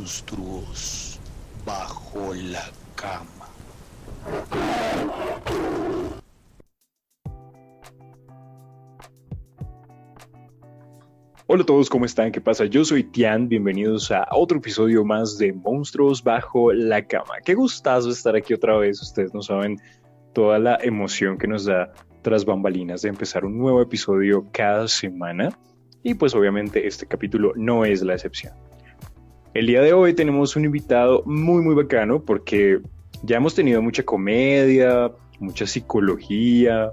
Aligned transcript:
monstruos 0.00 1.20
bajo 1.66 2.32
la 2.32 2.64
cama. 2.94 3.46
Hola 11.46 11.62
a 11.62 11.66
todos, 11.66 11.90
¿cómo 11.90 12.06
están? 12.06 12.32
¿Qué 12.32 12.40
pasa? 12.40 12.64
Yo 12.64 12.82
soy 12.86 13.04
Tian, 13.04 13.50
bienvenidos 13.50 14.10
a 14.10 14.26
otro 14.30 14.56
episodio 14.56 15.04
más 15.04 15.36
de 15.36 15.52
Monstruos 15.52 16.24
bajo 16.24 16.72
la 16.72 17.06
cama. 17.06 17.34
Qué 17.44 17.54
gustazo 17.54 18.08
estar 18.08 18.34
aquí 18.34 18.54
otra 18.54 18.78
vez, 18.78 19.02
ustedes 19.02 19.34
no 19.34 19.42
saben 19.42 19.76
toda 20.32 20.58
la 20.58 20.78
emoción 20.80 21.36
que 21.36 21.46
nos 21.46 21.66
da 21.66 21.92
tras 22.22 22.46
bambalinas 22.46 23.02
de 23.02 23.10
empezar 23.10 23.44
un 23.44 23.58
nuevo 23.58 23.82
episodio 23.82 24.46
cada 24.50 24.88
semana 24.88 25.50
y 26.02 26.14
pues 26.14 26.34
obviamente 26.34 26.86
este 26.86 27.04
capítulo 27.04 27.52
no 27.54 27.84
es 27.84 28.00
la 28.00 28.14
excepción. 28.14 28.54
El 29.52 29.66
día 29.66 29.82
de 29.82 29.92
hoy 29.92 30.14
tenemos 30.14 30.54
un 30.54 30.64
invitado 30.64 31.24
muy 31.26 31.60
muy 31.62 31.74
bacano 31.74 32.22
porque 32.22 32.78
ya 33.24 33.38
hemos 33.38 33.52
tenido 33.52 33.82
mucha 33.82 34.04
comedia, 34.04 35.10
mucha 35.40 35.66
psicología, 35.66 36.92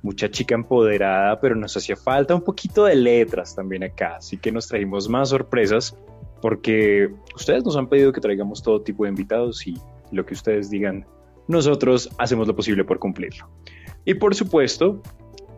mucha 0.00 0.30
chica 0.30 0.54
empoderada, 0.54 1.38
pero 1.40 1.54
nos 1.54 1.76
hacía 1.76 1.96
falta 1.96 2.34
un 2.34 2.40
poquito 2.40 2.84
de 2.86 2.94
letras 2.94 3.54
también 3.54 3.84
acá, 3.84 4.16
así 4.16 4.38
que 4.38 4.50
nos 4.50 4.66
trajimos 4.66 5.10
más 5.10 5.28
sorpresas 5.28 5.94
porque 6.40 7.10
ustedes 7.36 7.64
nos 7.64 7.76
han 7.76 7.86
pedido 7.86 8.14
que 8.14 8.20
traigamos 8.22 8.62
todo 8.62 8.80
tipo 8.80 9.04
de 9.04 9.10
invitados 9.10 9.66
y 9.66 9.76
lo 10.10 10.24
que 10.24 10.32
ustedes 10.32 10.70
digan, 10.70 11.04
nosotros 11.48 12.08
hacemos 12.16 12.48
lo 12.48 12.56
posible 12.56 12.82
por 12.82 12.98
cumplirlo. 12.98 13.46
Y 14.06 14.14
por 14.14 14.34
supuesto, 14.34 15.02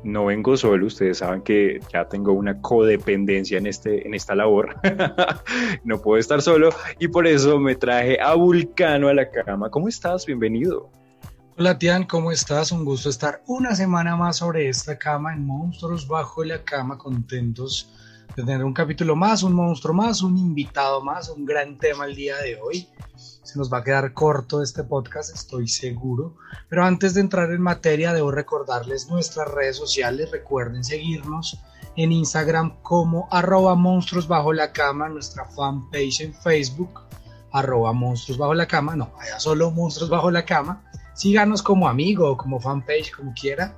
no 0.05 0.27
vengo 0.27 0.57
solo, 0.57 0.87
ustedes 0.87 1.19
saben 1.19 1.43
que 1.43 1.81
ya 1.93 2.09
tengo 2.09 2.33
una 2.33 2.61
codependencia 2.61 3.59
en, 3.59 3.67
este, 3.67 4.07
en 4.07 4.15
esta 4.15 4.35
labor, 4.35 4.77
no 5.85 6.01
puedo 6.01 6.19
estar 6.19 6.43
solo 6.43 6.71
y 6.99 7.09
por 7.09 7.27
eso 7.27 7.59
me 7.59 7.75
traje 7.75 8.21
a 8.21 8.35
Vulcano 8.35 9.09
a 9.09 9.15
la 9.15 9.31
cama. 9.31 9.71
¿Cómo 9.71 9.89
estás? 9.89 10.27
Bienvenido. 10.27 10.91
Hola 11.59 11.79
Tian, 11.79 12.05
¿cómo 12.05 12.33
estás? 12.33 12.73
Un 12.73 12.85
gusto 12.85 13.11
estar 13.11 13.43
una 13.47 13.75
semana 13.75 14.17
más 14.17 14.39
sobre 14.39 14.69
esta 14.69 14.99
cama 14.99 15.35
en 15.35 15.47
Monstruos 15.47 16.09
Bajo 16.09 16.43
la 16.45 16.65
Cama, 16.65 16.97
contentos 16.97 17.93
tener 18.35 18.65
un 18.65 18.73
capítulo 18.73 19.15
más, 19.17 19.43
un 19.43 19.53
monstruo 19.53 19.95
más, 19.95 20.23
un 20.23 20.37
invitado 20.39 21.03
más, 21.03 21.29
un 21.29 21.45
gran 21.45 21.79
tema 21.79 22.07
el 22.07 22.15
día 22.15 22.37
de 22.39 22.59
hoy. 22.61 22.89
Se 23.17 23.59
nos 23.59 23.73
va 23.73 23.79
a 23.79 23.85
quedar 23.85 24.15
corto 24.15 24.63
este 24.63 24.85
podcast, 24.85 25.35
estoy 25.35 25.69
seguro. 25.69 26.37
Pero 26.69 26.85
antes 26.85 27.15
de 27.15 27.21
entrar 27.21 27.51
en 27.51 27.61
materia, 27.61 28.13
debo 28.13 28.31
recordarles 28.31 29.09
nuestras 29.09 29.49
redes 29.49 29.77
sociales. 29.77 30.31
Recuerden 30.31 30.83
seguirnos 30.83 31.59
en 31.97 32.13
Instagram 32.13 32.81
como 32.83 33.29
arroba 33.31 33.75
monstruos 33.75 34.27
bajo 34.27 34.53
la 34.53 34.73
cama, 34.73 35.09
nuestra 35.09 35.45
fanpage 35.45 36.23
en 36.23 36.35
Facebook, 36.35 37.01
arroba 37.53 37.93
monstruos 37.93 38.39
bajo 38.39 38.55
la 38.55 38.67
cama, 38.67 38.97
no, 38.97 39.13
vaya 39.17 39.39
solo 39.39 39.71
monstruos 39.71 40.09
bajo 40.09 40.31
la 40.31 40.45
cama. 40.45 40.83
Síganos 41.15 41.63
como 41.63 41.89
amigo, 41.89 42.37
como 42.39 42.59
fanpage, 42.59 43.13
como 43.15 43.35
quiera. 43.35 43.77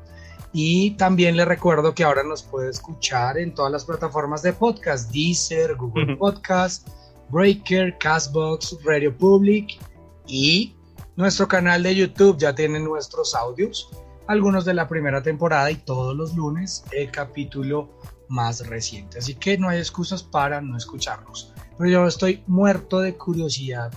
Y 0.57 0.93
también 0.93 1.37
les 1.37 1.49
recuerdo 1.49 1.97
que 1.97 2.05
ahora 2.05 2.23
nos 2.23 2.45
puede 2.45 2.71
escuchar 2.71 3.39
en 3.39 3.53
todas 3.53 3.73
las 3.73 3.85
plataformas 3.85 4.41
de 4.41 4.53
podcast, 4.53 5.11
Deezer, 5.11 5.75
Google 5.75 6.17
Podcast, 6.17 6.87
Breaker, 7.29 7.99
Castbox, 7.99 8.79
Radio 8.85 9.13
Public 9.19 9.81
y 10.29 10.77
nuestro 11.17 11.49
canal 11.49 11.83
de 11.83 11.97
YouTube 11.97 12.39
ya 12.39 12.55
tiene 12.55 12.79
nuestros 12.79 13.35
audios, 13.35 13.91
algunos 14.29 14.65
de 14.65 14.75
la 14.75 14.87
primera 14.87 15.25
temporada 15.25 15.73
y 15.73 15.75
todos 15.75 16.17
los 16.17 16.37
lunes 16.37 16.85
el 16.93 17.11
capítulo 17.11 17.91
más 18.29 18.64
reciente. 18.69 19.19
Así 19.19 19.35
que 19.35 19.59
no 19.59 19.69
hay 19.69 19.79
excusas 19.79 20.23
para 20.23 20.61
no 20.61 20.77
escucharnos. 20.77 21.53
Pero 21.77 21.91
yo 21.91 22.07
estoy 22.07 22.45
muerto 22.47 23.01
de 23.01 23.17
curiosidad 23.17 23.93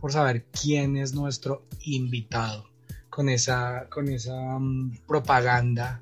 por 0.00 0.12
saber 0.12 0.46
quién 0.52 0.96
es 0.96 1.12
nuestro 1.12 1.64
invitado 1.80 2.67
con 3.18 3.28
esa, 3.28 3.88
con 3.90 4.08
esa 4.08 4.32
um, 4.32 4.92
propaganda, 5.04 6.00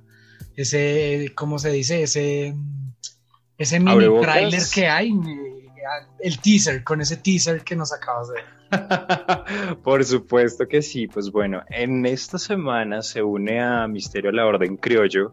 ese, 0.54 1.32
¿cómo 1.34 1.58
se 1.58 1.70
dice? 1.70 2.02
Ese, 2.02 2.54
ese 3.56 3.80
mini 3.80 4.20
trailer 4.20 4.60
que 4.74 4.86
hay, 4.86 5.18
el 6.20 6.38
teaser, 6.40 6.84
con 6.84 7.00
ese 7.00 7.16
teaser 7.16 7.62
que 7.62 7.74
nos 7.74 7.90
acabas 7.90 8.28
de 8.28 8.34
ver. 8.34 9.78
Por 9.82 10.04
supuesto 10.04 10.68
que 10.68 10.82
sí, 10.82 11.08
pues 11.08 11.30
bueno, 11.30 11.62
en 11.70 12.04
esta 12.04 12.36
semana 12.36 13.00
se 13.00 13.22
une 13.22 13.62
a 13.62 13.88
Misterio 13.88 14.28
a 14.28 14.34
la 14.34 14.44
Orden 14.44 14.76
Criollo 14.76 15.32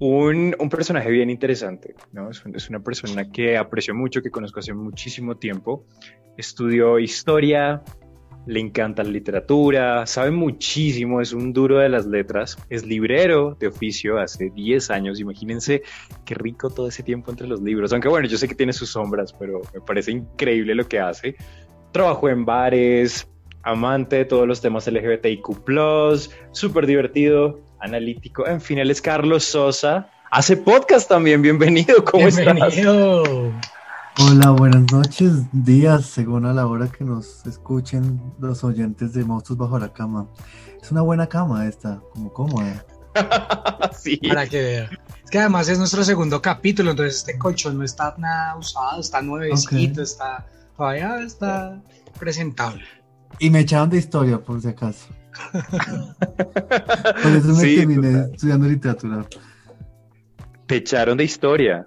un, 0.00 0.56
un 0.58 0.68
personaje 0.68 1.12
bien 1.12 1.30
interesante, 1.30 1.94
¿no? 2.10 2.28
Es, 2.30 2.42
es, 2.52 2.68
una 2.70 2.80
persona 2.80 3.30
que 3.30 3.56
aprecio 3.56 3.94
mucho, 3.94 4.20
que 4.20 4.32
conozco 4.32 4.58
hace 4.58 4.74
muchísimo 4.74 5.36
tiempo, 5.36 5.86
estudió 6.36 6.98
historia, 6.98 7.84
le 8.48 8.60
encanta 8.60 9.04
la 9.04 9.10
literatura, 9.10 10.06
sabe 10.06 10.30
muchísimo, 10.30 11.20
es 11.20 11.34
un 11.34 11.52
duro 11.52 11.78
de 11.78 11.90
las 11.90 12.06
letras, 12.06 12.56
es 12.70 12.86
librero 12.86 13.54
de 13.60 13.66
oficio 13.66 14.18
hace 14.18 14.48
10 14.48 14.90
años, 14.90 15.20
imagínense 15.20 15.82
qué 16.24 16.34
rico 16.34 16.70
todo 16.70 16.88
ese 16.88 17.02
tiempo 17.02 17.30
entre 17.30 17.46
los 17.46 17.60
libros, 17.60 17.92
aunque 17.92 18.08
bueno, 18.08 18.26
yo 18.26 18.38
sé 18.38 18.48
que 18.48 18.54
tiene 18.54 18.72
sus 18.72 18.88
sombras, 18.88 19.34
pero 19.34 19.60
me 19.74 19.82
parece 19.82 20.12
increíble 20.12 20.74
lo 20.74 20.88
que 20.88 20.98
hace. 20.98 21.36
Trabajó 21.92 22.30
en 22.30 22.46
bares, 22.46 23.28
amante 23.62 24.16
de 24.16 24.24
todos 24.24 24.48
los 24.48 24.62
temas 24.62 24.86
LGBTIQ, 24.86 25.46
súper 26.52 26.86
divertido, 26.86 27.60
analítico, 27.80 28.48
en 28.48 28.62
fin, 28.62 28.78
él 28.78 28.90
es 28.90 29.02
Carlos 29.02 29.44
Sosa. 29.44 30.10
Hace 30.30 30.56
podcast 30.56 31.06
también, 31.06 31.42
bienvenido, 31.42 32.02
¿cómo 32.02 32.26
bienvenido. 32.26 33.52
Hola, 34.20 34.50
buenas 34.50 34.90
noches, 34.90 35.32
días, 35.52 36.06
según 36.06 36.44
a 36.44 36.52
la 36.52 36.66
hora 36.66 36.88
que 36.88 37.04
nos 37.04 37.46
escuchen 37.46 38.20
los 38.40 38.64
oyentes 38.64 39.12
de 39.12 39.22
Monstruos 39.24 39.58
Bajo 39.58 39.78
la 39.78 39.92
Cama. 39.92 40.26
Es 40.82 40.90
una 40.90 41.02
buena 41.02 41.28
cama 41.28 41.68
esta, 41.68 42.00
como 42.12 42.32
cómoda. 42.32 42.84
sí. 43.96 44.16
Para 44.16 44.48
que 44.48 44.60
vean. 44.60 44.88
Es 45.22 45.30
que 45.30 45.38
además 45.38 45.68
es 45.68 45.78
nuestro 45.78 46.02
segundo 46.02 46.42
capítulo, 46.42 46.90
entonces 46.90 47.18
este 47.18 47.38
colchón 47.38 47.78
no 47.78 47.84
está 47.84 48.16
nada 48.18 48.56
usado, 48.56 49.00
está 49.00 49.22
nuevecito, 49.22 50.02
está 50.02 50.44
todavía 50.76 51.20
está 51.20 51.80
presentable. 52.18 52.82
Y 53.38 53.50
me 53.50 53.60
echaron 53.60 53.88
de 53.88 53.98
historia, 53.98 54.38
por 54.38 54.60
si 54.60 54.66
acaso. 54.66 55.06
por 55.52 57.32
eso 57.32 57.48
me 57.54 57.76
terminé 57.76 58.30
estudiando 58.32 58.66
literatura. 58.66 59.24
Te 60.66 60.76
echaron 60.76 61.18
de 61.18 61.24
historia. 61.24 61.86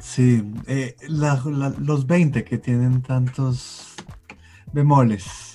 Sí, 0.00 0.42
eh, 0.66 0.96
los 1.08 2.06
20 2.06 2.44
que 2.44 2.58
tienen 2.58 3.02
tantos 3.02 3.94
bemoles. 4.72 5.52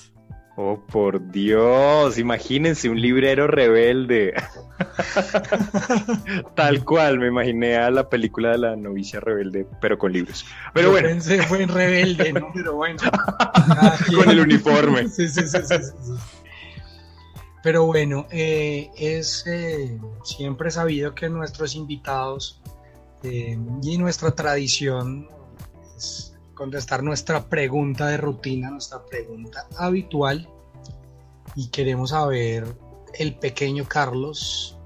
Oh, 0.59 0.83
por 0.91 1.31
Dios, 1.31 2.17
imagínense 2.17 2.89
un 2.89 2.99
librero 2.99 3.45
rebelde. 3.45 4.33
Tal 6.55 6.83
cual, 6.83 7.19
me 7.19 7.27
imaginé 7.27 7.75
a 7.75 7.91
la 7.91 8.09
película 8.09 8.53
de 8.53 8.57
la 8.57 8.75
novicia 8.75 9.19
rebelde, 9.19 9.67
pero 9.79 9.99
con 9.99 10.13
libros. 10.13 10.47
Pero 10.73 10.89
bueno. 10.89 11.09
Pensé 11.09 11.43
fue 11.43 11.61
en 11.61 11.69
rebelde, 11.69 12.33
¿no? 12.33 12.49
Pero 12.55 12.73
bueno. 12.73 12.97
con 14.15 14.29
el 14.31 14.39
uniforme. 14.39 15.07
sí, 15.09 15.27
sí, 15.27 15.47
sí, 15.47 15.57
sí, 15.63 15.75
Pero 17.61 17.85
bueno, 17.85 18.25
eh, 18.31 18.89
es 18.97 19.45
eh, 19.45 19.99
siempre 20.23 20.71
sabido 20.71 21.13
que 21.13 21.29
nuestros 21.29 21.75
invitados 21.75 22.59
eh, 23.23 23.57
y 23.81 23.97
nuestra 23.97 24.31
tradición 24.31 25.27
es 25.95 26.35
contestar 26.53 27.03
nuestra 27.03 27.47
pregunta 27.47 28.07
de 28.07 28.17
rutina, 28.17 28.71
nuestra 28.71 29.05
pregunta 29.05 29.67
habitual. 29.77 30.49
Y 31.55 31.69
queremos 31.69 32.11
saber, 32.11 32.65
el 33.17 33.35
pequeño 33.35 33.85
Carlos, 33.87 34.77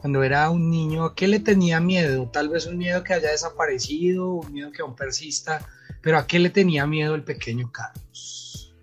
cuando 0.00 0.22
era 0.22 0.50
un 0.50 0.70
niño, 0.70 1.04
¿a 1.04 1.14
qué 1.14 1.26
le 1.26 1.40
tenía 1.40 1.80
miedo? 1.80 2.28
Tal 2.30 2.48
vez 2.48 2.66
un 2.66 2.78
miedo 2.78 3.02
que 3.02 3.14
haya 3.14 3.30
desaparecido, 3.30 4.32
un 4.32 4.52
miedo 4.52 4.70
que 4.70 4.82
aún 4.82 4.94
persista, 4.94 5.66
pero 6.02 6.18
¿a 6.18 6.26
qué 6.26 6.38
le 6.38 6.50
tenía 6.50 6.86
miedo 6.86 7.14
el 7.14 7.24
pequeño 7.24 7.70
Carlos? 7.72 8.74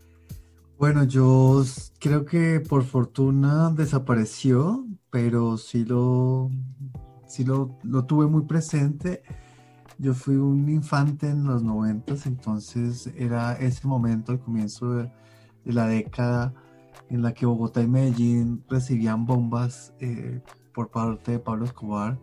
Bueno, 0.78 1.06
yo 1.06 1.64
creo 2.00 2.26
que 2.26 2.60
por 2.60 2.84
fortuna 2.84 3.72
desapareció, 3.72 4.86
pero 5.10 5.58
sí 5.58 5.86
lo 5.86 6.52
sí 7.36 7.44
lo, 7.44 7.78
tuve 8.06 8.28
muy 8.28 8.44
presente. 8.44 9.22
Yo 9.98 10.14
fui 10.14 10.36
un 10.36 10.70
infante 10.70 11.30
en 11.30 11.46
los 11.46 11.64
noventas, 11.64 12.26
entonces 12.26 13.08
era 13.18 13.54
ese 13.54 13.88
momento, 13.88 14.32
el 14.32 14.40
comienzo 14.40 14.94
de, 14.94 15.12
la 15.66 15.88
década 15.88 16.54
en 17.10 17.22
la 17.22 17.34
que 17.34 17.46
Bogotá 17.46 17.82
y 17.82 17.88
Medellín 17.88 18.64
recibían 18.70 19.26
bombas 19.26 19.94
eh, 20.00 20.42
por 20.74 20.92
parte 20.92 21.34
de 21.34 21.40
Pablo 21.40 21.66
Escobar 21.66 22.20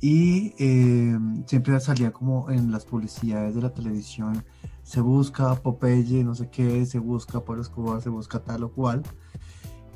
y 0.00 0.54
eh, 0.58 1.18
siempre 1.46 1.78
salía 1.80 2.12
como 2.12 2.50
en 2.50 2.70
las 2.70 2.84
publicidades 2.84 3.54
de 3.54 3.62
la 3.62 3.72
televisión, 3.72 4.44
se 4.82 5.00
busca 5.00 5.54
Popeye, 5.56 6.22
no 6.22 6.34
sé 6.34 6.48
qué, 6.50 6.86
se 6.86 6.98
busca 6.98 7.44
Pablo 7.44 7.62
Escobar, 7.62 8.00
se 8.00 8.10
busca 8.10 8.38
tal 8.38 8.64
o 8.64 8.72
cual 8.72 9.02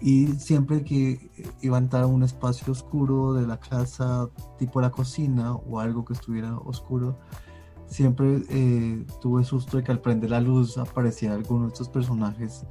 y 0.00 0.28
siempre 0.38 0.82
que 0.82 1.30
iba 1.60 1.76
a 1.76 1.80
entrar 1.80 2.04
a 2.04 2.06
un 2.06 2.22
espacio 2.22 2.72
oscuro 2.72 3.34
de 3.34 3.46
la 3.46 3.60
casa, 3.60 4.28
tipo 4.58 4.80
la 4.80 4.90
cocina 4.90 5.54
o 5.54 5.78
algo 5.78 6.04
que 6.04 6.14
estuviera 6.14 6.56
oscuro, 6.58 7.18
siempre 7.86 8.42
eh, 8.48 9.04
tuve 9.20 9.44
susto 9.44 9.76
de 9.76 9.84
que 9.84 9.92
al 9.92 10.00
prender 10.00 10.30
la 10.30 10.40
luz 10.40 10.78
apareciera 10.78 11.34
alguno 11.34 11.66
de 11.66 11.72
estos 11.72 11.88
personajes 11.88 12.64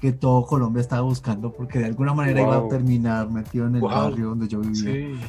que 0.00 0.12
todo 0.12 0.46
Colombia 0.46 0.80
estaba 0.80 1.02
buscando 1.02 1.52
porque 1.52 1.78
de 1.78 1.86
alguna 1.86 2.14
manera 2.14 2.40
iba 2.40 2.56
a 2.56 2.68
terminar 2.68 3.30
metido 3.30 3.66
en 3.66 3.76
el 3.76 3.82
barrio 3.82 4.30
donde 4.30 4.48
yo 4.48 4.60
vivía. 4.60 4.92
Sí, 4.92 5.20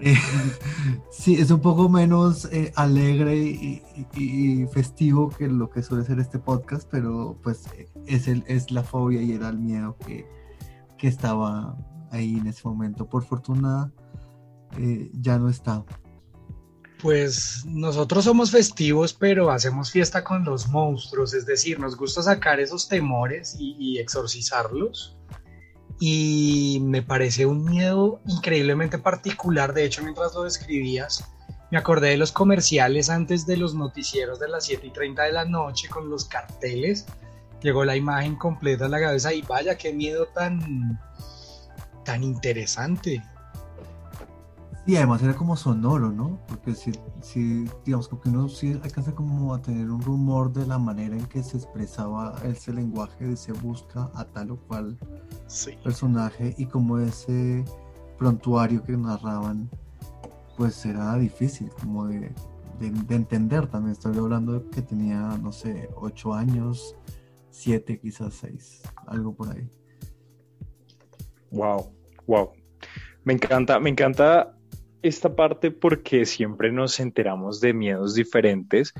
es 0.00 1.50
un 1.50 1.60
poco 1.60 1.88
menos 1.88 2.46
eh, 2.46 2.72
alegre 2.76 3.36
y, 3.36 3.82
festivo 4.72 5.30
que 5.30 5.48
lo 5.48 5.70
que 5.70 5.82
suele 5.82 6.04
ser 6.04 6.18
este 6.18 6.38
podcast, 6.38 6.88
pero 6.90 7.38
pues 7.42 7.64
es, 8.06 8.28
el, 8.28 8.44
es 8.46 8.70
la 8.70 8.82
fobia 8.82 9.22
y 9.22 9.32
era 9.32 9.48
el 9.48 9.58
miedo 9.58 9.96
que, 10.04 10.26
que 10.98 11.08
estaba 11.08 11.76
ahí 12.10 12.36
en 12.38 12.46
ese 12.46 12.66
momento. 12.66 13.06
Por 13.08 13.24
fortuna 13.24 13.92
eh, 14.78 15.10
ya 15.14 15.38
no 15.38 15.48
está. 15.48 15.84
Pues 17.00 17.64
nosotros 17.66 18.24
somos 18.24 18.50
festivos, 18.50 19.12
pero 19.12 19.50
hacemos 19.50 19.90
fiesta 19.90 20.24
con 20.24 20.44
los 20.44 20.68
monstruos, 20.68 21.34
es 21.34 21.44
decir, 21.44 21.78
nos 21.78 21.96
gusta 21.96 22.22
sacar 22.22 22.60
esos 22.60 22.88
temores 22.88 23.56
y, 23.58 23.98
exorcizarlos. 23.98 25.18
Y 26.00 26.80
me 26.82 27.02
parece 27.02 27.46
un 27.46 27.64
miedo 27.64 28.20
increíblemente 28.26 28.98
particular. 28.98 29.72
De 29.72 29.84
hecho, 29.84 30.02
mientras 30.02 30.34
lo 30.34 30.42
describías, 30.42 31.24
me 31.70 31.78
acordé 31.78 32.10
de 32.10 32.16
los 32.16 32.32
comerciales 32.32 33.10
antes 33.10 33.46
de 33.46 33.56
los 33.56 33.74
noticieros 33.74 34.38
de 34.38 34.48
las 34.48 34.64
7 34.64 34.86
y 34.86 34.90
30 34.90 35.22
de 35.24 35.32
la 35.32 35.44
noche 35.44 35.88
con 35.88 36.10
los 36.10 36.24
carteles. 36.24 37.06
Llegó 37.62 37.84
la 37.84 37.96
imagen 37.96 38.36
completa 38.36 38.86
a 38.86 38.88
la 38.88 39.00
cabeza 39.00 39.32
y 39.32 39.42
vaya, 39.42 39.76
qué 39.76 39.92
miedo 39.92 40.26
tan, 40.26 41.00
tan 42.04 42.22
interesante. 42.22 43.22
Y 44.86 44.96
además 44.96 45.22
era 45.22 45.34
como 45.34 45.56
sonoro, 45.56 46.10
¿no? 46.10 46.38
Porque 46.46 46.74
si, 46.74 46.92
si 47.22 47.64
digamos, 47.86 48.08
que 48.08 48.28
uno 48.28 48.48
sí 48.48 48.78
alcanza 48.82 49.14
como 49.14 49.54
a 49.54 49.62
tener 49.62 49.90
un 49.90 50.02
rumor 50.02 50.52
de 50.52 50.66
la 50.66 50.78
manera 50.78 51.16
en 51.16 51.24
que 51.26 51.42
se 51.42 51.56
expresaba 51.56 52.34
ese 52.44 52.72
lenguaje 52.72 53.24
de 53.24 53.36
se 53.36 53.52
busca 53.52 54.10
a 54.14 54.24
tal 54.26 54.50
o 54.50 54.56
cual 54.58 54.98
personaje 55.82 56.54
y 56.58 56.66
como 56.66 56.98
ese 56.98 57.64
prontuario 58.18 58.82
que 58.84 58.94
narraban, 58.94 59.70
pues 60.58 60.84
era 60.84 61.16
difícil 61.16 61.70
como 61.80 62.06
de, 62.06 62.30
de, 62.78 63.14
entender 63.14 63.66
también. 63.68 63.92
Estoy 63.92 64.18
hablando 64.18 64.60
de 64.60 64.70
que 64.70 64.82
tenía, 64.82 65.38
no 65.42 65.50
sé, 65.50 65.88
ocho 65.96 66.34
años, 66.34 66.94
siete, 67.48 67.98
quizás 67.98 68.34
seis, 68.34 68.82
algo 69.06 69.34
por 69.34 69.48
ahí. 69.48 69.66
Wow, 71.50 71.90
wow. 72.26 72.50
Me 73.24 73.32
encanta, 73.32 73.80
me 73.80 73.88
encanta 73.88 74.54
esta 75.04 75.36
parte 75.36 75.70
porque 75.70 76.24
siempre 76.24 76.72
nos 76.72 76.98
enteramos 76.98 77.60
de 77.60 77.74
miedos 77.74 78.14
diferentes 78.14 78.94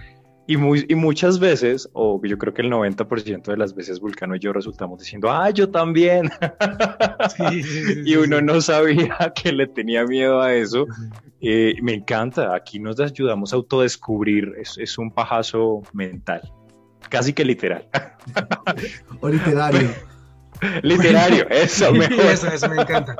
y, 0.47 0.59
muy, 0.59 0.85
y 0.89 0.95
muchas 0.95 1.39
veces, 1.39 1.89
o 1.95 2.21
yo 2.23 2.37
creo 2.37 2.53
que 2.53 2.61
el 2.61 2.71
90% 2.71 3.45
de 3.45 3.57
las 3.57 3.75
veces 3.75 3.99
Vulcano 3.99 4.37
y 4.37 4.39
yo 4.39 4.53
resultamos 4.53 4.99
diciendo, 4.99 5.31
ah, 5.31 5.49
yo 5.49 5.71
también. 5.71 6.31
y 8.05 8.17
uno 8.17 8.43
no 8.43 8.61
sabía 8.61 9.33
que 9.43 9.53
le 9.53 9.67
tenía 9.67 10.05
miedo 10.05 10.43
a 10.43 10.53
eso. 10.55 10.87
Eh, 11.41 11.77
me 11.83 11.95
encanta, 11.95 12.55
aquí 12.55 12.79
nos 12.79 13.01
ayudamos 13.01 13.53
a 13.53 13.57
autodescubrir, 13.57 14.53
es, 14.59 14.77
es 14.77 14.99
un 14.99 15.11
pajazo 15.11 15.83
mental, 15.95 16.43
casi 17.09 17.33
que 17.33 17.45
literal. 17.45 17.89
o 19.21 19.29
literario. 19.31 20.14
Literario, 20.83 21.49
eso, 21.51 21.93
eso, 21.93 22.69
me 22.69 22.83
encanta. 22.83 23.17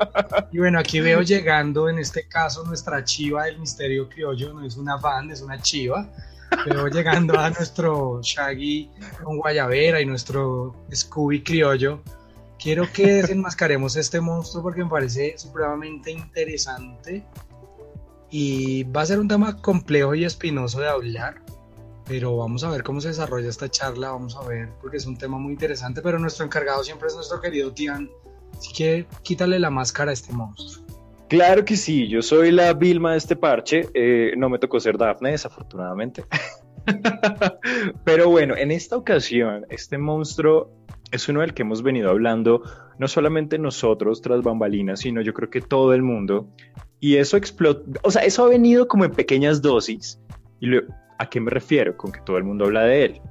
Y 0.51 0.59
bueno, 0.59 0.79
aquí 0.79 0.99
veo 0.99 1.21
llegando 1.21 1.89
en 1.89 1.99
este 1.99 2.27
caso 2.27 2.63
nuestra 2.63 3.03
chiva 3.03 3.45
del 3.45 3.59
misterio 3.59 4.09
criollo, 4.09 4.53
no 4.53 4.65
es 4.65 4.77
una 4.77 4.97
van, 4.97 5.31
es 5.31 5.41
una 5.41 5.61
chiva. 5.61 6.09
Veo 6.65 6.87
llegando 6.87 7.37
a 7.37 7.49
nuestro 7.49 8.21
Shaggy 8.21 8.89
con 9.23 9.37
Guayavera 9.37 9.99
y 9.99 10.05
nuestro 10.05 10.85
Scooby 10.93 11.43
criollo. 11.43 12.01
Quiero 12.57 12.91
que 12.91 13.15
desenmascaremos 13.15 13.95
este 13.95 14.21
monstruo 14.21 14.63
porque 14.63 14.83
me 14.83 14.89
parece 14.89 15.37
supremamente 15.37 16.11
interesante 16.11 17.25
y 18.29 18.83
va 18.85 19.01
a 19.01 19.05
ser 19.05 19.19
un 19.19 19.27
tema 19.27 19.61
complejo 19.61 20.15
y 20.15 20.25
espinoso 20.25 20.79
de 20.79 20.89
hablar 20.89 21.41
pero 22.07 22.37
vamos 22.37 22.63
a 22.63 22.69
ver 22.69 22.83
cómo 22.83 23.01
se 23.01 23.09
desarrolla 23.09 23.49
esta 23.49 23.69
charla, 23.69 24.11
vamos 24.11 24.35
a 24.35 24.47
ver, 24.47 24.69
porque 24.81 24.97
es 24.97 25.05
un 25.05 25.17
tema 25.17 25.37
muy 25.37 25.53
interesante, 25.53 26.01
pero 26.01 26.19
nuestro 26.19 26.45
encargado 26.45 26.83
siempre 26.83 27.07
es 27.07 27.15
nuestro 27.15 27.41
querido 27.41 27.71
Tian, 27.73 28.09
así 28.57 28.73
que 28.73 29.07
quítale 29.23 29.59
la 29.59 29.69
máscara 29.69 30.11
a 30.11 30.13
este 30.13 30.31
monstruo. 30.33 30.85
Claro 31.27 31.65
que 31.65 31.75
sí, 31.75 32.07
yo 32.07 32.21
soy 32.21 32.51
la 32.51 32.73
Vilma 32.73 33.13
de 33.13 33.17
este 33.17 33.35
parche, 33.35 33.89
eh, 33.95 34.33
no 34.37 34.49
me 34.49 34.59
tocó 34.59 34.79
ser 34.79 34.97
Daphne, 34.97 35.31
desafortunadamente. 35.31 36.23
Pero 38.03 38.29
bueno, 38.29 38.55
en 38.55 38.71
esta 38.71 38.95
ocasión, 38.95 39.65
este 39.69 39.97
monstruo 39.97 40.71
es 41.11 41.27
uno 41.27 41.41
del 41.41 41.55
que 41.55 41.63
hemos 41.63 41.81
venido 41.81 42.11
hablando, 42.11 42.61
no 42.99 43.07
solamente 43.07 43.57
nosotros 43.57 44.21
tras 44.21 44.43
bambalinas, 44.43 44.99
sino 44.99 45.21
yo 45.21 45.33
creo 45.33 45.49
que 45.49 45.61
todo 45.61 45.95
el 45.95 46.03
mundo. 46.03 46.47
Y 46.99 47.15
eso 47.15 47.37
explotó, 47.37 47.83
o 48.03 48.11
sea, 48.11 48.23
eso 48.23 48.45
ha 48.45 48.49
venido 48.49 48.87
como 48.87 49.05
en 49.05 49.11
pequeñas 49.11 49.63
dosis. 49.63 50.19
Y 50.59 50.67
lo, 50.67 50.83
¿A 51.17 51.29
qué 51.29 51.39
me 51.39 51.51
refiero 51.51 51.95
con 51.95 52.11
que 52.11 52.19
todo 52.21 52.37
el 52.37 52.43
mundo 52.43 52.65
habla 52.65 52.83
de 52.83 53.05
él? 53.05 53.21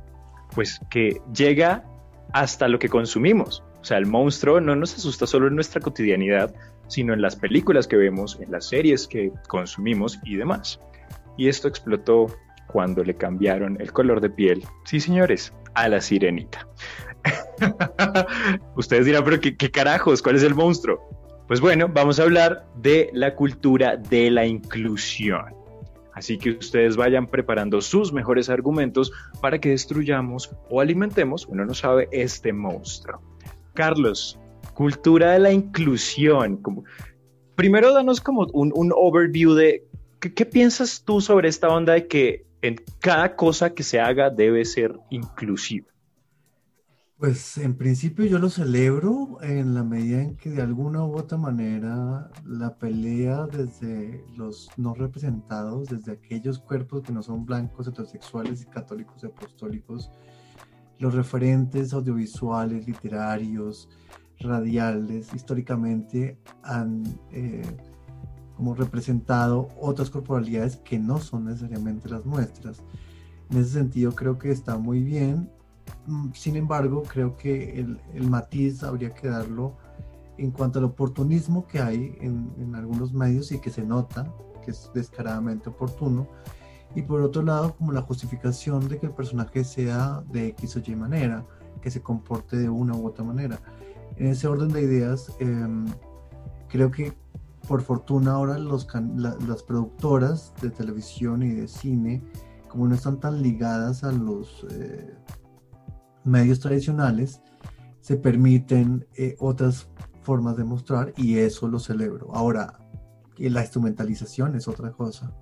Pues 0.54 0.80
que 0.90 1.20
llega 1.34 1.84
hasta 2.32 2.68
lo 2.68 2.78
que 2.78 2.88
consumimos. 2.88 3.62
O 3.80 3.84
sea, 3.84 3.98
el 3.98 4.06
monstruo 4.06 4.60
no 4.60 4.74
nos 4.74 4.94
asusta 4.94 5.26
solo 5.26 5.48
en 5.48 5.54
nuestra 5.54 5.80
cotidianidad, 5.80 6.54
sino 6.88 7.12
en 7.12 7.20
las 7.20 7.36
películas 7.36 7.86
que 7.86 7.96
vemos, 7.96 8.38
en 8.40 8.50
las 8.50 8.68
series 8.68 9.06
que 9.06 9.30
consumimos 9.48 10.18
y 10.24 10.36
demás. 10.36 10.80
Y 11.36 11.48
esto 11.48 11.68
explotó 11.68 12.26
cuando 12.66 13.04
le 13.04 13.14
cambiaron 13.14 13.80
el 13.80 13.92
color 13.92 14.20
de 14.20 14.30
piel, 14.30 14.64
sí 14.84 15.00
señores, 15.00 15.52
a 15.74 15.88
la 15.88 16.00
sirenita. 16.00 16.66
Ustedes 18.76 19.06
dirán, 19.06 19.24
pero 19.24 19.40
¿qué, 19.40 19.56
¿qué, 19.56 19.70
carajos? 19.70 20.22
¿Cuál 20.22 20.36
es 20.36 20.42
el 20.42 20.54
monstruo? 20.54 21.00
Pues 21.46 21.60
bueno, 21.60 21.88
vamos 21.88 22.18
a 22.18 22.22
hablar 22.22 22.66
de 22.76 23.10
la 23.12 23.34
cultura 23.34 23.96
de 23.96 24.30
la 24.30 24.46
inclusión. 24.46 25.63
Así 26.14 26.38
que 26.38 26.50
ustedes 26.50 26.96
vayan 26.96 27.26
preparando 27.26 27.80
sus 27.80 28.12
mejores 28.12 28.48
argumentos 28.48 29.12
para 29.40 29.58
que 29.60 29.70
destruyamos 29.70 30.50
o 30.70 30.80
alimentemos, 30.80 31.46
uno 31.46 31.64
no 31.64 31.74
sabe, 31.74 32.08
este 32.12 32.52
monstruo. 32.52 33.20
Carlos, 33.74 34.38
cultura 34.74 35.32
de 35.32 35.40
la 35.40 35.52
inclusión. 35.52 36.60
Primero 37.56 37.92
danos 37.92 38.20
como 38.20 38.46
un, 38.52 38.92
overview 38.94 39.54
de 39.54 39.84
¿qué, 40.20 40.46
piensas 40.46 41.02
tú 41.04 41.20
sobre 41.20 41.48
esta 41.48 41.68
onda 41.68 41.94
de 41.94 42.06
que 42.06 42.46
en 42.62 42.76
cada 43.00 43.36
cosa 43.36 43.74
que 43.74 43.82
se 43.82 44.00
haga 44.00 44.30
debe 44.30 44.64
ser 44.64 44.94
inclusiva. 45.10 45.93
Pues 47.16 47.58
en 47.58 47.76
principio 47.76 48.24
yo 48.24 48.40
lo 48.40 48.50
celebro 48.50 49.38
en 49.40 49.72
la 49.72 49.84
medida 49.84 50.20
en 50.20 50.36
que 50.36 50.50
de 50.50 50.60
alguna 50.62 51.04
u 51.04 51.16
otra 51.16 51.38
manera 51.38 52.28
la 52.44 52.76
pelea 52.76 53.46
desde 53.46 54.24
los 54.36 54.68
no 54.76 54.94
representados, 54.94 55.86
desde 55.86 56.10
aquellos 56.10 56.58
cuerpos 56.58 57.02
que 57.02 57.12
no 57.12 57.22
son 57.22 57.46
blancos, 57.46 57.86
heterosexuales 57.86 58.62
y 58.62 58.66
católicos 58.66 59.22
y 59.22 59.26
apostólicos, 59.26 60.10
los 60.98 61.14
referentes 61.14 61.92
audiovisuales, 61.92 62.84
literarios, 62.88 63.88
radiales, 64.40 65.32
históricamente 65.34 66.40
han 66.64 67.04
eh, 67.30 67.62
como 68.56 68.74
representado 68.74 69.68
otras 69.80 70.10
corporalidades 70.10 70.78
que 70.78 70.98
no 70.98 71.20
son 71.20 71.44
necesariamente 71.44 72.08
las 72.08 72.26
nuestras. 72.26 72.82
En 73.50 73.58
ese 73.58 73.70
sentido 73.70 74.16
creo 74.16 74.36
que 74.36 74.50
está 74.50 74.78
muy 74.78 75.00
bien 75.00 75.48
sin 76.34 76.56
embargo, 76.56 77.02
creo 77.02 77.36
que 77.36 77.80
el, 77.80 78.28
matiz 78.28 78.82
habría 78.82 79.10
que 79.14 79.28
darlo 79.28 79.76
en 80.36 80.50
cuanto 80.50 80.78
al 80.78 80.86
oportunismo 80.86 81.66
que 81.66 81.80
hay 81.80 82.16
en, 82.20 82.74
algunos 82.74 83.12
medios 83.12 83.52
y 83.52 83.58
que 83.58 83.70
se 83.70 83.82
nota 83.82 84.32
que 84.64 84.70
es 84.70 84.90
descaradamente 84.94 85.68
oportuno. 85.68 86.26
Y 86.94 87.02
por 87.02 87.20
otro 87.22 87.42
lado, 87.42 87.74
como 87.74 87.92
la 87.92 88.02
justificación 88.02 88.88
de 88.88 88.98
que 88.98 89.06
el 89.06 89.12
personaje 89.12 89.64
sea 89.64 90.22
de 90.32 90.48
X 90.48 90.76
o 90.76 90.82
Y 90.84 90.94
manera, 90.94 91.44
que 91.80 91.90
se 91.90 92.00
comporte 92.00 92.56
de 92.56 92.68
una 92.68 92.94
u 92.94 93.06
otra 93.06 93.24
manera. 93.24 93.60
En 94.16 94.28
ese 94.28 94.46
orden 94.46 94.68
de 94.68 94.82
ideas, 94.82 95.32
em, 95.40 95.86
creo 96.68 96.90
que 96.90 97.12
por 97.68 97.82
fortuna 97.82 98.32
ahora 98.32 98.58
los 98.58 98.86
las 98.94 99.62
productoras 99.62 100.52
de 100.60 100.70
televisión 100.70 101.42
y 101.42 101.50
de 101.50 101.66
cine, 101.66 102.22
como 102.68 102.86
no 102.86 102.94
están 102.94 103.18
tan 103.20 103.42
ligadas 103.42 104.04
a 104.04 104.12
los 104.12 104.66
eh, 104.70 105.14
medios 106.24 106.60
tradicionales 106.60 107.40
se 108.00 108.16
permiten 108.16 109.06
eh, 109.16 109.36
otras 109.38 109.88
formas 110.22 110.56
de 110.56 110.64
mostrar 110.64 111.12
y 111.16 111.38
eso 111.38 111.68
lo 111.68 111.78
celebro. 111.78 112.34
Ahora, 112.34 112.78
la 113.38 113.60
instrumentalización 113.60 114.56
es 114.56 114.68
otra 114.68 114.90
cosa. 114.92 115.32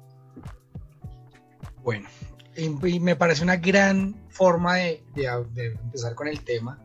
Bueno, 1.82 2.08
y, 2.56 3.00
me 3.00 3.16
parece 3.16 3.42
una 3.42 3.56
gran 3.56 4.14
forma 4.28 4.76
de, 4.76 5.02
empezar 5.14 6.14
con 6.14 6.28
el 6.28 6.42
tema. 6.44 6.78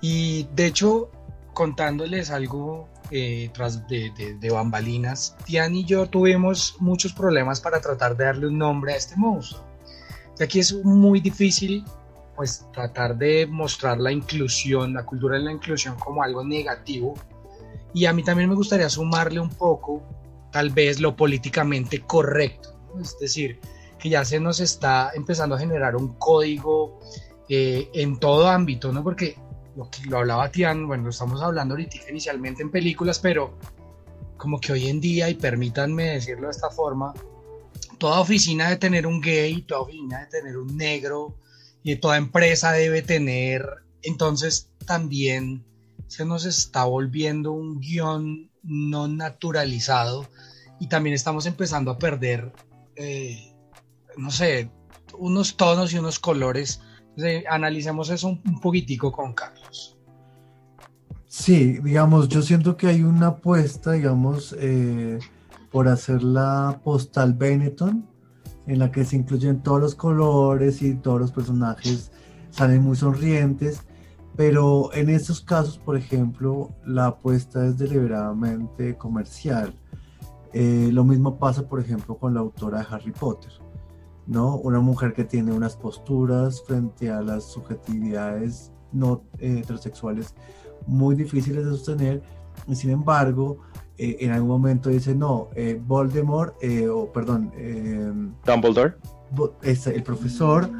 Y 0.00 0.48
de 0.54 0.66
hecho, 0.66 1.10
contándoles 1.54 2.30
algo 2.30 2.88
eh, 3.10 3.50
tras 3.54 3.86
de, 3.88 4.36
de, 4.40 4.50
bambalinas, 4.50 5.36
Tian 5.44 5.74
y 5.74 5.84
yo 5.84 6.08
tuvimos 6.08 6.76
muchos 6.80 7.12
problemas 7.12 7.60
para 7.60 7.80
tratar 7.80 8.16
de 8.16 8.24
darle 8.24 8.46
un 8.48 8.58
nombre 8.58 8.92
a 8.92 8.96
este 8.96 9.16
monstruo. 9.16 9.64
Y 10.38 10.42
aquí 10.42 10.60
es 10.60 10.74
muy 10.84 11.20
difícil 11.20 11.84
pues 12.36 12.66
tratar 12.72 13.16
de 13.16 13.46
mostrar 13.46 13.98
la 13.98 14.12
inclusión, 14.12 14.94
la 14.94 15.04
cultura 15.04 15.36
de 15.36 15.44
la 15.44 15.52
inclusión 15.52 15.96
como 15.96 16.22
algo 16.22 16.44
negativo. 16.44 17.14
Y 17.94 18.06
a 18.06 18.12
mí 18.12 18.22
también 18.22 18.48
me 18.48 18.56
gustaría 18.56 18.88
sumarle 18.88 19.40
un 19.40 19.50
poco, 19.50 20.02
tal 20.50 20.70
vez, 20.70 21.00
lo 21.00 21.14
políticamente 21.14 22.00
correcto. 22.00 22.74
Es 23.00 23.18
decir, 23.18 23.60
que 23.98 24.08
ya 24.08 24.24
se 24.24 24.40
nos 24.40 24.60
está 24.60 25.12
empezando 25.14 25.54
a 25.54 25.58
generar 25.58 25.94
un 25.94 26.14
código 26.14 26.98
eh, 27.48 27.88
en 27.94 28.18
todo 28.18 28.48
ámbito, 28.48 28.92
¿no? 28.92 29.04
Porque 29.04 29.36
lo 29.76 29.88
que 29.90 30.04
lo 30.08 30.18
hablaba 30.18 30.50
Tian, 30.50 30.86
bueno, 30.86 31.04
lo 31.04 31.10
estamos 31.10 31.42
hablando 31.42 31.74
ahorita 31.74 31.96
inicialmente 32.08 32.62
en 32.62 32.70
películas, 32.70 33.18
pero 33.18 33.54
como 34.36 34.58
que 34.60 34.72
hoy 34.72 34.88
en 34.88 35.00
día, 35.00 35.28
y 35.30 35.34
permítanme 35.34 36.14
decirlo 36.14 36.48
de 36.48 36.50
esta 36.50 36.70
forma, 36.70 37.14
toda 37.98 38.20
oficina 38.20 38.64
debe 38.64 38.78
tener 38.78 39.06
un 39.06 39.20
gay, 39.20 39.62
toda 39.62 39.82
oficina 39.82 40.18
debe 40.18 40.30
tener 40.30 40.56
un 40.56 40.76
negro, 40.76 41.36
y 41.82 41.96
toda 41.96 42.16
empresa 42.16 42.72
debe 42.72 43.02
tener, 43.02 43.66
entonces 44.02 44.70
también 44.86 45.64
se 46.06 46.24
nos 46.24 46.44
está 46.44 46.84
volviendo 46.84 47.52
un 47.52 47.80
guion 47.80 48.50
no 48.62 49.08
naturalizado 49.08 50.26
y 50.78 50.88
también 50.88 51.14
estamos 51.14 51.46
empezando 51.46 51.90
a 51.90 51.98
perder, 51.98 52.52
eh, 52.96 53.54
no 54.16 54.30
sé, 54.30 54.70
unos 55.18 55.56
tonos 55.56 55.92
y 55.92 55.98
unos 55.98 56.18
colores. 56.18 56.80
analicemos 57.48 58.10
eso 58.10 58.28
un, 58.28 58.60
poquitico 58.60 59.12
con 59.12 59.32
Carlos. 59.32 59.96
Sí, 61.26 61.78
digamos, 61.78 62.28
yo 62.28 62.42
siento 62.42 62.76
que 62.76 62.88
hay 62.88 63.02
una 63.02 63.28
apuesta, 63.28 63.92
digamos, 63.92 64.54
eh, 64.58 65.18
por 65.70 65.88
hacer 65.88 66.22
la 66.22 66.80
postal 66.84 67.32
Benetton, 67.32 68.06
en 68.66 68.78
la 68.78 68.90
que 68.90 69.04
se 69.04 69.16
incluyen 69.16 69.62
todos 69.62 69.80
los 69.80 69.94
colores 69.94 70.82
y 70.82 70.94
todos 70.94 71.20
los 71.20 71.32
personajes 71.32 72.12
salen 72.50 72.82
muy 72.82 72.96
sonrientes, 72.96 73.82
pero 74.36 74.92
en 74.94 75.10
estos 75.10 75.40
casos, 75.40 75.78
por 75.78 75.96
ejemplo, 75.96 76.70
la 76.84 77.06
apuesta 77.06 77.66
es 77.66 77.78
deliberadamente 77.78 78.96
comercial. 78.96 79.74
Eh, 80.52 80.90
lo 80.92 81.04
mismo 81.04 81.38
pasa, 81.38 81.68
por 81.68 81.80
ejemplo, 81.80 82.16
con 82.16 82.34
la 82.34 82.40
autora 82.40 82.80
de 82.80 82.86
Harry 82.90 83.12
Potter, 83.12 83.52
¿no? 84.26 84.56
Una 84.56 84.80
mujer 84.80 85.14
que 85.14 85.24
tiene 85.24 85.52
unas 85.52 85.76
posturas 85.76 86.62
frente 86.62 87.10
a 87.10 87.22
las 87.22 87.44
subjetividades 87.44 88.70
no 88.92 89.22
eh, 89.38 89.60
heterosexuales 89.60 90.34
muy 90.86 91.14
difíciles 91.14 91.64
de 91.64 91.70
sostener, 91.70 92.22
y 92.66 92.74
sin 92.74 92.90
embargo, 92.90 93.58
eh, 93.98 94.16
en 94.20 94.30
algún 94.30 94.48
momento 94.48 94.90
dice, 94.90 95.14
no, 95.14 95.50
eh, 95.54 95.80
Voldemort, 95.80 96.56
eh, 96.62 96.88
o 96.88 97.12
perdón, 97.12 97.52
Dumbledore, 98.46 98.94
el 99.62 100.02
profesor 100.02 100.70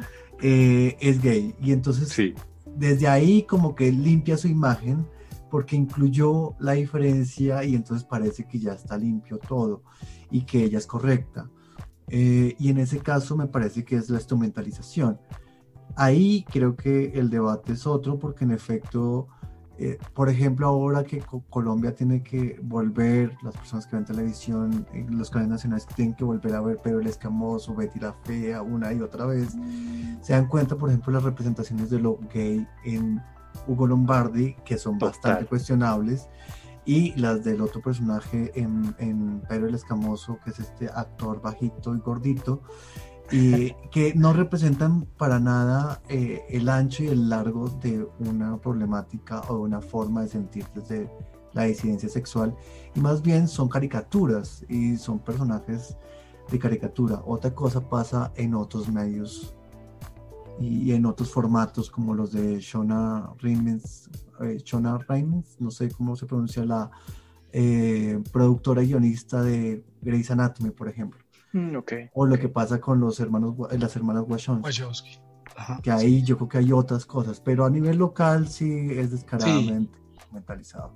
es 0.41 1.21
gay. 1.21 1.55
Y 1.61 1.71
entonces, 1.71 2.33
desde 2.75 3.07
ahí 3.07 3.43
como 3.43 3.75
que 3.75 3.91
limpia 3.91 4.37
su 4.37 4.47
imagen 4.47 5.07
porque 5.49 5.75
incluyó 5.75 6.55
la 6.59 6.73
diferencia 6.73 7.63
y 7.63 7.75
entonces 7.75 8.05
parece 8.05 8.45
que 8.45 8.57
ya 8.57 8.73
está 8.73 8.97
limpio 8.97 9.37
todo 9.37 9.83
y 10.31 10.41
que 10.41 10.63
ella 10.63 10.79
es 10.79 10.87
correcta. 10.87 11.49
y 12.09 12.69
en 12.69 12.77
ese 12.79 12.99
caso 12.99 13.37
me 13.37 13.47
parece 13.47 13.85
que 13.85 13.95
es 13.95 14.09
la 14.09 14.17
instrumentalización. 14.17 15.19
Ahí 15.95 16.43
creo 16.51 16.75
que 16.75 17.11
el 17.13 17.29
debate 17.29 17.73
es 17.73 17.85
otro 17.85 18.17
porque 18.17 18.45
en 18.45 18.51
efecto 18.51 19.27
eh, 19.79 19.97
por 20.13 20.29
ejemplo, 20.29 20.67
ahora 20.67 21.03
que 21.03 21.23
Colombia 21.49 21.95
tiene 21.95 22.21
que 22.21 22.59
volver, 22.61 23.35
las 23.41 23.55
personas 23.55 23.87
que 23.87 23.95
ven 23.95 24.05
televisión, 24.05 24.85
eh, 24.93 25.05
los 25.09 25.31
canales 25.31 25.51
nacionales 25.51 25.87
tienen 25.95 26.13
que 26.13 26.23
volver 26.23 26.53
a 26.53 26.61
ver 26.61 26.77
Pedro 26.77 26.99
el 26.99 27.07
Escamoso, 27.07 27.73
Betty 27.73 27.99
la 27.99 28.13
Fea, 28.23 28.61
una 28.61 28.93
y 28.93 29.01
otra 29.01 29.25
vez, 29.25 29.55
se 30.21 30.33
dan 30.33 30.47
cuenta, 30.47 30.75
por 30.75 30.89
ejemplo, 30.89 31.11
las 31.11 31.23
representaciones 31.23 31.89
de 31.89 31.99
lo 31.99 32.19
gay 32.31 32.67
en 32.85 33.19
Hugo 33.67 33.87
Lombardi, 33.87 34.55
que 34.63 34.77
son 34.77 34.99
bastante 34.99 35.45
cuestionables, 35.45 36.29
y 36.85 37.13
las 37.19 37.43
del 37.43 37.61
otro 37.61 37.81
personaje 37.81 38.51
en, 38.55 38.93
en 38.99 39.41
Pedro 39.49 39.67
el 39.67 39.75
Escamoso, 39.75 40.37
que 40.43 40.51
es 40.51 40.59
este 40.59 40.87
actor 40.89 41.41
bajito 41.41 41.95
y 41.95 41.99
gordito, 41.99 42.61
y 43.33 43.73
que 43.89 44.13
no 44.13 44.31
representan 44.31 45.07
para 45.17 45.39
nada 45.39 46.01
eh, 46.07 46.43
el 46.49 46.69
ancho 46.69 47.03
y 47.03 47.07
el 47.07 47.29
largo 47.29 47.67
de 47.67 48.07
una 48.19 48.57
problemática 48.57 49.41
o 49.49 49.61
una 49.61 49.81
forma 49.81 50.21
de 50.21 50.27
sentir 50.27 50.65
desde 50.75 51.09
la 51.53 51.63
disidencia 51.63 52.09
sexual 52.09 52.55
y 52.93 52.99
más 52.99 53.23
bien 53.23 53.47
son 53.47 53.69
caricaturas 53.69 54.63
y 54.69 54.97
son 54.97 55.17
personajes 55.17 55.97
de 56.51 56.59
caricatura. 56.59 57.23
Otra 57.25 57.55
cosa 57.55 57.81
pasa 57.89 58.31
en 58.35 58.53
otros 58.53 58.87
medios 58.87 59.55
y, 60.59 60.91
en 60.91 61.07
otros 61.07 61.31
formatos 61.31 61.89
como 61.89 62.13
los 62.13 62.33
de 62.33 62.59
Shona 62.59 63.33
Rhimes, 63.39 64.11
eh, 64.41 64.61
Shona 64.63 64.99
Rhimes, 65.09 65.57
no 65.59 65.71
sé 65.71 65.89
cómo 65.89 66.15
se 66.15 66.27
pronuncia 66.27 66.63
la 66.65 66.91
eh, 67.51 68.21
productora 68.31 68.83
y 68.83 68.87
guionista 68.87 69.41
de 69.41 69.83
Grey's 70.01 70.29
Anatomy, 70.29 70.69
por 70.69 70.87
ejemplo. 70.87 71.19
Mm, 71.53 71.77
o 72.13 72.25
lo 72.25 72.39
que 72.39 72.49
pasa 72.49 72.81
con 72.81 72.99
los 72.99 73.19
hermanos, 73.19 73.55
las 73.77 73.95
hermanas 73.95 74.23
Wachowski. 74.27 75.19
que 75.83 75.91
ahí 75.91 76.23
yo 76.23 76.35
creo 76.35 76.49
que 76.49 76.57
hay 76.57 76.71
otras 76.71 77.05
cosas, 77.05 77.39
pero 77.39 77.63
a 77.63 77.69
nivel 77.69 77.97
local 77.97 78.47
sí 78.47 78.87
es 78.91 79.11
descaradamente 79.11 79.99
mentalizado. 80.31 80.91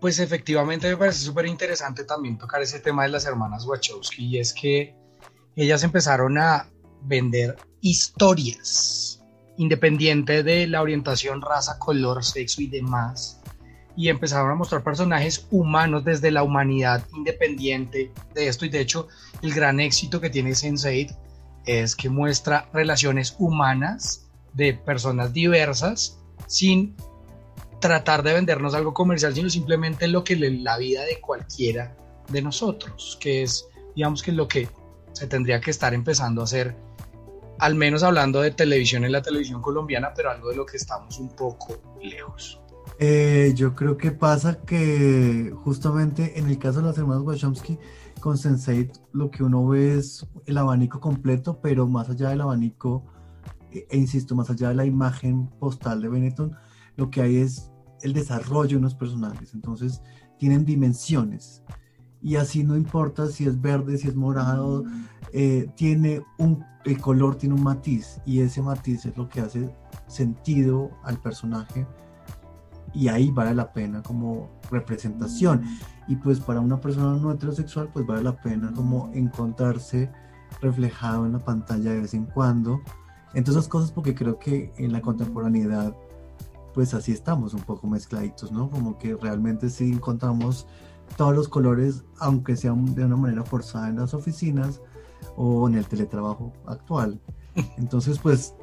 Pues 0.00 0.20
efectivamente 0.20 0.88
me 0.88 0.96
parece 0.96 1.24
súper 1.24 1.46
interesante 1.46 2.04
también 2.04 2.38
tocar 2.38 2.62
ese 2.62 2.78
tema 2.78 3.02
de 3.02 3.08
las 3.08 3.26
hermanas 3.26 3.66
Wachowski 3.66 4.24
y 4.26 4.38
es 4.38 4.54
que 4.54 4.96
ellas 5.56 5.82
empezaron 5.82 6.38
a 6.38 6.68
vender 7.02 7.56
historias 7.80 9.22
independiente 9.56 10.44
de 10.44 10.68
la 10.68 10.80
orientación, 10.80 11.42
raza, 11.42 11.78
color, 11.78 12.24
sexo 12.24 12.62
y 12.62 12.68
demás 12.68 13.39
y 14.00 14.08
empezaron 14.08 14.50
a 14.50 14.54
mostrar 14.54 14.82
personajes 14.82 15.46
humanos 15.50 16.06
desde 16.06 16.30
la 16.30 16.42
humanidad 16.42 17.06
independiente 17.14 18.10
de 18.32 18.48
esto 18.48 18.64
y 18.64 18.70
de 18.70 18.80
hecho 18.80 19.08
el 19.42 19.52
gran 19.52 19.78
éxito 19.78 20.22
que 20.22 20.30
tiene 20.30 20.52
Sense8 20.52 21.14
es 21.66 21.96
que 21.96 22.08
muestra 22.08 22.66
relaciones 22.72 23.36
humanas 23.38 24.26
de 24.54 24.72
personas 24.72 25.34
diversas 25.34 26.18
sin 26.46 26.96
tratar 27.78 28.22
de 28.22 28.32
vendernos 28.32 28.74
algo 28.74 28.94
comercial, 28.94 29.34
sino 29.34 29.50
simplemente 29.50 30.08
lo 30.08 30.24
que 30.24 30.34
la 30.36 30.78
vida 30.78 31.02
de 31.04 31.20
cualquiera 31.20 31.94
de 32.30 32.40
nosotros, 32.40 33.18
que 33.20 33.42
es, 33.42 33.68
digamos 33.94 34.22
que 34.22 34.32
lo 34.32 34.48
que 34.48 34.70
se 35.12 35.26
tendría 35.26 35.60
que 35.60 35.70
estar 35.70 35.92
empezando 35.92 36.40
a 36.40 36.44
hacer, 36.44 36.74
al 37.58 37.74
menos 37.74 38.02
hablando 38.02 38.40
de 38.40 38.50
televisión 38.50 39.04
en 39.04 39.12
la 39.12 39.20
televisión 39.20 39.60
colombiana, 39.60 40.14
pero 40.14 40.30
algo 40.30 40.48
de 40.48 40.56
lo 40.56 40.64
que 40.64 40.78
estamos 40.78 41.18
un 41.18 41.28
poco 41.36 41.98
lejos. 42.02 42.60
Eh, 42.98 43.52
yo 43.56 43.74
creo 43.74 43.96
que 43.96 44.10
pasa 44.10 44.60
que 44.62 45.54
justamente 45.64 46.38
en 46.38 46.48
el 46.48 46.58
caso 46.58 46.80
de 46.80 46.86
las 46.86 46.98
hermanas 46.98 47.22
Wachowski 47.22 47.78
con 48.20 48.36
Sense8 48.36 49.08
lo 49.12 49.30
que 49.30 49.42
uno 49.42 49.66
ve 49.66 49.96
es 49.98 50.26
el 50.46 50.58
abanico 50.58 51.00
completo, 51.00 51.60
pero 51.62 51.86
más 51.86 52.10
allá 52.10 52.28
del 52.28 52.42
abanico, 52.42 53.04
e, 53.70 53.86
e, 53.90 53.96
insisto, 53.96 54.34
más 54.34 54.50
allá 54.50 54.68
de 54.68 54.74
la 54.74 54.84
imagen 54.84 55.48
postal 55.58 56.02
de 56.02 56.08
Benetton, 56.08 56.54
lo 56.96 57.10
que 57.10 57.22
hay 57.22 57.36
es 57.36 57.70
el 58.02 58.12
desarrollo 58.12 58.70
de 58.70 58.76
unos 58.76 58.94
personajes. 58.94 59.54
Entonces 59.54 60.02
tienen 60.38 60.64
dimensiones. 60.64 61.62
Y 62.22 62.36
así 62.36 62.64
no 62.64 62.76
importa 62.76 63.28
si 63.28 63.46
es 63.46 63.60
verde, 63.60 63.96
si 63.96 64.08
es 64.08 64.16
morado, 64.16 64.84
eh, 65.32 65.70
tiene 65.76 66.22
un, 66.38 66.64
el 66.84 67.00
color 67.00 67.36
tiene 67.36 67.54
un 67.54 67.62
matiz 67.62 68.20
y 68.26 68.40
ese 68.40 68.60
matiz 68.60 69.06
es 69.06 69.16
lo 69.16 69.28
que 69.28 69.40
hace 69.40 69.74
sentido 70.06 70.90
al 71.04 71.18
personaje 71.20 71.86
y 72.94 73.08
ahí 73.08 73.30
vale 73.30 73.54
la 73.54 73.72
pena 73.72 74.02
como 74.02 74.48
representación. 74.70 75.62
Y 76.08 76.16
pues 76.16 76.40
para 76.40 76.60
una 76.60 76.80
persona 76.80 77.16
no 77.18 77.32
heterosexual, 77.32 77.88
pues 77.92 78.06
vale 78.06 78.22
la 78.22 78.36
pena 78.40 78.72
como 78.74 79.10
encontrarse 79.14 80.10
reflejado 80.60 81.26
en 81.26 81.32
la 81.32 81.38
pantalla 81.38 81.92
de 81.92 82.00
vez 82.00 82.14
en 82.14 82.26
cuando. 82.26 82.80
Entre 83.34 83.52
esas 83.52 83.68
cosas 83.68 83.92
porque 83.92 84.14
creo 84.14 84.38
que 84.38 84.72
en 84.76 84.92
la 84.92 85.00
contemporaneidad, 85.00 85.94
pues 86.74 86.94
así 86.94 87.12
estamos 87.12 87.54
un 87.54 87.62
poco 87.62 87.86
mezcladitos, 87.86 88.50
¿no? 88.50 88.68
Como 88.70 88.98
que 88.98 89.14
realmente 89.14 89.70
sí 89.70 89.92
encontramos 89.92 90.66
todos 91.16 91.34
los 91.34 91.48
colores, 91.48 92.04
aunque 92.18 92.56
sea 92.56 92.72
de 92.72 93.04
una 93.04 93.16
manera 93.16 93.44
forzada 93.44 93.88
en 93.88 93.96
las 93.96 94.14
oficinas 94.14 94.80
o 95.36 95.68
en 95.68 95.76
el 95.76 95.86
teletrabajo 95.86 96.52
actual. 96.66 97.20
Entonces, 97.78 98.18
pues 98.18 98.54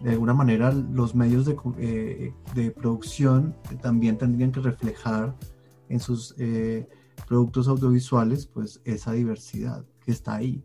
de 0.00 0.10
alguna 0.10 0.34
manera 0.34 0.72
los 0.72 1.14
medios 1.14 1.44
de, 1.44 1.56
eh, 1.78 2.32
de 2.54 2.70
producción 2.70 3.54
también 3.82 4.16
tendrían 4.16 4.52
que 4.52 4.60
reflejar 4.60 5.34
en 5.88 6.00
sus 6.00 6.34
eh, 6.38 6.86
productos 7.26 7.68
audiovisuales 7.68 8.46
pues 8.46 8.80
esa 8.84 9.12
diversidad 9.12 9.84
que 10.04 10.12
está 10.12 10.36
ahí. 10.36 10.62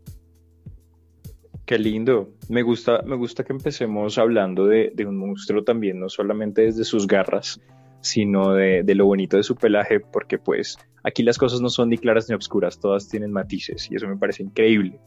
Qué 1.66 1.78
lindo. 1.78 2.34
Me 2.48 2.62
gusta, 2.62 3.02
me 3.02 3.16
gusta 3.16 3.42
que 3.42 3.52
empecemos 3.52 4.18
hablando 4.18 4.66
de, 4.66 4.92
de, 4.94 5.06
un 5.06 5.16
monstruo 5.16 5.64
también, 5.64 5.98
no 5.98 6.10
solamente 6.10 6.62
desde 6.62 6.84
sus 6.84 7.06
garras, 7.06 7.58
sino 8.02 8.52
de, 8.52 8.82
de, 8.82 8.94
lo 8.94 9.06
bonito 9.06 9.38
de 9.38 9.42
su 9.42 9.56
pelaje, 9.56 9.98
porque 9.98 10.38
pues 10.38 10.76
aquí 11.02 11.22
las 11.22 11.38
cosas 11.38 11.62
no 11.62 11.70
son 11.70 11.88
ni 11.88 11.96
claras 11.96 12.28
ni 12.28 12.34
oscuras, 12.34 12.78
todas 12.78 13.08
tienen 13.08 13.32
matices 13.32 13.90
y 13.90 13.96
eso 13.96 14.06
me 14.06 14.18
parece 14.18 14.42
increíble. 14.42 15.00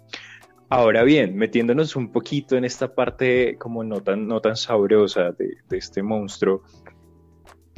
Ahora 0.69 1.03
bien, 1.03 1.35
metiéndonos 1.37 1.95
un 1.95 2.11
poquito 2.11 2.57
en 2.57 2.65
esta 2.65 2.93
parte 2.93 3.55
como 3.57 3.83
no 3.83 4.01
tan, 4.01 4.27
no 4.27 4.41
tan 4.41 4.57
sabrosa 4.57 5.31
de, 5.31 5.57
este 5.71 6.03
monstruo, 6.03 6.63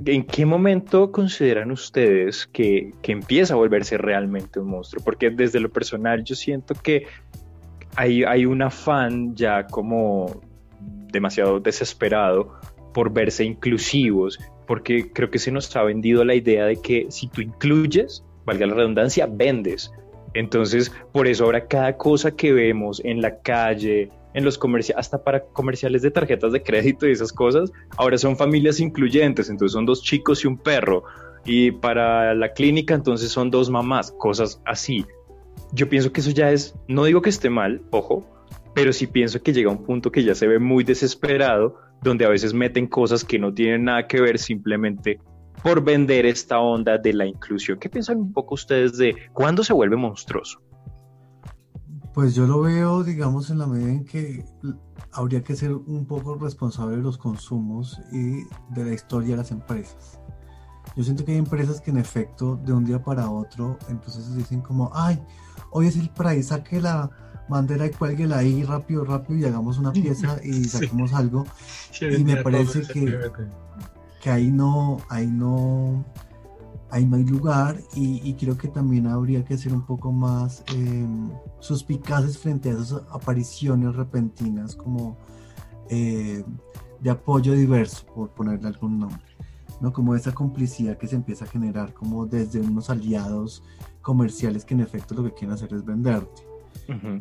¿en 0.03 0.25
qué 0.25 0.46
momento 0.46 1.12
consideran 1.12 1.69
ustedes 1.69 2.48
que, 2.48 2.91
que, 3.03 3.12
empieza 3.12 3.53
a 3.53 3.58
volverse 3.58 3.98
realmente 4.00 4.60
un 4.60 4.69
monstruo? 4.69 5.03
Porque 5.03 5.29
desde 5.29 5.60
lo 5.60 5.69
personal 5.69 6.24
yo 6.24 6.34
siento 6.34 6.74
que 6.74 7.05
hay, 7.96 8.24
hay 8.24 8.46
un 8.48 8.63
afán 8.63 9.36
ya 9.36 9.67
como 9.67 10.41
demasiado 11.12 11.60
desesperado 11.60 12.60
por 12.93 13.13
verse 13.13 13.43
inclusivos, 13.43 14.39
porque 14.65 15.12
creo 15.12 15.29
que 15.29 15.38
se 15.38 15.51
nos 15.51 15.75
ha 15.75 15.84
vendido 15.84 16.24
la 16.24 16.34
idea 16.34 16.65
de 16.65 16.77
que 16.77 17.05
si 17.10 17.27
tú 17.27 17.41
incluyes, 17.41 18.24
valga 18.46 18.65
la 18.65 18.74
redundancia, 18.74 19.27
vendes. 19.29 19.91
Entonces, 20.34 20.92
por 21.12 21.28
eso 21.28 21.46
ahora 21.46 21.68
cada 21.68 21.98
cosa 21.98 22.32
que 22.32 22.54
vemos 22.54 23.02
en 23.04 23.22
la 23.22 23.40
calle, 23.40 24.10
en 24.34 24.46
los 24.46 24.58
comerciales, 24.58 25.00
hasta 25.00 25.24
para 25.24 25.44
comerciales 25.44 26.02
de 26.02 26.12
tarjetas 26.12 26.52
de 26.54 26.62
crédito 26.62 27.08
y 27.08 27.12
esas 27.12 27.34
cosas, 27.34 27.72
ahora 27.98 28.18
son 28.18 28.38
familias 28.38 28.80
incluyentes, 28.80 29.50
entonces 29.50 29.74
son 29.74 29.86
dos 29.86 30.04
chicos 30.04 30.44
y 30.44 30.48
un 30.48 30.58
perro. 30.58 31.04
Y 31.46 31.72
para 31.72 32.34
la 32.36 32.54
clínica, 32.54 32.94
entonces 32.94 33.32
son 33.32 33.50
dos 33.50 33.70
mamás, 33.70 34.12
cosas 34.12 34.62
así. 34.66 35.06
Yo 35.74 35.90
pienso 35.90 36.12
que 36.12 36.22
eso 36.22 36.32
ya 36.32 36.52
es, 36.52 36.76
no 36.88 37.06
digo 37.06 37.22
que 37.22 37.30
esté 37.30 37.50
mal, 37.50 37.82
ojo, 37.92 38.26
pero 38.74 38.94
sí 38.94 39.08
pienso 39.08 39.42
que 39.42 39.54
llega 39.54 39.72
un 39.72 39.84
punto 39.84 40.12
que 40.12 40.24
ya 40.24 40.36
se 40.36 40.48
ve 40.48 40.60
muy 40.60 40.84
desesperado, 40.84 41.78
donde 42.02 42.26
a 42.26 42.30
veces 42.30 42.54
meten 42.54 42.88
cosas 42.88 43.24
que 43.24 43.40
no 43.40 43.54
tienen 43.54 43.86
nada 43.86 44.08
que 44.08 44.22
ver 44.22 44.40
simplemente 44.40 45.20
por 45.63 45.84
vender 45.84 46.25
esta 46.25 46.60
onda 46.60 46.98
de 46.98 47.13
la 47.13 47.25
inclusión. 47.25 47.80
¿Qué 47.80 47.89
piensan 47.89 48.18
un 48.18 48.34
poco 48.34 48.56
ustedes 48.56 48.98
de 48.98 49.16
cuándo 49.34 49.63
se 49.63 49.74
vuelve 49.74 49.96
monstruoso? 49.96 50.62
Pues 52.13 52.36
yo 52.36 52.48
lo 52.48 52.62
veo, 52.62 53.04
digamos, 53.04 53.50
en 53.50 53.60
la 53.60 53.68
medida 53.68 53.89
en 53.89 54.06
que 54.06 54.44
habría 55.12 55.44
que 55.44 55.56
ser 55.56 55.74
un 55.74 56.06
poco 56.06 56.36
responsable 56.36 56.98
de 56.98 57.04
los 57.04 57.18
consumos 57.18 58.00
y 58.12 58.44
de 58.74 58.86
la 58.86 58.94
historia 58.94 59.32
de 59.32 59.38
las 59.38 59.51
empresas. 59.51 60.20
Yo 60.96 61.04
siento 61.04 61.24
que 61.24 61.34
hay 61.34 61.38
empresas 61.38 61.82
que 61.82 61.92
en 61.92 61.98
efecto 61.98 62.56
de 62.56 62.74
un 62.74 62.84
día 62.84 63.01
para 63.01 63.30
otro 63.30 63.78
entonces 63.89 64.36
dicen 64.36 64.62
como, 64.62 64.92
ay, 64.94 65.22
hoy 65.72 65.88
es 65.88 65.98
el 65.98 66.10
Pride, 66.10 66.44
saque 66.44 66.82
la 66.82 67.10
bandera 67.48 67.86
y 67.86 67.92
cuélguela 67.92 68.39
ahí 68.39 68.63
rápido, 68.63 69.06
rápido 69.06 69.39
y 69.39 69.46
hagamos 69.46 69.78
una 69.78 69.92
pieza 69.94 70.39
y 70.44 70.63
saquemos 70.66 71.13
algo. 71.13 71.46
y 72.01 72.24
me 72.24 72.38
parece 72.38 72.82
que, 72.82 73.20
que 74.22 74.30
ahí 74.30 74.52
no, 74.52 74.98
ahí 75.10 75.28
no, 75.28 76.04
ahí 76.92 77.06
no 77.06 77.18
hay 77.18 77.24
lugar 77.24 77.80
y, 77.96 78.34
creo 78.34 78.58
que 78.58 78.68
también 78.68 79.08
habría 79.08 79.44
que 79.46 79.58
ser 79.58 79.74
un 79.74 79.86
poco 79.86 80.12
más 80.12 80.64
em, 80.74 81.30
suspicaces 81.60 82.38
frente 82.38 82.70
a 82.70 82.74
esas 82.74 83.04
apariciones 83.12 83.96
repentinas 83.96 84.76
como 84.76 85.18
eh, 85.90 86.44
de 87.00 87.10
apoyo 87.10 87.54
diverso, 87.54 88.06
por 88.14 88.30
ponerle 88.32 88.68
algún 88.68 89.00
nombre, 89.00 89.24
¿no? 89.82 89.94
Como 89.94 90.16
esa 90.16 90.34
complicidad 90.34 90.98
que 90.98 91.08
se 91.08 91.16
empieza 91.16 91.46
a 91.46 91.48
generar 91.48 91.94
como 91.94 92.26
desde 92.26 92.60
unos 92.60 92.90
aliados 92.90 93.64
comerciales 94.02 94.66
que 94.66 94.74
en 94.74 94.82
efecto 94.82 95.16
lo 95.16 95.24
que 95.24 95.34
quieren 95.34 95.54
hacer 95.54 95.74
es 95.74 95.86
venderte. 95.86 96.44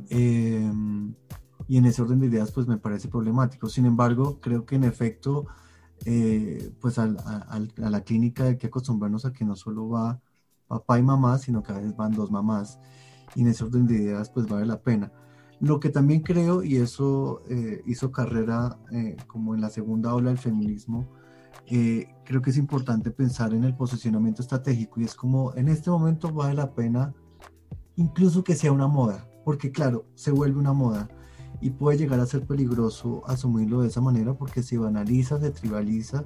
Em, 0.09 1.15
y 1.69 1.77
en 1.77 1.85
ese 1.85 2.01
orden 2.01 2.21
de 2.21 2.27
ideas 2.27 2.51
pues 2.51 2.67
me 2.67 2.79
parece 2.79 3.09
problemático. 3.09 3.69
Sin 3.69 3.85
embargo, 3.85 4.39
creo 4.41 4.65
que 4.65 4.77
en 4.77 4.85
efecto 4.85 5.47
eh, 6.05 6.73
pues 6.81 6.99
a, 6.99 7.07
la 7.77 8.01
clínica 8.03 8.45
hay 8.45 8.57
que 8.57 8.69
acostumbrarnos 8.69 9.25
a 9.25 9.33
que 9.33 9.45
no 9.45 9.57
solo 9.57 9.89
va 9.89 10.21
papá 10.67 10.99
y 10.99 11.03
mamá, 11.03 11.39
sino 11.39 11.63
que 11.63 11.73
a 11.73 11.77
veces 11.77 11.97
van 11.97 12.13
dos 12.13 12.31
mamás. 12.31 12.79
Y 13.35 13.43
en 13.43 13.49
ese 13.49 13.65
orden 13.65 13.87
de 13.87 13.97
ideas, 13.97 14.31
pues 14.31 14.47
vale 14.47 14.67
la 14.67 14.81
pena. 14.81 15.13
Lo 15.61 15.81
que 15.81 15.91
también 15.91 16.23
creo, 16.23 16.63
y 16.63 16.77
eso 16.77 17.43
eh, 17.49 17.83
hizo 17.87 18.13
carrera 18.13 18.79
eh, 18.93 19.17
como 19.27 19.55
en 19.55 19.61
la 19.61 19.71
segunda 19.71 20.15
ola 20.15 20.31
del 20.31 20.39
feminismo, 20.39 21.09
creo 21.67 22.41
que 22.41 22.51
es 22.51 22.57
importante 22.57 23.11
pensar 23.11 23.53
en 23.53 23.65
el 23.65 23.75
posicionamiento 23.75 24.41
estratégico 24.41 25.01
y 25.01 25.05
es 25.05 25.15
como 25.15 25.55
en 25.55 25.69
este 25.69 25.91
momento 25.91 26.33
vale 26.33 26.55
la 26.55 26.73
pena 26.75 27.13
incluso 27.97 28.43
que 28.43 28.55
sea 28.55 28.73
una 28.73 28.87
moda, 28.87 29.29
porque 29.45 29.71
claro, 29.71 30.07
se 30.15 30.31
vuelve 30.31 30.59
una 30.59 30.73
moda 30.73 31.11
y 31.61 31.71
puede 31.71 31.99
llegar 31.99 32.21
a 32.21 32.27
ser 32.27 32.47
peligroso 32.47 33.23
asumirlo 33.27 33.83
de 33.83 33.89
esa 33.89 34.01
manera 34.01 34.35
porque 34.35 34.63
se 34.63 34.79
banaliza, 34.79 35.41
se 35.41 35.51
tribaliza, 35.51 36.25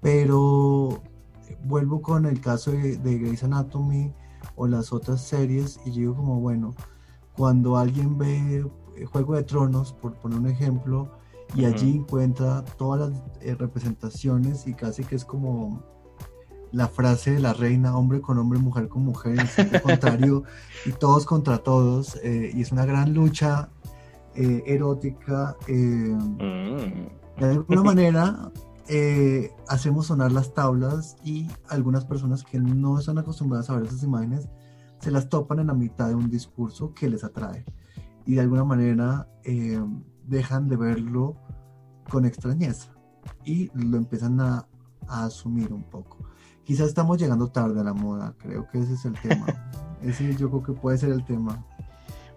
pero 0.00 1.02
vuelvo 1.64 2.02
con 2.02 2.26
el 2.26 2.40
caso 2.40 2.72
de, 2.72 2.96
de 2.96 3.18
Grey's 3.18 3.44
Anatomy 3.44 4.12
o 4.56 4.66
las 4.66 4.92
otras 4.92 5.22
series 5.22 5.80
y 5.84 5.90
digo 5.90 6.14
como 6.14 6.40
bueno, 6.40 6.74
cuando 7.36 7.76
alguien 7.76 8.18
ve 8.18 8.64
Juego 9.06 9.36
de 9.36 9.44
Tronos, 9.44 9.92
por 9.92 10.14
poner 10.14 10.38
un 10.38 10.48
ejemplo, 10.48 11.08
y 11.54 11.64
allí 11.64 11.96
encuentra 11.96 12.64
todas 12.76 13.10
las 13.10 13.22
eh, 13.40 13.54
representaciones 13.54 14.66
y 14.66 14.74
casi 14.74 15.04
que 15.04 15.16
es 15.16 15.24
como 15.24 15.82
la 16.72 16.88
frase 16.88 17.32
de 17.32 17.40
la 17.40 17.54
reina, 17.54 17.96
hombre 17.96 18.20
con 18.20 18.38
hombre, 18.38 18.58
mujer 18.58 18.88
con 18.88 19.04
mujer, 19.04 19.38
en 19.56 19.80
contrario, 19.82 20.44
y 20.84 20.92
todos 20.92 21.24
contra 21.24 21.58
todos, 21.58 22.16
eh, 22.22 22.50
y 22.54 22.60
es 22.60 22.72
una 22.72 22.84
gran 22.84 23.14
lucha 23.14 23.70
eh, 24.40 24.62
erótica. 24.66 25.56
Eh, 25.66 25.74
mm. 25.74 27.40
De 27.40 27.44
alguna 27.44 27.82
manera 27.82 28.52
eh, 28.86 29.50
hacemos 29.66 30.06
sonar 30.06 30.30
las 30.30 30.54
tablas 30.54 31.16
y 31.24 31.48
algunas 31.68 32.04
personas 32.04 32.44
que 32.44 32.60
no 32.60 33.00
están 33.00 33.18
acostumbradas 33.18 33.68
a 33.68 33.76
ver 33.76 33.86
esas 33.86 34.04
imágenes 34.04 34.48
se 35.00 35.10
las 35.10 35.28
topan 35.28 35.58
en 35.58 35.66
la 35.66 35.74
mitad 35.74 36.06
de 36.06 36.14
un 36.14 36.30
discurso 36.30 36.94
que 36.94 37.08
les 37.08 37.24
atrae 37.24 37.64
y 38.26 38.34
de 38.34 38.40
alguna 38.40 38.64
manera 38.64 39.28
dejan 40.26 40.68
de 40.68 40.76
verlo 40.76 41.34
con 42.08 42.24
extrañeza 42.24 42.92
y 43.44 43.70
lo 43.74 43.96
empiezan 43.96 44.40
a, 44.40 44.68
a 45.08 45.24
asumir 45.24 45.72
un 45.72 45.82
poco. 45.82 46.18
Quizás 46.62 46.88
estamos 46.88 47.18
llegando 47.18 47.48
tarde 47.48 47.80
a 47.80 47.84
la 47.84 47.94
moda, 47.94 48.34
creo 48.38 48.68
que 48.68 48.78
ese 48.78 48.94
es 48.94 49.04
el 49.04 49.14
tema. 49.20 49.46
ese 50.02 50.36
yo 50.36 50.48
creo 50.48 50.62
que 50.62 50.72
puede 50.74 50.98
ser 50.98 51.10
el 51.10 51.24
tema. 51.24 51.64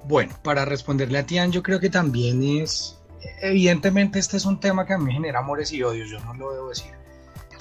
Bueno, 0.04 0.34
para 0.44 0.66
responderle 0.66 1.20
a 1.20 1.26
Tian, 1.26 1.52
yo 1.52 1.62
creo 1.62 1.80
que 1.80 1.90
también 1.90 2.44
es, 2.44 3.00
evidentemente 3.42 4.20
este 4.20 4.38
es 4.38 4.46
un 4.46 4.60
tema 4.60 4.86
que 4.86 4.94
a 4.94 4.98
mí 4.98 5.14
genera 5.14 5.40
amores 5.40 5.72
y 5.72 5.84
odios, 5.84 6.10
yo 6.10 6.20
no 6.22 6.34
lo 6.34 6.54
debo 6.54 6.70
decir. 6.70 6.92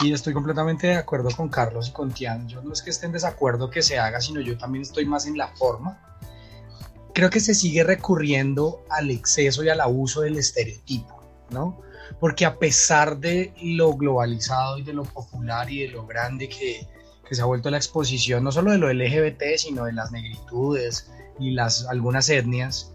Y 0.02 0.14
estoy 0.14 0.32
completamente 0.32 0.86
de 0.86 0.94
acuerdo 0.94 1.28
con 1.30 1.50
Carlos 1.50 1.88
y 1.88 1.92
con 1.92 2.10
Tian. 2.10 2.48
Yo 2.48 2.62
no 2.62 2.72
es 2.72 2.80
que 2.80 2.88
esté 2.88 3.04
en 3.04 3.12
desacuerdo 3.12 3.68
que 3.68 3.82
se 3.82 3.98
haga, 3.98 4.18
sino 4.20 4.40
yo 4.40 4.56
también 4.56 4.80
estoy 4.80 5.04
más 5.04 5.26
en 5.26 5.36
la 5.36 5.48
forma. 5.48 6.00
Creo 7.12 7.28
que 7.28 7.40
se 7.40 7.54
sigue 7.54 7.84
recurriendo 7.84 8.82
al 8.88 9.10
exceso 9.10 9.62
y 9.62 9.68
al 9.68 9.80
abuso 9.80 10.22
del 10.22 10.38
estereotipo, 10.38 11.22
¿no? 11.50 11.82
Porque 12.18 12.46
a 12.46 12.58
pesar 12.58 13.18
de 13.18 13.52
lo 13.60 13.92
globalizado 13.92 14.78
y 14.78 14.82
de 14.82 14.94
lo 14.94 15.04
popular 15.04 15.70
y 15.70 15.82
de 15.82 15.88
lo 15.88 16.06
grande 16.06 16.48
que, 16.48 16.88
que 17.28 17.34
se 17.34 17.42
ha 17.42 17.44
vuelto 17.44 17.68
la 17.68 17.76
exposición, 17.76 18.42
no 18.42 18.52
solo 18.52 18.70
de 18.70 18.78
lo 18.78 18.90
LGBT, 18.90 19.42
sino 19.58 19.84
de 19.84 19.92
las 19.92 20.12
negritudes, 20.12 21.10
y 21.40 21.52
las, 21.52 21.86
algunas 21.86 22.28
etnias, 22.28 22.92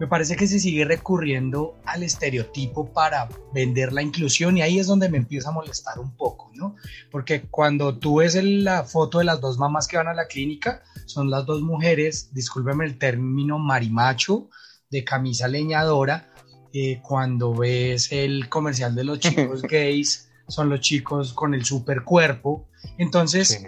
me 0.00 0.06
parece 0.06 0.34
que 0.34 0.46
se 0.46 0.58
sigue 0.58 0.86
recurriendo 0.86 1.76
al 1.84 2.02
estereotipo 2.02 2.90
para 2.90 3.28
vender 3.52 3.92
la 3.92 4.00
inclusión 4.00 4.56
y 4.56 4.62
ahí 4.62 4.78
es 4.78 4.86
donde 4.86 5.10
me 5.10 5.18
empieza 5.18 5.50
a 5.50 5.52
molestar 5.52 5.98
un 5.98 6.16
poco, 6.16 6.50
¿no? 6.54 6.74
Porque 7.10 7.42
cuando 7.42 7.98
tú 7.98 8.16
ves 8.16 8.34
la 8.42 8.84
foto 8.84 9.18
de 9.18 9.24
las 9.24 9.42
dos 9.42 9.58
mamás 9.58 9.86
que 9.86 9.98
van 9.98 10.08
a 10.08 10.14
la 10.14 10.26
clínica, 10.26 10.82
son 11.04 11.28
las 11.28 11.44
dos 11.44 11.60
mujeres, 11.60 12.30
discúlpeme 12.32 12.86
el 12.86 12.96
término 12.96 13.58
marimacho, 13.58 14.48
de 14.90 15.04
camisa 15.04 15.48
leñadora, 15.48 16.32
eh, 16.72 17.00
cuando 17.02 17.54
ves 17.54 18.10
el 18.10 18.48
comercial 18.48 18.94
de 18.94 19.04
los 19.04 19.20
chicos 19.20 19.62
gays, 19.68 20.30
son 20.48 20.70
los 20.70 20.80
chicos 20.80 21.34
con 21.34 21.52
el 21.52 21.64
super 21.64 22.04
cuerpo, 22.04 22.68
entonces 22.96 23.62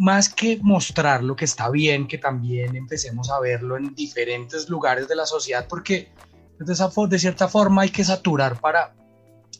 más 0.00 0.30
que 0.30 0.58
mostrar 0.62 1.22
lo 1.22 1.36
que 1.36 1.44
está 1.44 1.68
bien, 1.68 2.08
que 2.08 2.16
también 2.16 2.74
empecemos 2.74 3.30
a 3.30 3.38
verlo 3.38 3.76
en 3.76 3.94
diferentes 3.94 4.70
lugares 4.70 5.08
de 5.08 5.14
la 5.14 5.26
sociedad, 5.26 5.66
porque 5.68 6.10
de, 6.58 6.72
esa, 6.72 6.90
de 7.06 7.18
cierta 7.18 7.48
forma 7.48 7.82
hay 7.82 7.90
que 7.90 8.02
saturar 8.02 8.58
para 8.62 8.94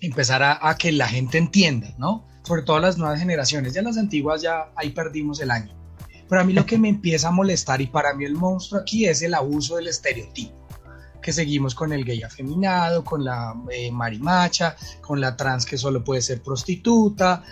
empezar 0.01 0.43
a, 0.43 0.75
que 0.79 0.93
la 0.93 1.07
gente 1.09 1.37
entienda, 1.37 1.95
¿no? 1.99 2.27
Sobre 2.43 2.63
todo 2.63 2.81
las 2.81 2.97
nuevas 2.97 3.21
generaciones, 3.21 3.75
ya 3.75 3.83
las 3.83 3.99
antiguas 3.99 4.41
ya 4.41 4.73
ahí 4.77 4.93
perdimos 4.93 5.43
el 5.43 5.51
año. 5.51 5.77
Pero 6.27 6.41
a 6.41 6.45
mí 6.45 6.55
lo 6.55 6.65
que 6.65 6.79
me 6.79 6.89
empieza 6.97 7.29
a 7.29 7.33
molestar 7.33 7.83
y 7.83 7.89
para 7.89 8.15
mí 8.15 8.25
el 8.25 8.35
monstruo 8.35 8.81
aquí 8.81 9.05
es 9.05 9.21
el 9.21 9.35
abuso 9.35 9.77
del 9.77 9.89
estereotipo 9.89 10.59
que 11.21 11.35
seguimos 11.35 11.75
con 11.75 11.93
el 11.93 12.03
gay 12.03 12.23
afeminado, 12.23 13.05
con 13.05 13.23
la 13.25 13.55
eh, 13.71 13.93
marimacha, 13.93 14.75
con 15.03 15.21
la 15.21 15.37
trans 15.37 15.67
que 15.67 15.77
solo 15.77 16.03
puede 16.03 16.23
ser 16.23 16.41
prostituta 16.41 17.45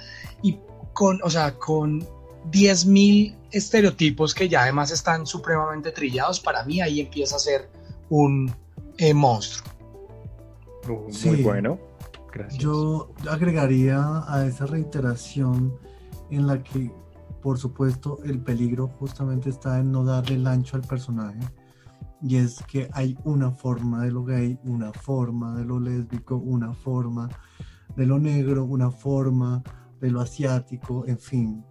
y 0.42 0.58
con, 0.94 1.20
o 1.22 1.28
sea, 1.28 1.58
con 1.58 2.17
10.000 2.50 3.36
estereotipos 3.50 4.34
que 4.34 4.48
ya 4.48 4.62
además 4.62 4.90
están 4.90 5.26
supremamente 5.26 5.92
trillados, 5.92 6.40
para 6.40 6.64
mí 6.64 6.80
ahí 6.80 7.00
empieza 7.00 7.36
a 7.36 7.38
ser 7.38 7.70
un 8.08 8.52
eh, 8.98 9.14
monstruo. 9.14 9.68
Uh, 10.88 11.10
muy 11.26 11.42
bueno. 11.42 11.78
Gracias. 12.32 12.62
Yo 12.62 13.10
agregaría 13.28 14.22
a 14.26 14.46
esa 14.46 14.66
reiteración 14.66 15.74
en 16.30 16.46
la 16.46 16.62
que, 16.62 16.92
por 17.42 17.58
supuesto, 17.58 18.18
el 18.24 18.40
peligro 18.40 18.88
justamente 18.98 19.50
está 19.50 19.78
en 19.78 19.92
no 19.92 20.04
darle 20.04 20.36
el 20.36 20.46
ancho 20.46 20.76
al 20.76 20.82
personaje. 20.82 21.40
Y 22.20 22.36
es 22.36 22.62
que 22.64 22.88
hay 22.92 23.16
una 23.24 23.50
forma 23.50 24.04
de 24.04 24.10
lo 24.10 24.24
gay, 24.24 24.58
una 24.64 24.92
forma 24.92 25.56
de 25.56 25.64
lo 25.64 25.78
lésbico, 25.78 26.36
una 26.36 26.72
forma 26.72 27.28
de 27.96 28.06
lo 28.06 28.18
negro, 28.18 28.64
una 28.64 28.90
forma 28.90 29.62
de 30.00 30.10
lo 30.10 30.20
asiático, 30.20 31.06
en 31.06 31.18
fin, 31.18 31.64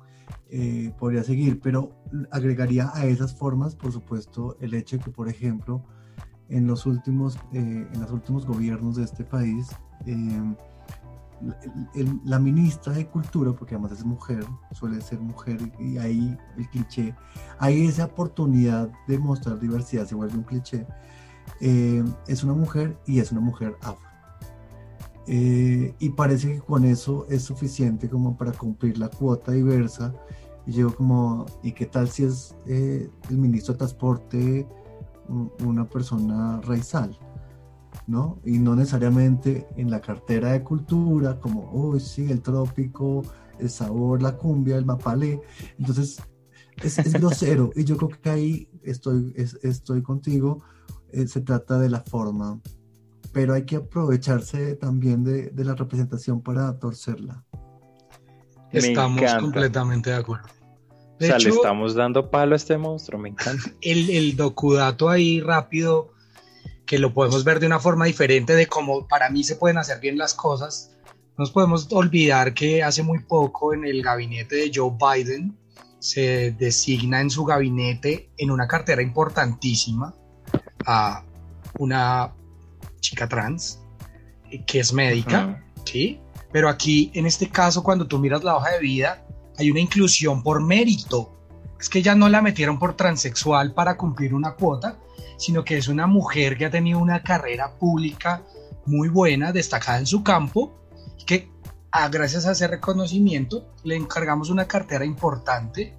eh, 0.49 0.93
podría 0.97 1.23
seguir, 1.23 1.60
pero 1.60 1.91
agregaría 2.31 2.89
a 2.93 3.05
esas 3.05 3.36
formas, 3.36 3.75
por 3.75 3.91
supuesto, 3.91 4.57
el 4.62 4.73
hecho 4.73 4.97
de 4.97 5.03
que, 5.03 5.12
por 5.12 5.27
ejemplo, 5.27 5.83
en 6.49 6.67
los 6.67 6.86
últimos, 6.86 7.38
eh, 7.51 7.88
en 7.91 7.99
los 7.99 8.12
últimos 8.12 8.45
gobiernos 8.45 8.95
de 8.95 9.03
este 9.03 9.25
país, 9.25 9.67
eh, 10.05 10.55
la 12.25 12.39
ministra 12.39 12.93
de 12.93 13.07
Cultura, 13.07 13.51
porque 13.51 13.75
además 13.75 13.91
es 13.91 14.05
mujer, 14.05 14.45
suele 14.71 15.01
ser 15.01 15.19
mujer, 15.19 15.60
y 15.79 15.97
ahí 15.97 16.38
el 16.57 16.69
cliché, 16.69 17.13
hay 17.60 17.86
esa 17.86 18.05
oportunidad 18.05 18.89
de 19.07 19.19
mostrar 19.19 19.60
diversidad, 19.60 20.05
se 20.05 20.15
vuelve 20.15 20.38
un 20.38 20.43
cliché, 20.43 20.88
es 21.60 22.43
una 22.43 22.53
mujer 22.53 22.97
y 23.05 23.19
es 23.19 23.31
una 23.31 23.41
mujer 23.41 23.77
afro. 23.81 24.07
Y 25.27 26.09
parece 26.11 26.53
que 26.53 26.61
con 26.61 26.85
eso 26.85 27.27
es 27.29 27.43
suficiente 27.43 28.09
como 28.09 28.37
para 28.37 28.51
cumplir 28.53 28.97
la 28.97 29.09
cuota 29.09 29.51
diversa. 29.51 30.13
Y 30.65 30.73
yo 30.73 30.93
como, 30.95 31.45
¿y 31.63 31.71
qué 31.71 31.85
tal 31.85 32.09
si 32.09 32.23
es 32.25 32.55
el 32.65 33.37
ministro 33.37 33.73
de 33.73 33.77
Transporte 33.79 34.67
una 35.63 35.87
persona 35.87 36.61
raizal, 36.61 37.17
¿no? 38.07 38.39
Y 38.45 38.59
no 38.59 38.75
necesariamente 38.75 39.67
en 39.75 39.91
la 39.91 40.01
cartera 40.01 40.51
de 40.51 40.63
cultura, 40.63 41.39
como, 41.39 41.69
uy, 41.71 41.99
sí, 41.99 42.31
el 42.31 42.41
trópico, 42.41 43.23
el 43.59 43.69
sabor, 43.69 44.21
la 44.21 44.37
cumbia, 44.37 44.77
el 44.77 44.85
mapalé. 44.85 45.41
Entonces, 45.77 46.21
es, 46.81 47.13
grosero. 47.13 47.71
y 47.75 47.83
yo 47.83 47.97
creo 47.97 48.09
que 48.09 48.29
ahí 48.29 48.69
estoy, 48.83 49.33
estoy 49.35 50.01
contigo. 50.01 50.61
Eh, 51.11 51.27
se 51.27 51.41
trata 51.41 51.79
de 51.79 51.89
la 51.89 52.01
forma, 52.01 52.59
pero 53.38 53.54
hay 53.54 53.65
que 53.65 53.76
aprovecharse 53.76 54.73
también 54.78 55.23
de, 55.23 55.52
la 55.63 55.76
representación 55.76 56.41
para 56.41 56.80
torcerla. 56.80 57.45
Estamos 58.71 59.32
completamente 59.39 60.10
de 60.10 60.15
acuerdo 60.15 60.47
o 61.19 61.23
sea, 61.23 61.38
le 61.38 61.50
estamos 61.50 61.93
dando 61.93 62.32
palo 62.32 62.54
a 62.54 62.56
este 62.56 62.80
monstruo, 62.80 63.21
me 63.21 63.30
encanta. 63.30 63.69
El, 63.82 64.10
el 64.10 64.36
docudato 64.36 65.08
ahí 65.08 65.39
rápido, 65.39 66.13
que 66.88 66.97
lo 66.97 67.13
podemos 67.13 67.43
ver 67.43 67.60
de 67.60 67.67
una 67.67 67.80
forma 67.80 68.06
diferente 68.06 68.56
de 68.56 68.65
cómo 68.65 69.08
para 69.08 69.30
mí 69.30 69.43
se 69.43 69.56
pueden 69.56 69.78
hacer 69.78 70.00
bien 70.00 70.17
las 70.17 70.34
cosas. 70.34 70.97
No 71.06 71.43
nos 71.43 71.52
podemos 71.52 71.88
olvidar 71.91 72.56
que 72.56 72.82
hace 72.82 73.04
muy 73.04 73.19
poco 73.19 73.71
en 73.71 73.86
el 73.86 74.02
gabinete 74.02 74.56
de 74.56 74.71
Joe 74.73 74.97
Biden 75.00 75.56
se 76.00 76.54
designa 76.54 77.21
en 77.21 77.30
su 77.30 77.45
gabinete 77.45 78.32
en 78.36 78.50
una 78.50 78.67
cartera 78.67 79.04
importantísima 79.04 80.15
a 80.88 81.23
una 81.78 82.34
chica 83.08 83.28
trans 83.28 83.80
eh, 84.52 84.63
que 84.65 84.80
es 84.80 84.93
médica, 84.93 85.63
¿sí? 85.86 86.20
Pero 86.52 86.70
aquí, 86.70 87.12
en 87.13 87.26
este 87.26 87.50
caso, 87.50 87.84
cuando 87.84 88.08
tú 88.08 88.20
miras 88.20 88.43
la 88.43 88.56
hoja 88.56 88.72
de 88.72 88.80
vida, 88.80 89.26
hay 89.58 89.72
una 89.72 89.80
inclusión 89.80 90.43
por 90.43 90.62
mérito. 90.62 91.34
Es 91.80 91.89
que 91.89 92.02
ya 92.02 92.15
no 92.15 92.30
la 92.30 92.41
metieron 92.41 92.80
por 92.80 92.96
transexual 92.96 93.74
para 93.74 93.98
cumplir 93.98 94.34
una 94.34 94.54
cuota, 94.54 94.98
sino 95.38 95.63
que 95.63 95.78
es 95.78 95.88
una 95.88 96.08
mujer 96.08 96.58
que 96.58 96.65
ha 96.65 96.72
tenido 96.72 97.00
una 97.00 97.22
carrera 97.22 97.78
pública 97.78 98.43
muy 98.86 99.10
buena, 99.10 99.52
destacada 99.52 100.00
en 100.00 100.06
su 100.06 100.24
campo, 100.24 100.74
que 101.26 101.52
ah, 101.91 102.08
gracias 102.10 102.46
a 102.46 102.54
ese 102.54 102.67
reconocimiento 102.67 103.67
le 103.84 103.96
encargamos 103.96 104.50
una 104.50 104.67
cartera 104.67 105.06
importante 105.06 105.93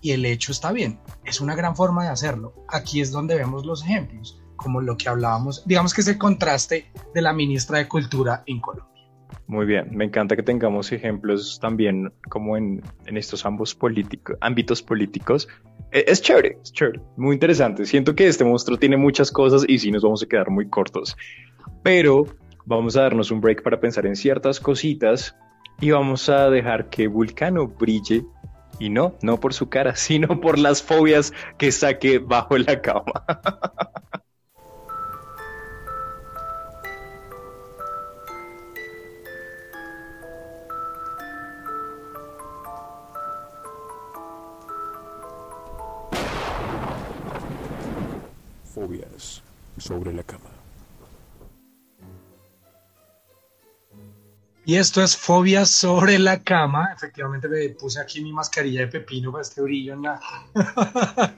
y 0.00 0.10
el 0.10 0.24
hecho 0.24 0.52
está 0.52 0.72
bien. 0.72 0.98
Es 1.24 1.40
una 1.40 1.54
gran 1.54 1.76
forma 1.76 2.04
de 2.04 2.10
hacerlo. 2.10 2.52
Aquí 2.68 3.00
es 3.00 3.12
donde 3.12 3.36
vemos 3.36 3.64
los 3.64 3.82
ejemplos, 3.84 4.41
como 4.62 4.80
lo 4.80 4.96
que 4.96 5.08
hablábamos, 5.08 5.62
digamos 5.66 5.92
que 5.92 6.00
es 6.02 6.08
el 6.08 6.18
contraste 6.18 6.86
de 7.14 7.22
la 7.22 7.32
ministra 7.32 7.78
de 7.78 7.88
Cultura 7.88 8.42
en 8.46 8.60
Colombia. 8.60 8.92
Muy 9.46 9.66
bien, 9.66 9.88
me 9.94 10.04
encanta 10.04 10.36
que 10.36 10.42
tengamos 10.42 10.92
ejemplos 10.92 11.58
también 11.60 12.12
como 12.28 12.56
en, 12.56 12.82
estos 13.06 13.44
ambos 13.44 13.74
políticos, 13.74 14.36
ámbitos 14.40 14.82
políticos. 14.82 15.48
E, 15.90 16.04
es, 16.06 16.22
chévere, 16.22 16.58
es 16.62 16.72
chévere, 16.72 17.00
muy 17.16 17.34
interesante. 17.34 17.84
Siento 17.84 18.14
que 18.14 18.28
este 18.28 18.44
monstruo 18.44 18.78
tiene 18.78 18.96
muchas 18.96 19.30
cosas 19.30 19.64
y 19.66 19.78
sí 19.78 19.90
nos 19.90 20.02
vamos 20.02 20.22
a 20.22 20.26
quedar 20.26 20.48
muy 20.50 20.68
cortos. 20.68 21.16
Pero 21.82 22.24
vamos 22.64 22.96
a 22.96 23.02
darnos 23.02 23.30
un 23.30 23.40
break 23.40 23.62
para 23.62 23.80
pensar 23.80 24.06
en 24.06 24.16
ciertas 24.16 24.60
cositas 24.60 25.36
y 25.80 25.90
vamos 25.90 26.28
a 26.28 26.48
dejar 26.48 26.88
que 26.88 27.08
Vulcano 27.08 27.66
brille 27.66 28.24
y 28.78 28.88
no, 28.88 29.16
no 29.22 29.38
por 29.38 29.52
su 29.54 29.68
cara, 29.68 29.94
sino 29.96 30.40
por 30.40 30.58
las 30.58 30.82
fobias 30.82 31.32
que 31.58 31.72
saque 31.72 32.18
bajo 32.18 32.56
la 32.58 32.80
cama. 32.80 33.24
sobre 49.78 50.12
la 50.12 50.22
cama. 50.22 50.50
Y 54.64 54.76
esto 54.76 55.02
es 55.02 55.16
Fobias 55.16 55.70
sobre 55.70 56.18
la 56.20 56.40
cama. 56.40 56.90
Efectivamente 56.94 57.48
me 57.48 57.68
puse 57.70 58.00
aquí 58.00 58.20
mi 58.20 58.32
mascarilla 58.32 58.82
de 58.82 58.86
pepino 58.86 59.32
para 59.32 59.42
este 59.42 59.60
brillo 59.60 59.94
en 59.94 60.02
la, 60.02 60.20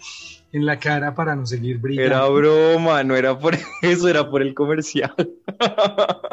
en 0.53 0.66
la 0.66 0.79
cara 0.79 1.14
para 1.14 1.35
no 1.35 1.47
seguir 1.47 1.79
brillando. 1.79 2.14
Era 2.14 2.27
broma, 2.27 3.03
no 3.03 3.16
era 3.16 3.38
por 3.38 3.57
eso, 3.83 4.09
era 4.09 4.29
por 4.29 4.42
el 4.42 4.53
comercial. 4.53 5.14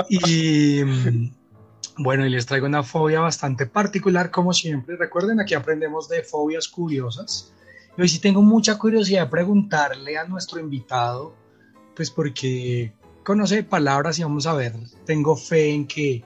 y 0.10 0.84
mm, 0.84 1.32
bueno, 1.98 2.26
y 2.26 2.30
les 2.30 2.46
traigo 2.46 2.66
una 2.66 2.84
fobia 2.84 3.22
bastante 3.22 3.66
particular 3.66 4.30
como 4.30 4.52
siempre. 4.52 4.98
Recuerden, 4.98 5.40
aquí 5.40 5.54
aprendemos 5.54 6.10
de 6.10 6.24
fobias 6.24 6.68
curiosas. 6.68 7.54
Y 8.02 8.04
hoy 8.04 8.10
sí 8.10 8.18
tengo 8.18 8.42
mucha 8.42 8.80
curiosidad 8.80 9.26
de 9.26 9.30
preguntarle 9.30 10.18
a 10.18 10.24
nuestro 10.24 10.60
invitado 10.60 11.36
pues 11.96 12.10
porque 12.10 12.94
conoce 13.22 13.62
palabras 13.62 14.18
y 14.18 14.24
vamos 14.24 14.48
a 14.48 14.56
ver, 14.56 14.74
tengo 15.06 15.38
fe 15.38 15.70
en 15.70 15.86
que 15.86 16.24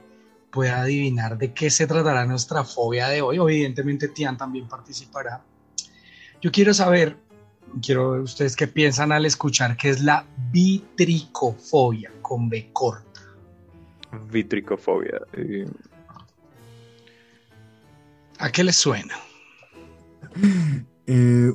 pueda 0.51 0.79
adivinar 0.79 1.37
de 1.37 1.53
qué 1.53 1.69
se 1.69 1.85
tratará 1.85 2.25
nuestra 2.25 2.63
fobia 2.63 3.09
de 3.09 3.21
hoy. 3.21 3.35
Evidentemente 3.35 4.07
Tian 4.07 4.37
también 4.37 4.69
participará. 4.69 5.43
Yo 6.41 6.49
quiero 6.49 6.73
saber, 6.73 7.17
quiero 7.81 8.23
ustedes 8.23 8.55
qué 8.55 8.67
piensan 8.67 9.11
al 9.11 9.25
escuchar 9.25 9.75
qué 9.75 9.89
es 9.89 10.01
la 10.01 10.25
vitricofobia 10.53 12.09
con 12.21 12.47
B 12.47 12.69
corta. 12.71 13.19
Vitricofobia. 14.31 15.19
Eh. 15.33 15.67
¿A 18.39 18.49
qué 18.49 18.63
les 18.63 18.77
suena? 18.77 19.15
Eh, 21.07 21.51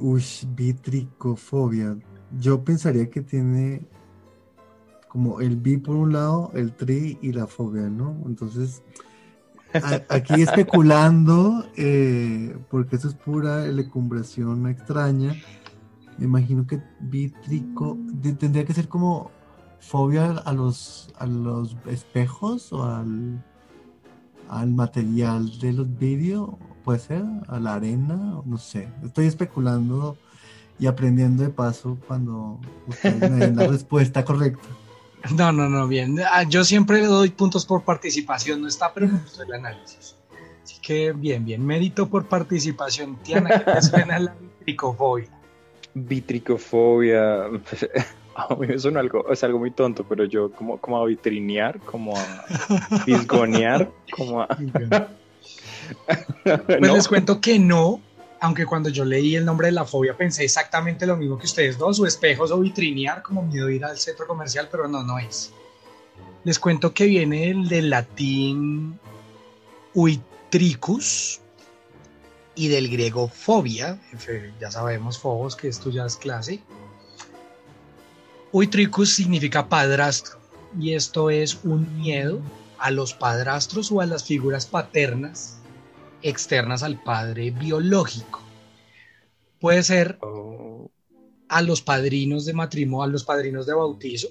vitricofobia. 0.54 1.96
Yo 2.38 2.62
pensaría 2.62 3.10
que 3.10 3.20
tiene 3.20 3.82
como 5.08 5.40
el 5.40 5.56
bi 5.56 5.76
por 5.76 5.96
un 5.96 6.12
lado, 6.12 6.52
el 6.54 6.72
tri 6.72 7.18
y 7.20 7.32
la 7.32 7.48
fobia, 7.48 7.88
¿no? 7.90 8.16
Entonces, 8.26 8.82
aquí 10.08 10.42
especulando, 10.42 11.66
eh, 11.76 12.56
porque 12.70 12.94
eso 12.94 13.08
es 13.08 13.14
pura 13.14 13.66
elecumbración 13.66 14.68
extraña, 14.68 15.34
me 16.16 16.26
imagino 16.26 16.64
que 16.66 16.80
vítrico 17.00 17.98
tendría 18.38 18.64
que 18.64 18.74
ser 18.74 18.88
como 18.88 19.32
fobia 19.80 20.30
a 20.30 20.52
los, 20.52 21.12
a 21.18 21.26
los 21.26 21.76
espejos 21.86 22.72
o 22.72 22.84
al, 22.84 23.42
al 24.48 24.70
material 24.72 25.58
de 25.58 25.72
los 25.72 25.98
vídeos, 25.98 26.50
puede 26.90 26.98
ser, 26.98 27.22
a 27.46 27.60
la 27.60 27.74
arena, 27.74 28.42
no 28.44 28.58
sé, 28.58 28.88
estoy 29.04 29.26
especulando 29.26 30.16
y 30.76 30.88
aprendiendo 30.88 31.44
de 31.44 31.50
paso 31.50 31.96
cuando 32.08 32.58
ustedes 32.88 33.30
me 33.30 33.36
den 33.36 33.54
la 33.54 33.66
respuesta 33.68 34.24
correcta. 34.24 34.66
No, 35.36 35.52
no, 35.52 35.68
no, 35.68 35.86
bien. 35.86 36.18
Ah, 36.32 36.42
yo 36.42 36.64
siempre 36.64 37.00
le 37.00 37.06
doy 37.06 37.30
puntos 37.30 37.64
por 37.64 37.84
participación, 37.84 38.60
no 38.60 38.66
está, 38.66 38.92
pero 38.92 39.06
me 39.06 39.20
gustó 39.20 39.44
el 39.44 39.52
análisis. 39.52 40.16
Así 40.64 40.80
que 40.82 41.12
bien, 41.12 41.44
bien. 41.44 41.64
Mérito 41.64 42.08
por 42.08 42.26
participación. 42.26 43.16
Tiana, 43.22 43.50
¿qué 43.50 43.70
te 43.70 43.82
suena 43.82 44.18
la 44.18 44.34
vitricofobia? 44.34 45.28
Vitricofobia. 45.94 47.44
A 48.34 48.56
mí 48.56 48.66
me 48.66 48.78
suena 48.80 48.98
algo, 48.98 49.30
es 49.30 49.44
algo 49.44 49.60
muy 49.60 49.70
tonto, 49.70 50.04
pero 50.08 50.24
yo 50.24 50.50
como, 50.50 50.78
como 50.78 50.98
a 50.98 51.04
vitrinear, 51.04 51.78
como 51.80 52.16
a 52.16 52.44
disgonear, 53.06 53.92
como 54.10 54.40
a... 54.40 54.48
pues 56.66 56.80
les 56.80 57.08
cuento 57.08 57.40
que 57.40 57.58
no, 57.58 58.00
aunque 58.40 58.66
cuando 58.66 58.88
yo 58.88 59.04
leí 59.04 59.36
el 59.36 59.44
nombre 59.44 59.68
de 59.68 59.72
la 59.72 59.84
fobia 59.84 60.16
pensé 60.16 60.44
exactamente 60.44 61.06
lo 61.06 61.16
mismo 61.16 61.38
que 61.38 61.46
ustedes 61.46 61.78
dos, 61.78 62.00
o 62.00 62.06
espejos 62.06 62.50
o 62.50 62.58
vitrinear, 62.58 63.22
como 63.22 63.42
miedo 63.42 63.68
a 63.68 63.72
ir 63.72 63.84
al 63.84 63.98
centro 63.98 64.26
comercial, 64.26 64.68
pero 64.70 64.88
no, 64.88 65.02
no 65.02 65.18
es. 65.18 65.52
Les 66.44 66.58
cuento 66.58 66.94
que 66.94 67.06
viene 67.06 67.54
del, 67.68 67.90
latín 67.90 68.98
uitricus, 69.94 71.40
y 72.54 72.68
del 72.68 72.90
griego 72.90 73.28
fobia, 73.28 73.98
ya 74.60 74.70
sabemos 74.70 75.18
fobos 75.18 75.56
que 75.56 75.68
esto 75.68 75.88
ya 75.90 76.04
es 76.04 76.16
clase. 76.16 76.60
Uitricus 78.52 79.14
significa 79.14 79.68
padrastro 79.68 80.38
y 80.78 80.94
esto 80.94 81.30
es 81.30 81.60
un 81.64 81.98
miedo 81.98 82.40
a 82.78 82.90
los 82.90 83.14
padrastros 83.14 83.90
o 83.92 84.00
a 84.00 84.06
las 84.06 84.24
figuras 84.24 84.66
paternas 84.66 85.59
externas 86.22 86.82
al 86.82 87.02
padre 87.02 87.50
biológico. 87.50 88.42
Puede 89.58 89.82
ser 89.82 90.18
a 91.48 91.62
los 91.62 91.82
padrinos 91.82 92.44
de 92.44 92.52
matrimonio, 92.52 93.04
a 93.04 93.08
los 93.08 93.24
padrinos 93.24 93.66
de 93.66 93.74
bautizo, 93.74 94.28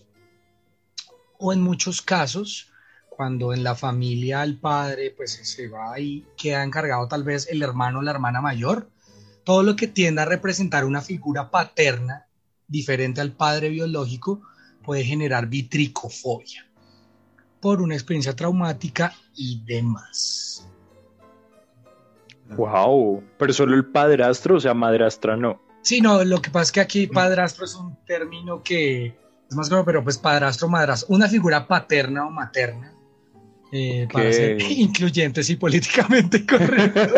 o 1.37 1.53
en 1.53 1.61
muchos 1.61 2.01
casos, 2.01 2.71
cuando 3.09 3.53
en 3.53 3.63
la 3.63 3.75
familia 3.75 4.43
el 4.43 4.57
padre 4.57 5.11
pues 5.11 5.39
se 5.43 5.67
va 5.67 5.99
y 5.99 6.25
queda 6.37 6.63
encargado 6.63 7.07
tal 7.07 7.23
vez 7.23 7.47
el 7.49 7.61
hermano 7.61 7.99
o 7.99 8.01
la 8.01 8.11
hermana 8.11 8.41
mayor, 8.41 8.89
todo 9.43 9.63
lo 9.63 9.75
que 9.75 9.87
tienda 9.87 10.23
a 10.23 10.25
representar 10.25 10.85
una 10.85 11.01
figura 11.01 11.51
paterna 11.51 12.27
diferente 12.67 13.19
al 13.19 13.33
padre 13.33 13.69
biológico 13.69 14.41
puede 14.83 15.03
generar 15.03 15.47
vitricofobia 15.47 16.65
por 17.59 17.81
una 17.81 17.95
experiencia 17.95 18.35
traumática 18.35 19.13
y 19.35 19.61
demás. 19.65 20.65
Wow. 22.55 23.23
Pero 23.37 23.53
solo 23.53 23.75
el 23.75 23.85
padrastro, 23.85 24.55
o 24.55 24.59
sea, 24.59 24.73
madrastra 24.73 25.35
no. 25.37 25.61
Sí, 25.81 26.01
no, 26.01 26.23
lo 26.23 26.41
que 26.41 26.49
pasa 26.49 26.63
es 26.63 26.71
que 26.73 26.81
aquí 26.81 27.07
padrastro 27.07 27.65
es 27.65 27.73
un 27.75 27.95
término 28.05 28.61
que 28.61 29.07
es 29.49 29.55
más 29.55 29.69
claro, 29.69 29.85
pero 29.85 30.03
pues 30.03 30.17
padrastro, 30.17 30.67
madrastro, 30.67 31.15
una 31.15 31.27
figura 31.27 31.67
paterna 31.67 32.27
o 32.27 32.29
materna, 32.29 32.93
eh, 33.71 34.07
para 34.11 34.31
ser 34.33 34.61
incluyentes 34.69 35.49
y 35.49 35.55
políticamente 35.55 36.45
correctos. 36.47 37.11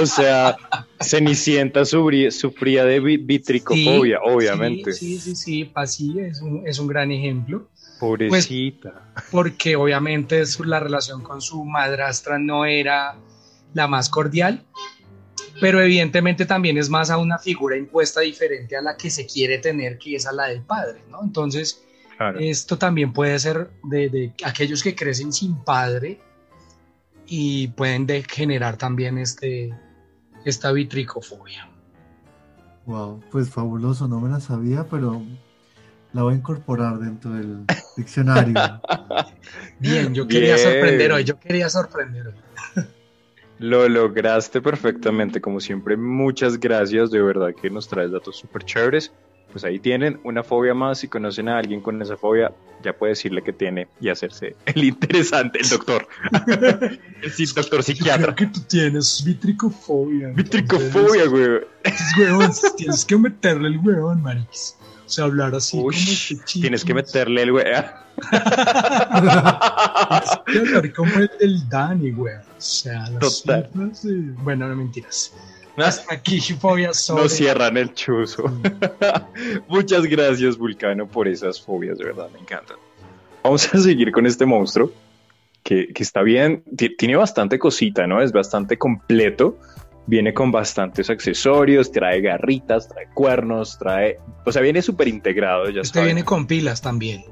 o 0.00 0.06
sea, 0.06 0.56
Cenicienta 1.00 1.84
sufría, 1.84 2.84
de 2.84 3.00
vi- 3.00 3.16
vitricofobia, 3.18 4.18
Sí, 4.24 4.30
obviamente. 4.32 4.92
Sí, 4.94 5.18
sí, 5.18 5.20
sí, 5.20 5.36
sí, 5.36 5.70
así 5.74 6.18
es 6.20 6.40
un, 6.40 6.66
es 6.66 6.78
un 6.78 6.86
gran 6.88 7.10
ejemplo, 7.12 7.68
Pobrecita. 8.00 9.12
porque 9.30 9.76
obviamente 9.76 10.46
su- 10.46 10.64
la 10.64 10.80
relación 10.80 11.22
con 11.22 11.40
su 11.42 11.64
madrastra 11.64 12.38
no 12.38 12.64
era 12.64 13.16
la 13.78 13.86
más 13.88 14.10
cordial, 14.10 14.64
pero 15.60 15.80
evidentemente 15.80 16.44
también 16.46 16.76
es 16.78 16.90
más 16.90 17.10
a 17.10 17.16
una 17.16 17.38
figura 17.38 17.76
impuesta 17.76 18.20
diferente 18.20 18.76
a 18.76 18.82
la 18.82 18.96
que 18.96 19.08
se 19.08 19.24
quiere 19.26 19.58
tener, 19.58 19.98
que 19.98 20.16
es 20.16 20.26
a 20.26 20.32
la 20.32 20.46
del 20.48 20.62
padre, 20.62 21.02
¿no? 21.08 21.22
Entonces, 21.22 21.82
claro. 22.16 22.38
esto 22.40 22.76
también 22.76 23.12
puede 23.12 23.38
ser 23.38 23.70
de, 23.84 24.08
de 24.10 24.32
aquellos 24.44 24.82
que 24.82 24.94
crecen 24.94 25.32
sin 25.32 25.56
padre 25.64 26.20
y 27.26 27.68
pueden 27.68 28.06
de- 28.06 28.22
generar 28.24 28.76
también 28.76 29.16
este, 29.18 29.72
esta 30.44 30.72
vitricofobia. 30.72 31.68
Wow, 32.86 33.22
pues 33.30 33.48
fabuloso, 33.50 34.08
no 34.08 34.18
me 34.20 34.28
la 34.30 34.40
sabía, 34.40 34.86
pero 34.88 35.22
la 36.12 36.22
voy 36.22 36.34
a 36.34 36.36
incorporar 36.36 36.98
dentro 36.98 37.32
del 37.32 37.64
diccionario. 37.96 38.54
Bien, 39.78 40.14
yo 40.14 40.26
quería 40.26 40.56
Bien. 40.56 40.66
sorprender 40.72 41.12
hoy, 41.12 41.24
yo 41.24 41.38
quería 41.38 41.68
sorprender 41.68 42.28
hoy. 42.28 42.34
Lo 43.58 43.88
lograste 43.88 44.60
perfectamente, 44.60 45.40
como 45.40 45.60
siempre. 45.60 45.96
Muchas 45.96 46.58
gracias, 46.60 47.10
de 47.10 47.20
verdad 47.20 47.54
que 47.60 47.70
nos 47.70 47.88
traes 47.88 48.12
datos 48.12 48.36
súper 48.36 48.64
chéveres. 48.64 49.12
Pues 49.50 49.64
ahí 49.64 49.78
tienen 49.78 50.20
una 50.24 50.42
fobia 50.42 50.74
más. 50.74 50.98
Si 50.98 51.08
conocen 51.08 51.48
a 51.48 51.58
alguien 51.58 51.80
con 51.80 52.00
esa 52.02 52.16
fobia, 52.16 52.52
ya 52.82 52.92
puede 52.92 53.12
decirle 53.12 53.42
que 53.42 53.52
tiene 53.52 53.88
y 54.00 54.10
hacerse 54.10 54.56
el 54.66 54.84
interesante, 54.84 55.58
el 55.60 55.68
doctor. 55.68 56.06
el 57.22 57.30
sí, 57.32 57.46
doctor 57.46 57.82
psiquiatra. 57.82 58.34
Creo 58.34 58.48
que 58.50 58.58
tú 58.58 58.60
tienes 58.68 59.24
vitricofobia. 59.24 60.28
Vitricofobia, 60.28 61.26
güey. 61.26 61.60
Huevón, 62.18 62.52
tienes 62.76 63.04
que 63.04 63.16
meterle 63.16 63.68
el 63.68 63.78
huevón, 63.78 64.22
marix. 64.22 64.76
O 65.06 65.08
sea, 65.10 65.24
hablar 65.24 65.54
así 65.54 65.78
Uy, 65.78 65.94
como 65.94 66.42
tienes 66.44 66.84
que 66.84 66.92
meterle 66.92 67.42
el 67.42 67.52
güey. 67.52 67.64
Tienes 70.44 70.70
que 70.70 70.76
hablar 70.76 70.92
como 70.92 71.14
el 71.14 71.30
del 71.40 71.66
Dani, 71.70 72.10
güey. 72.10 72.34
Sea, 72.58 73.08
las 73.10 73.42
Total. 73.42 73.66
cifras 73.72 74.06
Bueno, 74.42 74.68
no 74.68 74.76
mentiras. 74.76 75.32
Hasta 75.76 76.14
aquí, 76.14 76.40
fobia 76.40 76.92
sobre... 76.92 77.22
No 77.22 77.28
cierran 77.28 77.76
el 77.76 77.94
chuzo. 77.94 78.44
Muchas 79.68 80.04
gracias, 80.06 80.56
Vulcano, 80.58 81.06
por 81.06 81.28
esas 81.28 81.60
fobias, 81.60 81.98
de 81.98 82.04
verdad, 82.06 82.28
me 82.32 82.40
encantan. 82.40 82.76
Vamos 83.44 83.72
a 83.72 83.78
seguir 83.78 84.10
con 84.10 84.26
este 84.26 84.44
monstruo, 84.44 84.90
que, 85.62 85.88
que 85.94 86.02
está 86.02 86.22
bien, 86.22 86.64
ti- 86.76 86.96
tiene 86.96 87.14
bastante 87.16 87.58
cosita, 87.60 88.06
¿no? 88.08 88.20
Es 88.20 88.32
bastante 88.32 88.76
completo, 88.76 89.56
viene 90.06 90.34
con 90.34 90.50
bastantes 90.50 91.10
accesorios, 91.10 91.92
trae 91.92 92.20
garritas, 92.20 92.88
trae 92.88 93.06
cuernos, 93.14 93.78
trae... 93.78 94.18
O 94.44 94.50
sea, 94.50 94.62
viene 94.62 94.82
súper 94.82 95.06
integrado, 95.06 95.70
ya 95.70 95.82
Este 95.82 95.94
saben. 96.00 96.06
viene 96.08 96.24
con 96.24 96.46
pilas 96.48 96.82
también. 96.82 97.24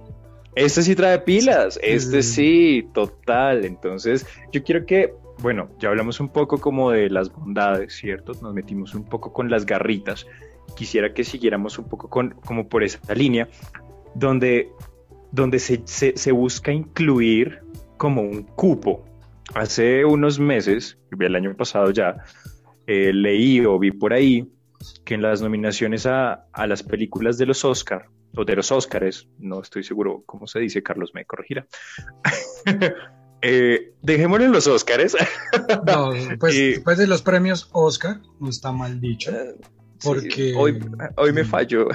Este 0.56 0.82
sí 0.82 0.96
trae 0.96 1.18
pilas, 1.20 1.78
este 1.82 2.22
Sí. 2.22 2.88
total. 2.94 3.64
Entonces, 3.64 4.26
yo 4.52 4.64
quiero 4.64 4.86
que, 4.86 5.12
bueno, 5.38 5.68
ya 5.78 5.90
hablamos 5.90 6.18
un 6.18 6.30
poco 6.30 6.58
como 6.58 6.90
de 6.90 7.10
las 7.10 7.30
bondades, 7.30 7.94
¿cierto? 7.94 8.32
Nos 8.42 8.54
metimos 8.54 8.94
un 8.94 9.04
poco 9.04 9.32
con 9.32 9.50
las 9.50 9.66
garritas. 9.66 10.26
Quisiera 10.74 11.12
que 11.12 11.24
siguiéramos 11.24 11.78
un 11.78 11.88
poco 11.88 12.08
con, 12.08 12.30
como 12.44 12.68
por 12.68 12.82
esa 12.82 13.14
línea, 13.14 13.48
donde, 14.14 14.70
donde 15.30 15.58
se, 15.58 15.82
se, 15.84 16.16
se 16.16 16.32
busca 16.32 16.72
incluir 16.72 17.60
como 17.98 18.22
un 18.22 18.42
cupo. 18.42 19.04
Hace 19.54 20.04
unos 20.04 20.38
meses, 20.40 20.98
el 21.18 21.36
año 21.36 21.54
pasado 21.54 21.90
ya, 21.90 22.16
eh, 22.86 23.12
leí 23.12 23.60
o 23.64 23.78
vi 23.78 23.90
por 23.90 24.12
ahí 24.12 24.48
que 25.04 25.14
en 25.14 25.22
las 25.22 25.42
nominaciones 25.42 26.06
a, 26.06 26.46
a 26.52 26.66
las 26.66 26.82
películas 26.82 27.38
de 27.38 27.46
los 27.46 27.64
Oscar, 27.64 28.06
o 28.36 28.44
de 28.44 28.56
los 28.56 28.70
Óscares, 28.72 29.28
no 29.38 29.60
estoy 29.62 29.82
seguro 29.82 30.22
cómo 30.26 30.46
se 30.46 30.58
dice, 30.60 30.82
Carlos 30.82 31.12
me 31.14 31.24
corregirá. 31.24 31.66
eh, 33.42 33.92
dejémoslo 34.02 34.44
en 34.44 34.52
los 34.52 34.66
Óscares. 34.66 35.16
No, 35.86 36.10
pues 36.38 36.54
Y- 36.56 36.70
después 36.72 36.98
de 36.98 37.06
los 37.06 37.22
premios 37.22 37.68
Oscar, 37.72 38.20
no 38.40 38.48
está 38.50 38.72
mal 38.72 39.00
dicho. 39.00 39.32
Porque- 40.02 40.30
Sí, 40.30 40.52
hoy, 40.56 40.78
hoy 41.16 41.32
me 41.32 41.44
falló. 41.44 41.88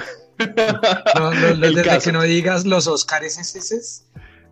No, 1.14 1.30
no, 1.30 1.30
no, 1.34 1.46
El 1.48 1.60
desde 1.60 1.82
caso. 1.84 2.06
que 2.06 2.12
no 2.12 2.22
digas 2.22 2.64
los 2.66 2.86
Oscars 2.86 3.38
SS. 3.38 4.04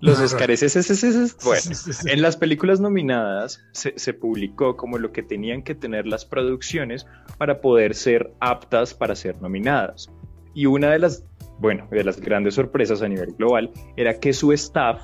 Los 0.03 0.19
No, 0.19 0.25
Óscares, 0.25 0.63
ese, 0.63 0.79
ese, 0.79 0.95
ese, 0.95 1.09
ese. 1.09 1.35
bueno. 1.45 1.61
En 2.07 2.23
las 2.23 2.37
películas 2.39 2.81
nominadas 2.81 3.61
se, 3.73 3.93
se 3.99 4.15
publicó 4.15 4.75
como 4.77 4.97
lo 4.97 5.13
que 5.13 5.23
tenían 5.23 5.63
que 5.63 5.75
tener 5.75 6.07
las 6.07 6.25
producciones 6.25 7.05
para 7.37 7.61
poder 7.61 7.95
ser 7.95 8.33
aptas 8.41 8.95
para 8.95 9.15
ser 9.15 9.43
nominadas. 9.43 10.09
Y 10.55 10.67
una 10.67 10.91
de 10.91 10.99
las, 10.99 11.25
bueno, 11.59 11.87
de 11.91 12.05
las 12.05 12.21
grandes 12.21 12.55
sorpresas 12.55 13.03
a 13.03 13.09
nivel 13.09 13.33
global 13.33 13.71
era 13.97 14.19
que 14.19 14.33
su 14.33 14.53
staff, 14.53 15.01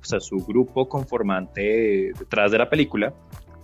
o 0.00 0.04
sea, 0.04 0.20
su 0.20 0.36
grupo 0.46 0.88
conformante 0.88 2.12
detrás 2.18 2.52
de 2.52 2.58
la 2.58 2.70
película, 2.70 3.12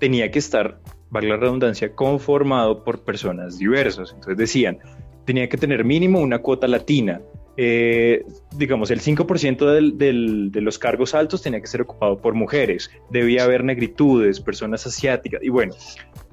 tenía 0.01 0.31
que 0.31 0.39
estar, 0.39 0.81
valga 1.11 1.31
la 1.31 1.37
redundancia, 1.37 1.95
conformado 1.95 2.83
por 2.85 3.05
personas 3.05 3.59
diversas. 3.59 4.11
Entonces 4.13 4.37
decían, 4.37 4.79
tenía 5.25 5.49
que 5.49 5.57
tener 5.57 5.85
mínimo 5.85 6.21
una 6.21 6.41
cuota 6.41 6.67
latina, 6.67 7.21
eh, 7.57 8.25
digamos, 8.57 8.91
el 8.91 8.99
5% 9.01 9.71
del- 9.73 9.97
del- 9.97 10.51
de 10.51 10.61
los 10.61 10.77
cargos 10.79 11.15
altos 11.15 11.41
tenía 11.41 11.61
que 11.61 11.69
ser 11.69 11.83
ocupado 11.83 12.19
por 12.19 12.35
mujeres, 12.35 12.91
debía 13.11 13.45
haber 13.45 13.63
negritudes, 13.63 14.41
personas 14.41 14.85
asiáticas, 14.87 15.41
y 15.43 15.51
bueno, 15.51 15.73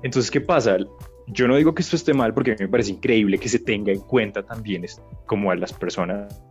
entonces, 0.01 0.31
¿qué 0.31 0.41
pasa? 0.41 0.77
Yo 1.31 1.47
no 1.47 1.55
digo 1.55 1.73
que 1.73 1.81
esto 1.81 1.95
esté 1.95 2.13
mal 2.13 2.33
porque 2.33 2.51
a 2.51 2.53
mí 2.55 2.59
me 2.61 2.67
parece 2.67 2.91
increíble 2.91 3.37
que 3.37 3.47
se 3.49 3.59
tenga 3.59 3.91
en 3.91 4.01
cuenta 4.01 4.43
también 4.43 4.83
es- 4.83 5.01
como 5.25 5.49
a 5.51 5.55
las 5.55 5.71
personas 5.73 6.43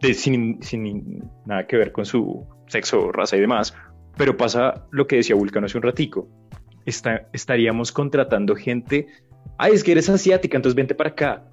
de- 0.00 0.14
sin, 0.14 0.62
sin 0.62 1.22
nada 1.46 1.66
que 1.66 1.76
ver 1.76 1.90
con 1.92 2.04
su 2.04 2.46
sexo, 2.66 3.10
raza 3.12 3.36
y 3.36 3.40
demás, 3.40 3.74
pero 4.16 4.36
pasa 4.36 4.86
lo 4.90 5.06
que 5.06 5.16
decía 5.16 5.34
Vulcano 5.36 5.66
hace 5.66 5.76
un 5.78 5.82
ratico, 5.82 6.28
Está- 6.84 7.28
estaríamos 7.32 7.92
contratando 7.92 8.54
gente, 8.56 9.06
ay, 9.58 9.72
es 9.72 9.84
que 9.84 9.92
eres 9.92 10.08
asiática, 10.08 10.56
entonces 10.56 10.74
vente 10.74 10.94
para 10.94 11.10
acá, 11.10 11.44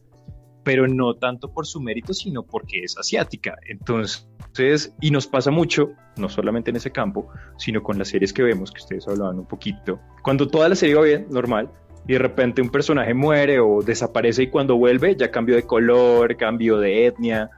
pero 0.63 0.87
no 0.87 1.13
tanto 1.15 1.51
por 1.51 1.65
su 1.67 1.79
mérito, 1.81 2.13
sino 2.13 2.43
porque 2.43 2.83
es 2.83 2.97
asiática. 2.97 3.55
Entonces, 3.67 4.95
y 5.01 5.11
nos 5.11 5.27
pasa 5.27 5.51
mucho, 5.51 5.91
no 6.17 6.29
solamente 6.29 6.69
en 6.71 6.77
ese 6.77 6.91
campo, 6.91 7.27
sino 7.57 7.83
con 7.83 7.97
las 7.97 8.07
series 8.07 8.31
que 8.33 8.43
vemos, 8.43 8.71
que 8.71 8.81
ustedes 8.81 9.07
hablaban 9.07 9.37
un 9.39 9.45
poquito. 9.47 9.99
Cuando 10.23 10.47
toda 10.47 10.69
la 10.69 10.75
serie 10.75 10.95
va 10.95 11.01
bien, 11.03 11.27
normal, 11.29 11.69
y 12.07 12.13
de 12.13 12.19
repente 12.19 12.61
un 12.61 12.69
personaje 12.69 13.13
muere 13.13 13.59
o 13.59 13.81
desaparece 13.81 14.43
y 14.43 14.47
cuando 14.49 14.77
vuelve 14.77 15.15
ya 15.15 15.31
cambió 15.31 15.55
de 15.55 15.63
color, 15.63 16.35
cambio 16.37 16.77
de 16.77 17.07
etnia. 17.07 17.49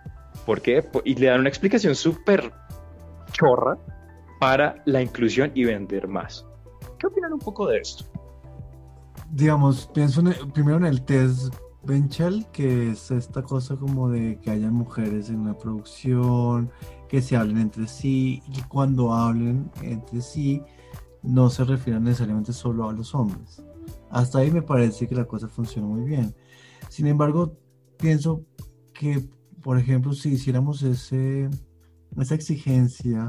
¿Por 0.46 0.62
qué? 0.62 0.88
Y 1.04 1.16
le 1.16 1.28
dan 1.28 1.42
una 1.42 1.50
explicación 1.50 1.96
súper 1.96 2.52
chorra 3.32 3.78
para 4.40 4.82
la 4.86 5.02
inclusión 5.02 5.52
y 5.54 5.66
vender 5.66 6.08
más. 6.08 6.46
¿Qué 7.00 7.08
opinan 7.08 7.34
un 7.34 7.40
poco 7.40 7.68
de 7.68 7.80
esto? 7.80 8.06
Digamos, 9.32 9.90
pienso 9.94 10.22
en 10.22 10.28
el- 10.28 10.52
primero 10.54 10.78
en 10.78 10.86
el 10.86 11.04
test 11.04 11.54
Benchel, 11.84 12.46
que 12.52 12.92
es 12.92 13.12
esta 13.12 13.42
cosa 13.44 13.76
como 13.76 14.10
de 14.10 14.40
que 14.42 14.52
haya 14.52 14.70
mujeres 14.70 15.30
en 15.30 15.40
una 15.40 15.58
producción, 15.58 16.72
que 17.08 17.22
se 17.22 17.36
hablen 17.36 17.60
entre 17.60 17.88
sí 17.88 18.42
y 18.48 18.62
cuando 18.68 19.14
hablen 19.14 19.70
entre 19.82 20.22
sí 20.22 20.62
no 21.24 21.50
se 21.50 21.64
refieran 21.64 22.04
necesariamente 22.04 22.54
solo 22.54 22.90
a 22.90 22.94
los 22.94 23.14
hombres. 23.16 23.64
Hasta 24.10 24.40
ahí 24.40 24.52
me 24.52 24.62
parece 24.62 25.08
que 25.08 25.16
la 25.16 25.26
cosa 25.26 25.48
funciona 25.48 25.88
muy 25.88 26.04
bien. 26.04 26.36
Sin 26.90 27.08
embargo, 27.08 27.58
pienso 27.98 28.46
que, 28.94 29.28
por 29.62 29.78
ejemplo, 29.78 30.14
si 30.14 30.30
hiciéramos 30.30 30.84
ese, 30.84 31.50
esa 32.18 32.36
exigencia 32.36 33.28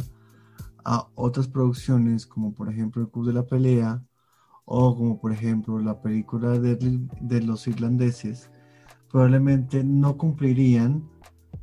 a 0.84 1.08
otras 1.14 1.48
producciones, 1.48 2.26
como 2.26 2.54
por 2.54 2.70
ejemplo 2.70 3.02
El 3.02 3.10
Club 3.10 3.26
de 3.26 3.32
la 3.32 3.46
Pelea, 3.46 4.02
o 4.64 4.94
como 4.96 5.20
por 5.20 5.32
ejemplo 5.32 5.78
la 5.78 6.00
película 6.00 6.58
de, 6.58 6.76
de 7.20 7.40
los 7.42 7.66
irlandeses, 7.66 8.50
probablemente 9.10 9.82
no 9.82 10.16
cumplirían 10.16 11.08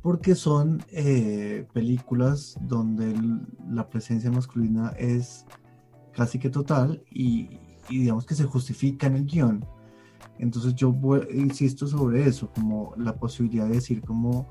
porque 0.02 0.34
son 0.34 0.84
eh, 0.92 1.66
películas 1.72 2.56
donde 2.60 3.14
la 3.68 3.88
presencia 3.88 4.30
masculina 4.30 4.92
es 4.98 5.46
casi 6.12 6.38
que 6.38 6.50
total 6.50 7.02
y, 7.10 7.58
digamos 7.88 8.26
que 8.26 8.34
se 8.34 8.44
justifica 8.44 9.06
en 9.06 9.16
el 9.16 9.26
guion. 9.26 9.64
Entonces 10.38 10.74
yo 10.74 10.94
insisto 11.32 11.86
sobre 11.86 12.26
eso, 12.26 12.50
como 12.54 12.92
la 12.96 13.14
posibilidad 13.14 13.66
de 13.66 13.74
decir 13.74 14.02
como, 14.02 14.48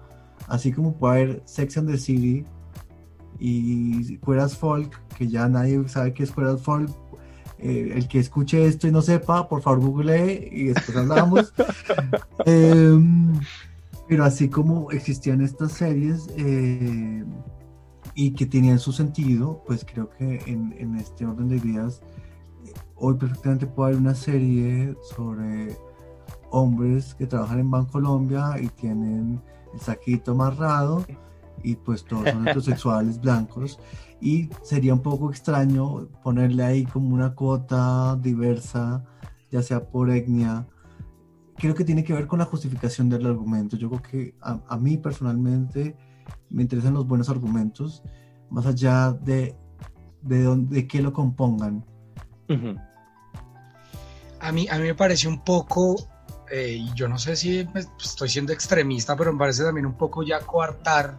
así 0.48 0.72
como 0.72 0.96
puede 0.96 1.14
haber 1.14 1.44
Sex 1.46 1.78
and 1.78 1.92
the 1.92 1.98
City 1.98 2.44
y 3.40 4.18
Queer 4.18 4.50
Folk, 4.50 5.00
que 5.18 5.28
ya 5.28 5.48
nadie 5.48 5.88
sabe 5.88 6.14
qué 6.14 6.24
es 6.24 6.32
Queer 6.32 6.58
Folk, 6.58 6.90
eh, 7.60 7.94
el 7.96 8.08
que 8.08 8.20
escuche 8.20 8.66
esto 8.66 8.88
y 8.88 8.92
no 8.92 9.02
sepa, 9.02 9.48
por 9.48 9.62
favor 9.62 9.80
google 9.80 10.50
y 10.52 10.66
después 10.68 10.98
hablamos. 10.98 11.54
Em, 12.46 13.40
pero 14.08 14.24
así 14.24 14.50
como 14.50 14.92
existían 14.92 15.42
estas 15.42 15.72
series 15.72 16.28
eh, 16.38 17.24
y 18.14 18.32
que 18.32 18.46
tenían 18.46 18.78
su 18.78 18.92
sentido, 18.92 19.64
pues 19.66 19.86
creo 19.86 20.10
que 20.10 20.44
en, 20.46 20.76
en 20.78 20.96
este 20.96 21.26
orden 21.26 21.50
de 21.50 21.58
ideas, 21.58 22.02
hoy 22.96 23.16
perfectamente 23.16 23.68
puede 23.68 23.90
haber 23.90 24.02
una 24.02 24.16
serie 24.16 24.96
sobre 25.16 25.78
hombres 26.52 27.14
que 27.16 27.28
trabajan 27.28 27.60
en 27.60 27.72
Bancolombia 27.72 28.56
y 28.62 28.68
tienen 28.70 29.42
el 29.74 29.80
saquito 29.80 30.32
amarrado 30.32 31.06
y 31.64 31.76
pues 31.76 32.06
todos 32.06 32.30
son 32.30 32.42
heterosexuales 32.48 33.20
blancos 33.20 33.80
y 34.22 34.50
sería 34.64 34.94
un 34.94 35.02
poco 35.02 35.30
extraño 35.30 36.08
ponerle 36.24 36.64
ahí 36.64 36.86
como 36.86 37.14
una 37.14 37.36
cuota 37.36 38.16
diversa, 38.16 39.04
ya 39.52 39.62
sea 39.62 39.90
por 39.90 40.10
etnia. 40.10 40.68
Creo 41.58 41.76
que 41.76 41.84
tiene 41.84 42.04
que 42.04 42.14
ver 42.14 42.28
con 42.28 42.40
la 42.40 42.46
justificación 42.46 43.10
del 43.10 43.26
argumento. 43.26 43.78
Yo 43.78 43.90
creo 43.90 44.02
que 44.02 44.36
a, 44.42 44.78
mí 44.78 44.98
personalmente 44.98 45.96
me 46.50 46.64
interesan 46.64 46.94
los 46.94 47.08
buenos 47.08 47.30
argumentos, 47.30 48.04
más 48.50 48.66
allá 48.66 49.12
de, 49.12 49.56
de, 50.22 50.56
de 50.56 50.88
qué 50.88 51.02
lo 51.02 51.14
compongan. 51.14 51.86
A, 54.40 54.52
mí, 54.52 54.68
a 54.70 54.78
mí 54.78 54.84
me 54.84 54.96
parece 54.96 55.28
un 55.28 55.44
poco, 55.44 55.96
eh, 56.52 56.78
y 56.80 56.94
yo 56.94 57.08
no 57.08 57.18
sé 57.18 57.36
si 57.36 57.68
estoy 58.00 58.30
siendo 58.30 58.54
extremista, 58.54 59.16
pero 59.16 59.34
me 59.34 59.40
parece 59.40 59.64
también 59.64 59.86
un 59.86 59.98
poco 59.98 60.24
ya 60.24 60.40
coartar 60.42 61.18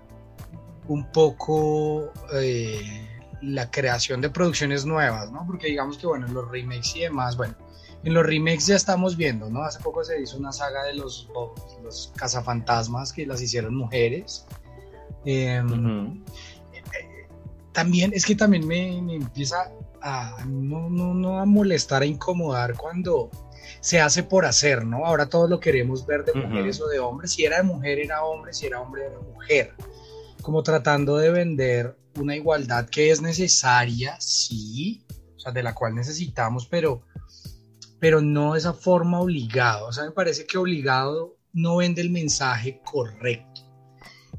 un 0.88 1.10
poco 1.10 2.12
eh, 2.32 3.08
la 3.42 3.70
creación 3.70 4.20
de 4.20 4.30
producciones 4.30 4.84
nuevas, 4.86 5.30
¿no? 5.32 5.44
Porque 5.46 5.68
digamos 5.68 5.98
que, 5.98 6.06
bueno, 6.06 6.26
los 6.28 6.48
remakes 6.50 6.96
y 6.96 7.00
demás, 7.00 7.36
bueno, 7.36 7.54
en 8.04 8.14
los 8.14 8.24
remakes 8.24 8.66
ya 8.66 8.76
estamos 8.76 9.16
viendo, 9.16 9.50
¿no? 9.50 9.62
Hace 9.62 9.80
poco 9.80 10.04
se 10.04 10.20
hizo 10.20 10.36
una 10.36 10.52
saga 10.52 10.84
de 10.84 10.94
los, 10.94 11.28
los 11.82 12.12
cazafantasmas 12.14 13.12
que 13.12 13.26
las 13.26 13.42
hicieron 13.42 13.74
mujeres. 13.74 14.46
Em, 15.24 16.22
también, 17.72 18.12
es 18.14 18.24
que 18.24 18.36
también 18.36 18.66
me, 18.66 18.96
empieza 19.16 19.70
a 20.06 20.44
no, 20.46 20.88
no, 20.88 21.14
no, 21.14 21.40
a 21.40 21.44
molestar, 21.44 22.02
a 22.02 22.06
incomodar 22.06 22.76
cuando 22.76 23.30
se 23.80 24.00
hace 24.00 24.22
por 24.22 24.44
hacer, 24.44 24.84
¿no? 24.84 25.04
Ahora 25.04 25.28
todo 25.28 25.48
lo 25.48 25.60
queremos 25.60 26.06
ver 26.06 26.24
de 26.24 26.34
mujeres 26.34 26.80
o 26.80 26.88
de 26.88 26.98
hombres. 26.98 27.32
Si 27.32 27.44
era 27.44 27.58
de 27.58 27.62
mujer, 27.64 27.98
era 27.98 28.24
hombre, 28.24 28.52
si 28.52 28.66
era 28.66 28.80
hombre, 28.80 29.06
era 29.06 29.18
mujer 29.18 29.74
como 30.46 30.62
tratando 30.62 31.16
de 31.16 31.32
vender 31.32 31.98
una 32.14 32.36
igualdad 32.36 32.88
que 32.88 33.10
es 33.10 33.20
necesaria, 33.20 34.16
sí, 34.20 35.04
o 35.34 35.40
sea, 35.40 35.50
de 35.50 35.64
la 35.64 35.74
cual 35.74 35.96
necesitamos, 35.96 36.68
pero, 36.68 37.02
pero 37.98 38.20
no 38.20 38.52
de 38.52 38.60
esa 38.60 38.72
forma 38.72 39.18
obligado. 39.18 39.88
O 39.88 39.92
sea, 39.92 40.04
me 40.04 40.12
parece 40.12 40.46
que 40.46 40.56
obligado 40.56 41.36
no 41.52 41.78
vende 41.78 42.00
el 42.00 42.10
mensaje 42.10 42.80
correcto. 42.84 43.62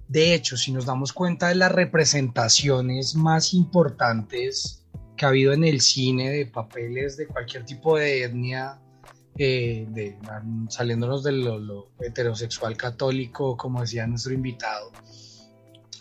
De 0.08 0.34
hecho, 0.34 0.56
si 0.56 0.72
nos 0.72 0.86
damos 0.86 1.12
cuenta 1.12 1.50
de 1.50 1.56
las 1.56 1.74
representaciones 1.74 3.16
más 3.16 3.54
importantes 3.54 4.77
que 5.18 5.26
ha 5.26 5.30
habido 5.30 5.52
en 5.52 5.64
el 5.64 5.82
cine 5.82 6.30
de 6.30 6.46
papeles 6.46 7.18
de 7.18 7.28
cualquier 7.28 7.66
tipo 7.66 7.98
de 7.98 8.24
etnia, 8.24 8.80
eh, 9.38 9.86
de, 9.90 10.18
saliéndonos 10.70 11.24
de 11.24 11.32
lo 11.34 11.92
heterosexual 12.00 12.78
católico, 12.78 13.58
como 13.58 13.82
decía 13.82 14.08
nuestro 14.08 14.34
invitado, 14.34 14.92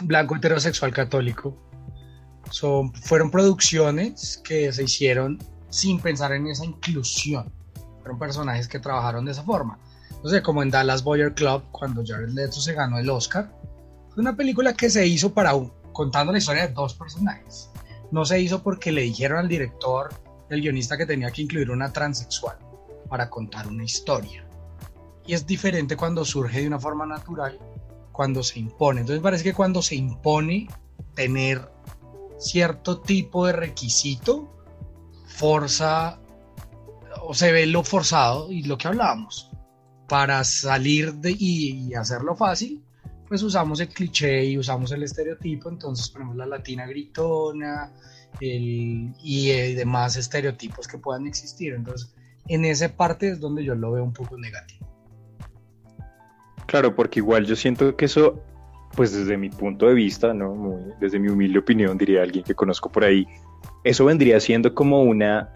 blanco 0.03 0.37
heterosexual 0.37 0.93
católico. 0.93 1.57
Son, 2.51 2.95
fueron 2.95 3.31
producciones 3.31 4.41
que 4.45 4.73
se 4.73 4.85
hicieron 4.85 5.39
sin 5.69 6.01
pensar 6.01 6.33
en 6.33 6.47
esa 6.47 6.65
inclusión. 6.65 7.53
Fueron 8.01 8.19
personajes 8.19 8.69
que 8.69 8.79
trabajaron 8.79 9.25
de 9.25 9.33
esa 9.33 9.43
forma. 9.43 9.79
No 10.23 10.31
sé, 10.31 10.43
como 10.43 10.63
en 10.63 10.71
Dallas 10.71 11.03
Boyer 11.03 11.35
Club, 11.35 11.65
cuando 11.73 12.03
Jared 12.07 12.31
Leto 12.31 12.61
se 12.61 12.73
ganó 12.73 12.99
el 12.99 13.11
Oscar. 13.11 13.53
Fue 14.11 14.23
una 14.23 14.37
película 14.37 14.75
que 14.75 14.89
se 14.89 15.07
hizo 15.07 15.35
para 15.35 15.55
un, 15.55 15.73
contando 15.93 16.33
la 16.33 16.39
historia 16.39 16.69
de 16.69 16.73
dos 16.73 16.95
personajes. 16.95 17.71
No 18.11 18.25
se 18.25 18.41
hizo 18.41 18.63
porque 18.63 18.93
le 18.93 19.03
dijeron 19.03 19.39
al 19.39 19.49
director, 19.49 20.15
el 20.49 20.61
guionista, 20.61 20.97
que 20.97 21.07
tenía 21.07 21.31
que 21.31 21.43
incluir 21.43 21.71
una 21.71 21.93
transexual 21.93 22.59
para 23.09 23.29
contar 23.29 23.67
una 23.69 23.85
historia. 23.85 24.47
Y 25.27 25.35
es 25.35 25.47
diferente 25.47 25.97
cuando 25.97 26.25
surge 26.25 26.61
de 26.61 26.69
una 26.69 26.79
forma 26.79 27.05
natural 27.07 27.59
cuando 28.17 28.43
se 28.43 28.59
impone. 28.59 29.03
Entonces 29.03 29.23
parece 29.23 29.45
que 29.45 29.53
cuando 29.53 29.83
se 29.83 29.95
impone 29.95 30.69
tener 31.15 31.71
cierto 32.39 33.01
tipo 33.01 33.47
de 33.47 33.53
requisito, 33.53 34.49
forza 35.27 36.19
o 37.21 37.35
se 37.35 37.53
ve 37.53 37.67
lo 37.67 37.85
forzado 37.85 38.51
y 38.51 38.63
lo 38.63 38.79
que 38.79 38.89
hablábamos. 38.89 39.51
Para 40.09 40.43
salir 40.45 41.13
de 41.15 41.37
y, 41.39 41.95
hacerlo 41.95 42.37
fácil, 42.37 42.83
pues 43.29 43.43
usamos 43.43 43.81
el 43.81 43.89
cliché 43.89 44.45
y 44.45 44.59
usamos 44.59 44.93
el 44.93 45.03
estereotipo, 45.03 45.69
entonces 45.69 46.09
ponemos 46.11 46.37
la 46.37 46.47
latina 46.47 46.87
gritona 46.87 47.93
y 48.41 49.51
eh, 49.51 49.75
demás 49.75 50.17
estereotipos 50.17 50.87
que 50.87 50.99
puedan 50.99 51.27
existir. 51.27 51.75
Entonces, 51.75 52.15
en 52.49 52.65
esa 52.65 52.95
parte 52.95 53.29
es 53.31 53.41
donde 53.41 53.65
yo 53.65 53.75
lo 53.75 53.93
veo 53.93 54.05
un 54.05 54.13
poco 54.13 54.37
negativo. 54.37 54.87
Claro, 56.67 56.95
porque 56.95 57.21
igual 57.21 57.47
yo 57.47 57.57
siento 57.57 57.97
que 57.97 58.05
eso, 58.05 58.43
pues 58.95 59.13
desde 59.13 59.37
mi 59.37 59.51
punto 59.51 59.87
de 59.87 59.95
vista, 59.95 60.35
¿no? 60.35 60.81
desde 61.01 61.19
mi 61.19 61.29
humilde 61.29 61.59
opinión, 61.61 61.97
diría 61.97 62.23
alguien 62.23 62.45
que 62.45 62.55
conozco 62.55 62.91
por 62.91 63.05
ahí, 63.05 63.27
eso 63.85 64.05
vendría 64.05 64.41
siendo 64.41 64.75
como 64.75 65.03
una 65.03 65.56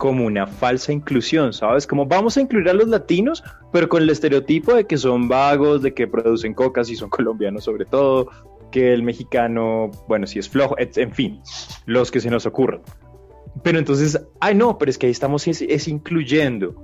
como 0.00 0.24
una 0.24 0.46
falsa 0.46 0.94
inclusión, 0.94 1.52
¿sabes? 1.52 1.86
Como 1.86 2.06
vamos 2.06 2.34
a 2.38 2.40
incluir 2.40 2.70
a 2.70 2.72
los 2.72 2.88
latinos, 2.88 3.44
pero 3.70 3.86
con 3.86 4.02
el 4.02 4.08
estereotipo 4.08 4.72
de 4.72 4.86
que 4.86 4.96
son 4.96 5.28
vagos, 5.28 5.82
de 5.82 5.92
que 5.92 6.08
producen 6.08 6.54
cocas 6.54 6.88
y 6.88 6.96
son 6.96 7.10
colombianos 7.16 7.64
sobre 7.64 7.84
todo, 7.84 8.30
que 8.72 8.94
el 8.94 9.02
mexicano, 9.02 9.90
bueno, 10.08 10.26
si 10.26 10.38
es 10.38 10.48
flojo, 10.48 10.74
en 10.78 11.12
fin, 11.12 11.42
los 11.84 12.10
que 12.10 12.20
se 12.20 12.30
nos 12.30 12.46
ocurran. 12.46 12.80
Pero 13.62 13.78
entonces, 13.78 14.18
ay 14.40 14.54
no, 14.54 14.78
pero 14.78 14.90
es 14.90 14.96
que 14.96 15.04
ahí 15.04 15.12
estamos 15.12 15.46
es 15.46 15.86
incluyendo. 15.86 16.74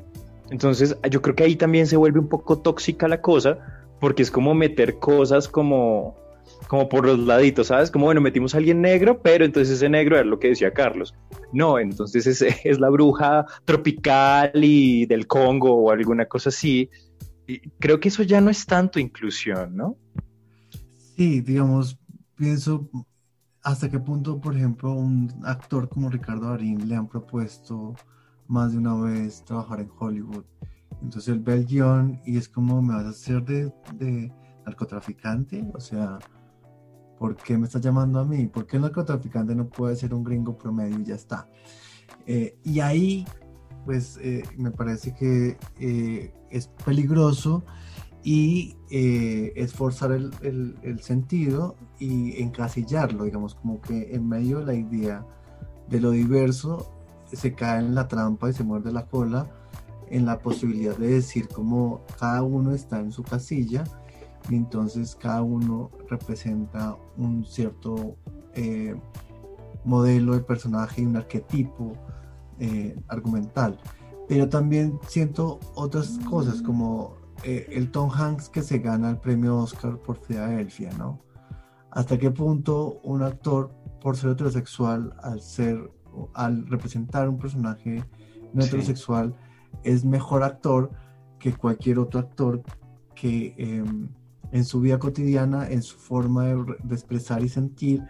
Entonces, 0.50 0.94
yo 1.11 1.22
creo 1.22 1.35
que 1.35 1.44
ahí 1.44 1.57
también 1.57 1.87
se 1.87 1.96
vuelve 1.96 2.20
un 2.20 2.29
poco 2.29 2.59
tóxica 2.59 3.09
la 3.09 3.22
cosa, 3.22 3.87
porque 3.98 4.24
es 4.24 4.31
como 4.31 4.52
meter 4.52 4.98
cosas 4.98 5.49
como, 5.49 6.16
como 6.68 6.88
por 6.88 7.07
los 7.07 7.18
laditos, 7.18 7.68
¿sabes? 7.68 7.90
Como, 7.90 8.07
bueno, 8.07 8.20
metimos 8.20 8.55
a 8.55 8.59
alguien 8.59 8.80
negro, 8.80 9.20
pero 9.22 9.44
entonces 9.44 9.76
ese 9.76 9.88
negro 9.88 10.16
era 10.16 10.24
lo 10.24 10.38
que 10.38 10.49
decía 10.49 10.72
Carlos. 10.72 11.14
No, 11.53 11.78
entonces 11.78 12.26
es, 12.26 12.42
es 12.64 12.80
la 12.80 12.88
bruja 12.88 13.47
tropical 13.64 14.53
y 14.55 15.07
del 15.07 15.26
Congo 15.26 15.74
o 15.74 15.90
alguna 15.90 16.26
cosa 16.26 16.49
así. 16.51 16.90
Creo 17.78 18.01
que 18.01 18.09
eso 18.09 18.22
ya 18.22 18.40
no 18.40 18.51
es 18.51 18.66
tanto 18.66 18.99
inclusión, 18.99 19.76
¿no? 19.76 19.97
Sí, 21.16 21.40
digamos, 21.40 21.99
pienso 22.36 22.90
hasta 23.66 23.90
qué 23.90 23.99
punto, 23.99 24.40
por 24.40 24.57
ejemplo, 24.57 24.92
un 24.92 25.28
actor 25.44 25.88
como 25.88 26.09
Ricardo 26.09 26.51
Darín 26.51 26.88
le 26.88 26.94
han 26.94 27.09
propuesto 27.09 27.94
más 28.47 28.70
de 28.70 28.78
una 28.78 28.94
vez 28.94 29.44
trabajar 29.44 29.80
en 29.80 29.90
Hollywood. 29.99 30.44
Entonces 31.03 31.28
él 31.34 31.40
ve 31.40 31.55
el 31.55 31.66
guion 31.66 32.20
y 32.24 32.36
es 32.36 32.49
como, 32.49 32.80
¿me 32.80 32.94
vas 32.94 33.07
a 33.07 33.09
hacer 33.09 33.44
de, 33.44 34.32
narcotraficante? 34.64 35.68
O 35.74 35.80
sea, 35.80 36.18
¿por 37.19 37.37
qué 37.37 37.57
me 37.57 37.67
estás 37.67 37.83
llamando 37.83 38.21
a 38.21 38.25
mí? 38.25 38.47
¿Por 38.47 38.67
qué 38.67 38.77
el 38.77 38.83
narcotraficante 38.83 39.55
no 39.55 39.67
puede 39.69 39.97
ser 39.97 40.14
un 40.14 40.25
gringo 40.25 40.57
promedio 40.57 40.99
y 40.99 41.05
ya 41.05 41.14
está? 41.14 41.49
Eh, 42.27 42.57
y 42.64 42.81
ahí, 42.81 43.25
pues, 43.85 44.19
eh, 44.23 44.43
me 44.57 44.71
parece 44.71 45.14
que 45.14 45.57
eh, 45.81 46.35
es 46.51 46.69
peligroso 46.85 47.64
y 48.23 48.77
esforzar 48.91 50.11
el, 50.11 50.99
sentido 51.01 51.77
y 52.01 52.43
encasillarlo, 52.43 53.23
digamos, 53.23 53.55
como 53.55 53.81
que 53.81 54.14
en 54.17 54.29
medio 54.29 54.59
de 54.59 54.67
la 54.67 54.75
idea 54.75 55.25
de 55.89 56.01
lo 56.01 56.11
diverso 56.11 56.93
se 57.33 57.55
cae 57.55 57.79
en 57.79 57.95
la 57.95 58.09
trampa 58.09 58.51
y 58.51 58.53
se 58.53 58.64
muerde 58.64 58.91
la 58.91 59.07
cola 59.07 59.49
en 60.09 60.27
la 60.27 60.41
posibilidad 60.41 60.97
de 60.97 61.07
decir 61.07 61.47
cómo 61.47 62.05
cada 62.19 62.43
uno 62.43 62.73
está 62.73 62.99
en 62.99 63.12
su 63.12 63.23
casilla 63.23 63.85
y 64.49 64.57
entonces 64.57 65.16
cada 65.16 65.42
uno 65.42 65.90
representa 66.09 66.97
un 67.16 67.44
cierto 67.44 68.16
eh, 68.55 68.94
modelo 69.84 70.34
de 70.34 70.40
personaje 70.40 71.03
y 71.03 71.07
un 71.07 71.16
arquetipo 71.16 71.92
eh, 72.59 72.99
argumental. 73.09 73.78
Pero 74.28 74.49
también 74.49 74.99
siento 75.07 75.61
otras 75.74 76.18
cosas 76.28 76.61
como 76.62 77.16
eh, 77.44 77.68
el 77.70 77.90
Tom 77.90 78.11
Hanks 78.11 78.49
que 78.49 78.62
se 78.62 78.78
gana 78.78 79.11
el 79.11 79.18
premio 79.18 79.59
Oscar 79.59 79.99
por 79.99 80.16
Filadelfia, 80.16 80.90
¿no? 80.99 81.20
¿Hasta 81.90 82.18
qué 82.18 82.30
punto 82.30 83.01
un 83.05 83.22
actor, 83.22 83.70
por 84.01 84.16
ser 84.16 84.30
heterosexual, 84.30 85.14
al 85.22 85.40
ser, 85.40 85.90
al 86.34 86.66
representar 86.66 87.28
un 87.28 87.38
personaje 87.38 88.05
no 88.53 88.64
heterosexual, 88.64 89.34
es 89.82 90.05
mejor 90.05 90.42
actor 90.42 90.90
que 91.38 91.55
cualquier 91.55 91.99
otro 91.99 92.20
actor 92.20 92.62
que 93.14 93.55
em, 93.57 94.09
en 94.57 94.64
su 94.64 94.80
vida 94.80 94.98
cotidiana, 94.98 95.68
en 95.68 95.82
su 95.82 95.96
forma 95.96 96.44
de, 96.44 96.94
expresar 96.94 97.42
y 97.42 97.48
sentir, 97.48 98.02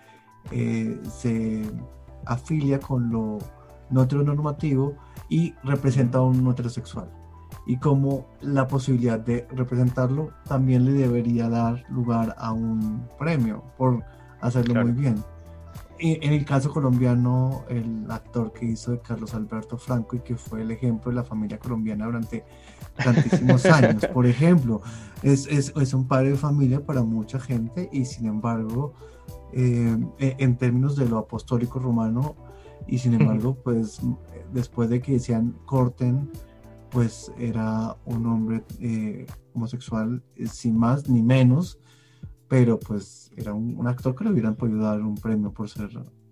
eh, 0.52 0.98
se 1.10 1.62
afilia 2.24 2.78
con 2.78 3.10
lo 3.10 3.38
no 3.90 4.02
heteronormativo 4.02 4.94
y 5.28 5.54
representa 5.64 6.18
a 6.18 6.22
un 6.22 6.48
heterosexual. 6.48 7.10
Y 7.66 7.78
como 7.78 8.26
la 8.40 8.68
posibilidad 8.68 9.18
de 9.18 9.46
representarlo 9.50 10.30
también 10.48 10.84
le 10.84 10.92
debería 10.92 11.48
dar 11.48 11.84
lugar 11.90 12.34
a 12.38 12.52
un 12.52 13.08
premio 13.18 13.62
por 13.76 14.04
hacerlo 14.40 14.82
muy 14.82 14.92
bien. 14.92 15.16
En 15.98 16.32
el 16.32 16.44
caso 16.44 16.70
colombiano, 16.70 17.64
el 17.68 18.04
actor 18.10 18.52
que 18.52 18.66
hizo 18.66 18.92
de 18.92 19.00
Carlos 19.00 19.34
Alberto 19.34 19.78
Franco 19.78 20.16
y 20.16 20.20
que 20.20 20.36
fue 20.36 20.62
el 20.62 20.70
ejemplo 20.70 21.10
de 21.10 21.16
la 21.16 21.24
familia 21.24 21.58
colombiana 21.58 22.06
durante 22.06 22.44
tantísimos 22.96 23.64
años, 23.66 24.06
por 24.12 24.26
ejemplo, 24.26 24.82
es, 25.22 25.46
es, 25.46 25.72
es, 25.74 25.94
un 25.94 26.06
padre 26.06 26.30
de 26.30 26.36
familia 26.36 26.84
para 26.84 27.02
mucha 27.02 27.40
gente 27.40 27.88
y 27.92 28.04
sin 28.04 28.26
embargo, 28.26 28.92
eh, 29.52 29.96
en 30.18 30.56
términos 30.56 30.96
de 30.96 31.08
lo 31.08 31.18
apostólico 31.18 31.78
romano, 31.78 32.36
y 32.86 32.98
sin 32.98 33.14
embargo, 33.14 33.56
pues 33.62 34.00
después 34.52 34.88
de 34.88 35.00
que 35.00 35.12
decían 35.12 35.56
corten, 35.64 36.30
pues 36.90 37.32
era 37.38 37.96
un 38.04 38.26
hombre 38.26 38.64
eh, 38.80 39.26
homosexual 39.54 40.22
eh, 40.36 40.46
sin 40.46 40.78
más 40.78 41.08
ni 41.08 41.22
menos, 41.22 41.78
pero 42.48 42.78
pues 42.78 43.30
era 43.36 43.52
un, 43.52 43.86
actor 43.86 44.14
que 44.14 44.24
le 44.24 44.30
hubieran 44.30 44.56
podido 44.56 44.80
dar 44.80 45.00
un 45.00 45.16
premio 45.16 45.52
por 45.52 45.68
ser, 45.68 45.90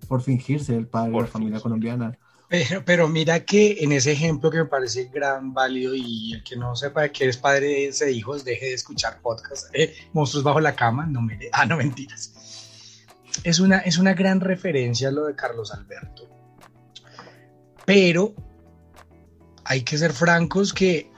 por 0.08 0.22
fingirse 0.22 0.76
el 0.76 0.86
padre 0.86 1.12
de 1.12 1.20
la 1.20 1.26
familia 1.26 1.60
colombiana. 1.60 2.18
Pero, 2.48 2.84
pero, 2.84 3.08
mira 3.08 3.40
que 3.40 3.78
en 3.80 3.92
ese 3.92 4.12
ejemplo 4.12 4.50
que 4.50 4.58
me 4.58 4.66
parece 4.66 5.10
gran, 5.12 5.54
válido, 5.54 5.94
y 5.94 6.34
el 6.34 6.44
que 6.44 6.56
no 6.56 6.76
sepa 6.76 7.08
que 7.08 7.24
eres 7.24 7.36
padre 7.36 7.66
de 7.66 7.86
ese 7.88 8.12
hijos, 8.12 8.44
deje 8.44 8.66
de 8.66 8.74
escuchar 8.74 9.20
podcast, 9.22 9.68
eh, 9.72 9.94
Monstruos 10.12 10.44
bajo 10.44 10.60
la 10.60 10.76
cama, 10.76 11.06
no 11.06 11.20
me... 11.22 11.38
Ah, 11.52 11.66
no, 11.66 11.76
mentiras. 11.76 12.32
Es 13.42 13.58
una, 13.58 13.78
es 13.78 13.98
una 13.98 14.14
gran 14.14 14.40
referencia 14.40 15.08
a 15.08 15.10
lo 15.12 15.26
de 15.26 15.34
Carlos 15.34 15.72
Alberto. 15.72 16.28
Pero 17.84 18.34
hay 19.64 19.82
que 19.82 19.98
ser 19.98 20.12
francos 20.12 20.72
que 20.72 21.10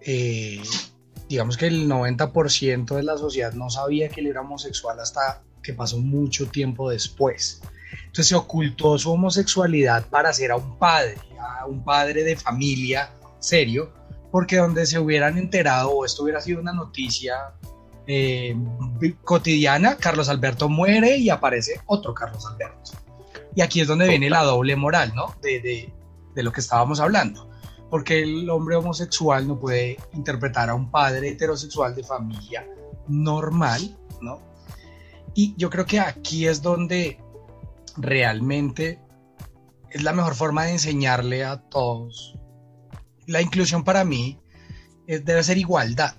eh, 0.00 0.62
digamos 1.32 1.56
que 1.56 1.66
el 1.66 1.88
90% 1.88 2.94
de 2.94 3.02
la 3.02 3.16
sociedad 3.16 3.54
no 3.54 3.70
sabía 3.70 4.10
que 4.10 4.20
él 4.20 4.26
era 4.26 4.42
homosexual 4.42 5.00
hasta 5.00 5.42
que 5.62 5.72
pasó 5.72 5.96
mucho 5.96 6.46
tiempo 6.48 6.90
después. 6.90 7.62
Entonces 7.92 8.26
se 8.26 8.34
ocultó 8.34 8.98
su 8.98 9.10
homosexualidad 9.10 10.06
para 10.08 10.30
ser 10.34 10.50
a 10.50 10.56
un 10.56 10.78
padre, 10.78 11.16
a 11.40 11.64
un 11.64 11.82
padre 11.84 12.22
de 12.22 12.36
familia 12.36 13.14
serio, 13.38 13.94
porque 14.30 14.58
donde 14.58 14.84
se 14.84 14.98
hubieran 14.98 15.38
enterado 15.38 15.90
o 15.90 16.04
esto 16.04 16.22
hubiera 16.24 16.42
sido 16.42 16.60
una 16.60 16.74
noticia 16.74 17.54
eh, 18.06 18.54
cotidiana, 19.24 19.96
Carlos 19.96 20.28
Alberto 20.28 20.68
muere 20.68 21.16
y 21.16 21.30
aparece 21.30 21.80
otro 21.86 22.12
Carlos 22.12 22.44
Alberto. 22.46 22.92
Y 23.54 23.62
aquí 23.62 23.80
es 23.80 23.88
donde 23.88 24.06
viene 24.06 24.28
la 24.28 24.42
doble 24.42 24.76
moral, 24.76 25.14
¿no? 25.14 25.34
De, 25.40 25.90
de, 26.34 26.42
lo 26.42 26.52
que 26.52 26.60
estábamos 26.60 27.00
hablando. 27.00 27.48
Porque 27.92 28.22
el 28.22 28.48
hombre 28.48 28.76
homosexual 28.76 29.46
no 29.46 29.60
puede 29.60 29.98
interpretar 30.14 30.70
a 30.70 30.74
un 30.74 30.90
padre 30.90 31.28
heterosexual 31.28 31.94
de 31.94 32.02
familia 32.02 32.66
normal, 33.06 33.98
¿no? 34.22 34.40
Y 35.34 35.54
yo 35.58 35.68
creo 35.68 35.84
que 35.84 36.00
aquí 36.00 36.46
es 36.46 36.62
donde 36.62 37.18
realmente 37.98 38.98
es 39.90 40.02
la 40.02 40.14
mejor 40.14 40.34
forma 40.34 40.64
de 40.64 40.72
enseñarle 40.72 41.44
a 41.44 41.58
todos. 41.68 42.34
La 43.26 43.42
inclusión 43.42 43.84
para 43.84 44.06
mí 44.06 44.40
es, 45.06 45.22
debe 45.26 45.42
ser 45.42 45.58
igualdad. 45.58 46.16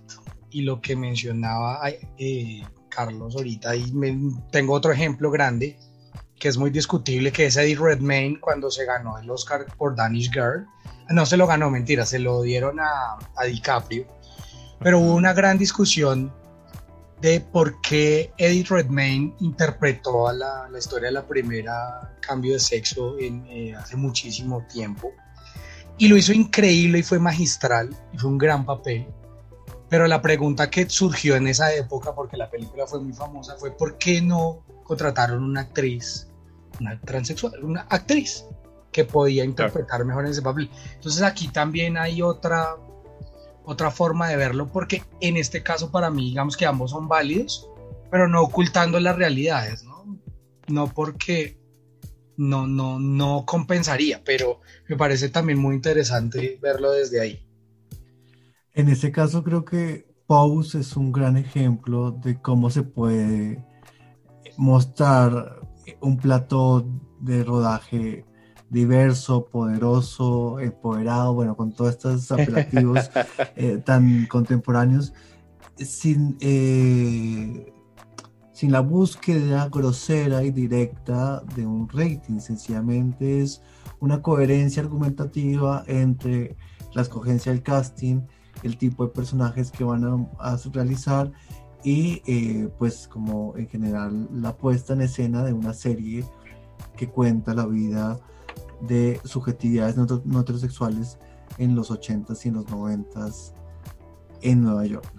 Y 0.52 0.62
lo 0.62 0.80
que 0.80 0.96
mencionaba 0.96 1.80
eh, 2.20 2.62
Carlos 2.88 3.36
ahorita, 3.36 3.76
y 3.76 3.92
tengo 4.52 4.74
otro 4.74 4.92
ejemplo 4.92 5.32
grande, 5.32 5.80
que 6.40 6.50
es 6.50 6.58
muy 6.60 6.70
discutible, 6.70 7.32
que 7.32 7.48
es 7.48 7.58
Eddie 7.58 7.78
Redmayne 7.78 8.40
cuando 8.40 8.70
se 8.70 8.86
ganó 8.86 9.18
el 9.18 9.28
Oscar 9.32 9.66
por 9.76 9.96
Danish 9.96 10.30
Girl. 10.32 10.68
No 11.10 11.26
se 11.26 11.38
lo 11.38 11.48
ganó, 11.48 11.70
mentira, 11.70 12.06
se 12.06 12.20
lo 12.20 12.42
dieron 12.42 12.80
a, 12.80 13.18
a 13.36 13.46
DiCaprio. 13.46 14.06
Pero 14.80 15.00
hubo 15.00 15.16
una 15.16 15.34
gran 15.34 15.58
discusión 15.58 16.34
de 17.22 17.40
por 17.40 17.80
qué 17.82 18.34
Eddie 18.38 18.66
Redmayne 18.68 19.34
interpretó 19.40 20.28
a 20.28 20.34
la, 20.34 20.68
la 20.70 20.78
historia 20.78 21.08
de 21.08 21.14
la 21.14 21.26
primera 21.26 22.18
cambio 22.20 22.54
de 22.54 22.60
sexo 22.60 23.18
en, 23.18 23.46
eh, 23.48 23.76
hace 23.76 23.96
muchísimo 23.96 24.66
tiempo. 24.68 25.12
Y 25.98 26.08
lo 26.08 26.18
hizo 26.18 26.34
increíble 26.34 27.00
y 27.00 27.04
fue 27.04 27.20
magistral 27.20 27.96
y 28.12 28.18
fue 28.18 28.30
un 28.30 28.38
gran 28.38 28.66
papel. 28.66 29.08
Pero 29.90 30.08
la 30.08 30.22
pregunta 30.22 30.70
que 30.70 30.90
surgió 30.90 31.36
en 31.36 31.48
esa 31.48 31.74
época, 31.74 32.14
porque 32.14 32.36
la 32.36 32.50
película 32.50 32.88
fue 32.88 33.00
muy 33.00 33.14
famosa, 33.14 33.56
fue 33.58 33.72
por 33.72 33.98
qué 33.98 34.22
no 34.22 34.64
contrataron 34.84 35.44
una 35.44 35.62
actriz 35.62 36.28
una 36.80 37.00
transexual, 37.02 37.64
una 37.64 37.82
actriz 37.90 38.46
que 38.94 39.04
podía 39.04 39.44
interpretar 39.44 40.06
mejor 40.06 40.24
en 40.24 40.32
ese 40.32 40.42
papel. 40.42 40.70
Entonces 40.94 41.22
aquí 41.22 41.50
también 41.50 41.98
hay 41.98 42.22
otra, 42.22 42.78
otra 43.66 43.92
forma 43.92 44.30
de 44.30 44.38
verlo, 44.38 44.72
porque 44.72 45.04
en 45.20 45.36
este 45.36 45.62
caso 45.62 45.92
para 45.92 46.10
mí, 46.10 46.30
digamos 46.30 46.56
que 46.56 46.66
ambos 46.66 46.92
son 46.92 47.10
válidos, 47.10 47.70
pero 48.10 48.30
no 48.30 48.42
ocultando 48.42 49.00
las 49.02 49.18
realidades, 49.18 49.84
¿no? 49.84 50.18
No 50.68 50.88
porque 50.88 51.60
no, 52.38 52.68
no, 52.68 53.00
no 53.00 53.44
compensaría, 53.46 54.22
pero 54.24 54.62
me 54.88 54.96
parece 54.96 55.28
también 55.28 55.60
muy 55.60 55.76
interesante 55.76 56.58
verlo 56.62 56.92
desde 56.92 57.20
ahí. 57.20 57.46
En 58.74 58.88
ese 58.90 59.12
caso 59.12 59.44
creo 59.44 59.66
que 59.66 60.08
Pose 60.26 60.80
es 60.80 60.96
un 60.96 61.12
gran 61.12 61.38
ejemplo 61.38 62.12
de 62.12 62.42
cómo 62.42 62.70
se 62.70 62.84
puede 62.84 63.64
mostrar 64.58 65.60
un 66.02 66.18
plato 66.18 66.88
de 67.20 67.44
rodaje 67.44 68.26
diverso, 68.74 69.46
poderoso, 69.46 70.60
empoderado, 70.60 71.34
bueno, 71.34 71.56
con 71.56 71.72
todos 71.72 71.92
estos 71.92 72.32
apelativos 72.32 73.10
eh, 73.56 73.82
tan 73.86 74.26
contemporáneos, 74.26 75.14
sin, 75.78 76.36
eh, 76.42 77.72
sin 78.52 78.72
la 78.72 78.82
búsqueda 78.82 79.70
grosera 79.70 80.44
y 80.44 80.52
directa 80.52 81.42
de 81.56 81.66
un 81.66 81.88
rating, 81.88 82.40
sencillamente 82.40 83.42
es 83.42 83.62
una 84.00 84.22
coherencia 84.22 84.82
argumentativa 84.82 85.84
entre 85.88 86.58
la 86.94 87.04
escogencia 87.04 87.52
del 87.52 87.62
casting, 87.62 88.22
el 88.64 88.78
tipo 88.78 89.06
de 89.06 89.12
personajes 89.12 89.72
que 89.72 89.84
van 89.84 90.28
a 90.40 90.58
realizar 90.74 91.32
y 91.84 92.22
eh, 92.26 92.70
pues 92.80 93.08
como 93.08 93.56
en 93.58 93.68
general 93.68 94.30
la 94.32 94.56
puesta 94.56 94.94
en 94.94 95.02
escena 95.02 95.44
de 95.44 95.54
una 95.54 95.74
serie 95.74 96.24
que 96.96 97.10
cuenta 97.10 97.54
la 97.54 97.66
vida 97.66 98.20
de 98.88 99.20
subjetividades 99.24 99.96
no, 99.98 100.40
heterosexuales 100.40 101.18
en 101.58 101.76
los 101.76 101.92
80s 101.92 102.46
y 102.46 102.48
en 102.50 102.54
los 102.56 102.66
90s 102.66 103.54
en 104.42 104.62
Nueva 104.62 104.86
York. 104.86 105.12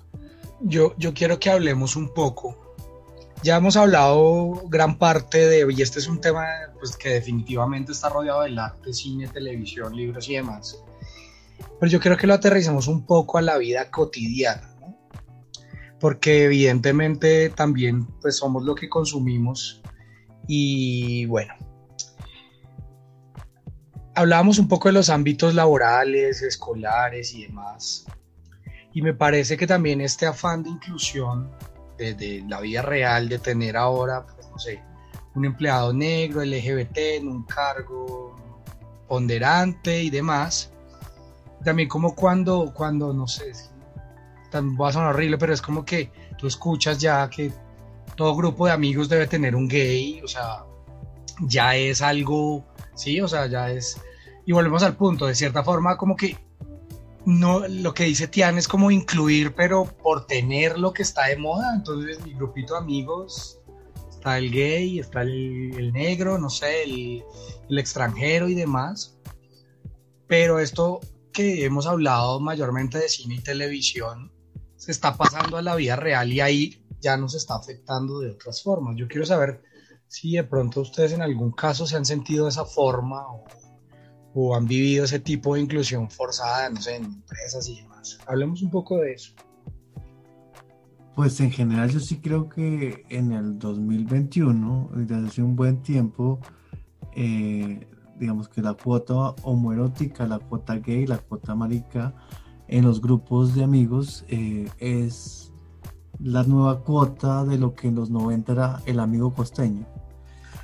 Yo, 0.60 0.94
yo 0.96 1.14
quiero 1.14 1.38
que 1.38 1.50
hablemos 1.50 1.96
un 1.96 2.12
poco. 2.12 2.74
Ya 3.42 3.56
hemos 3.56 3.76
hablado 3.76 4.62
gran 4.68 4.98
parte 4.98 5.46
de, 5.46 5.66
y 5.70 5.82
este 5.82 5.98
es 5.98 6.08
un 6.08 6.20
tema 6.20 6.46
pues, 6.78 6.96
que 6.96 7.10
definitivamente 7.10 7.92
está 7.92 8.08
rodeado 8.08 8.42
del 8.42 8.58
arte, 8.58 8.92
cine, 8.92 9.28
televisión, 9.28 9.94
libros 9.94 10.28
y 10.28 10.34
demás. 10.34 10.82
Pero 11.78 11.90
yo 11.90 12.00
quiero 12.00 12.16
que 12.16 12.26
lo 12.26 12.34
aterricemos 12.34 12.88
un 12.88 13.04
poco 13.04 13.38
a 13.38 13.42
la 13.42 13.58
vida 13.58 13.90
cotidiana 13.90 14.74
porque 16.04 16.44
evidentemente 16.44 17.48
también 17.48 18.06
pues 18.20 18.36
somos 18.36 18.62
lo 18.62 18.74
que 18.74 18.90
consumimos 18.90 19.80
y 20.46 21.24
bueno. 21.24 21.54
Hablábamos 24.14 24.58
un 24.58 24.68
poco 24.68 24.88
de 24.88 24.92
los 24.92 25.10
ámbitos 25.10 25.54
laborales, 25.54 26.42
escolares 26.42 27.34
y 27.34 27.46
demás. 27.46 28.06
Y 28.92 29.02
me 29.02 29.12
parece 29.12 29.56
que 29.56 29.66
también 29.66 30.00
este 30.00 30.26
afán 30.26 30.62
de 30.62 30.70
inclusión 30.70 31.50
de, 31.98 32.44
la 32.48 32.60
vida 32.60 32.82
real, 32.82 33.28
de 33.28 33.38
tener 33.38 33.76
ahora, 33.76 34.24
pues, 34.24 34.48
no 34.50 34.58
sé, 34.58 34.80
un 35.34 35.44
empleado 35.44 35.92
negro, 35.92 36.44
LGBT, 36.44 36.96
en 36.96 37.28
un 37.28 37.44
cargo 37.44 38.36
ponderante 39.08 40.02
y 40.02 40.10
demás, 40.10 40.72
también 41.64 41.88
como 41.88 42.14
cuando, 42.14 42.72
cuando, 42.74 43.12
no 43.12 43.26
sé, 43.26 43.52
también 44.50 44.80
va 44.80 44.88
a 44.88 44.92
sonar 44.92 45.14
horrible, 45.14 45.38
pero 45.38 45.52
es 45.52 45.62
como 45.62 45.84
que 45.84 46.10
tú 46.38 46.46
escuchas 46.46 46.98
ya 46.98 47.28
que 47.28 47.52
todo 48.16 48.36
grupo 48.36 48.66
de 48.66 48.72
amigos 48.72 49.08
debe 49.08 49.26
tener 49.26 49.56
un 49.56 49.66
gay, 49.66 50.20
o 50.22 50.28
sea, 50.28 50.64
ya 51.40 51.74
es 51.74 52.02
algo, 52.02 52.64
sí, 52.94 53.20
o 53.20 53.28
sea, 53.28 53.46
ya 53.46 53.70
es, 53.70 54.00
y 54.46 54.52
volvemos 54.52 54.82
al 54.82 54.96
punto, 54.96 55.26
de 55.26 55.34
cierta 55.34 55.62
forma 55.62 55.96
como 55.96 56.16
que 56.16 56.36
no, 57.26 57.66
lo 57.66 57.94
que 57.94 58.04
dice 58.04 58.28
Tian 58.28 58.58
es 58.58 58.68
como 58.68 58.90
incluir, 58.90 59.54
pero 59.54 59.84
por 59.84 60.26
tener 60.26 60.78
lo 60.78 60.92
que 60.92 61.02
está 61.02 61.26
de 61.26 61.36
moda, 61.36 61.74
entonces 61.74 62.22
mi 62.24 62.34
grupito 62.34 62.74
de 62.74 62.80
amigos, 62.80 63.60
está 64.10 64.38
el 64.38 64.50
gay, 64.50 64.98
está 64.98 65.22
el, 65.22 65.92
negro, 65.92 66.38
no 66.38 66.50
sé, 66.50 66.82
el, 66.82 67.24
el 67.68 67.78
extranjero 67.78 68.48
y 68.48 68.54
demás, 68.54 69.18
pero 70.26 70.58
esto 70.58 71.00
que 71.32 71.64
hemos 71.64 71.86
hablado 71.86 72.40
mayormente 72.40 72.98
de 72.98 73.08
cine 73.08 73.36
y 73.36 73.40
televisión, 73.40 74.32
se 74.76 74.92
está 74.92 75.16
pasando 75.16 75.56
a 75.56 75.62
la 75.62 75.74
vida 75.76 75.96
real 75.96 76.32
y 76.32 76.40
ahí 76.40 76.84
ya 77.00 77.16
nos 77.16 77.34
está 77.34 77.56
afectando 77.56 78.20
de 78.20 78.30
otras 78.30 78.62
formas. 78.62 78.96
Yo 78.96 79.08
quiero 79.08 79.26
saber 79.26 79.62
si 80.08 80.32
de 80.32 80.44
pronto 80.44 80.80
ustedes 80.80 81.12
en 81.12 81.22
algún 81.22 81.52
caso 81.52 81.86
se 81.86 81.96
han 81.96 82.04
sentido 82.04 82.44
de 82.44 82.50
esa 82.50 82.64
forma 82.64 83.24
o, 84.34 84.54
han 84.56 84.66
vivido 84.66 85.04
ese 85.04 85.20
tipo 85.20 85.54
de 85.54 85.60
inclusión 85.60 86.10
forzada, 86.10 86.68
no 86.68 86.80
sé, 86.80 86.96
en 86.96 87.04
empresas 87.04 87.68
y 87.68 87.76
demás. 87.76 88.18
Hablemos 88.26 88.62
un 88.62 88.70
poco 88.70 88.98
de 88.98 89.12
eso. 89.12 89.32
Pues 91.14 91.38
en 91.38 91.52
general 91.52 91.88
yo 91.90 92.00
sí 92.00 92.18
creo 92.18 92.48
que 92.48 93.04
en 93.10 93.30
el 93.30 93.60
2021, 93.60 94.90
desde 94.96 95.26
hace 95.28 95.42
un 95.42 95.54
buen 95.54 95.82
tiempo, 95.82 96.40
eh, 97.14 97.86
digamos 98.18 98.48
que 98.48 98.60
la 98.60 98.74
cuota 98.74 99.36
homoerótica, 99.44 100.26
la 100.26 100.40
cuota 100.40 100.74
gay, 100.76 101.06
la 101.06 101.18
cuota 101.18 101.54
marica 101.54 102.12
en 102.66 102.84
los 102.84 103.00
grupos 103.00 103.54
de 103.54 103.62
amigos 103.62 104.24
eh, 104.28 104.68
es 104.78 105.52
la 106.20 106.42
nueva 106.44 106.80
cuota 106.80 107.44
de 107.44 107.58
lo 107.58 107.74
que 107.74 107.88
en 107.88 107.96
los 107.96 108.10
90 108.10 108.52
era 108.52 108.82
el 108.86 109.00
amigo 109.00 109.32
costeño. 109.34 109.86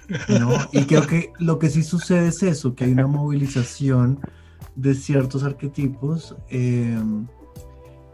Y 0.72 0.86
creo 0.86 1.06
que 1.06 1.32
lo 1.38 1.58
que 1.60 1.70
sí 1.70 1.84
sucede 1.84 2.28
es 2.28 2.42
eso, 2.42 2.74
que 2.74 2.84
hay 2.84 2.92
una 2.92 3.06
movilización 3.08 4.20
de 4.74 4.94
ciertos 4.94 5.44
arquetipos 5.44 6.36
eh, 6.48 6.98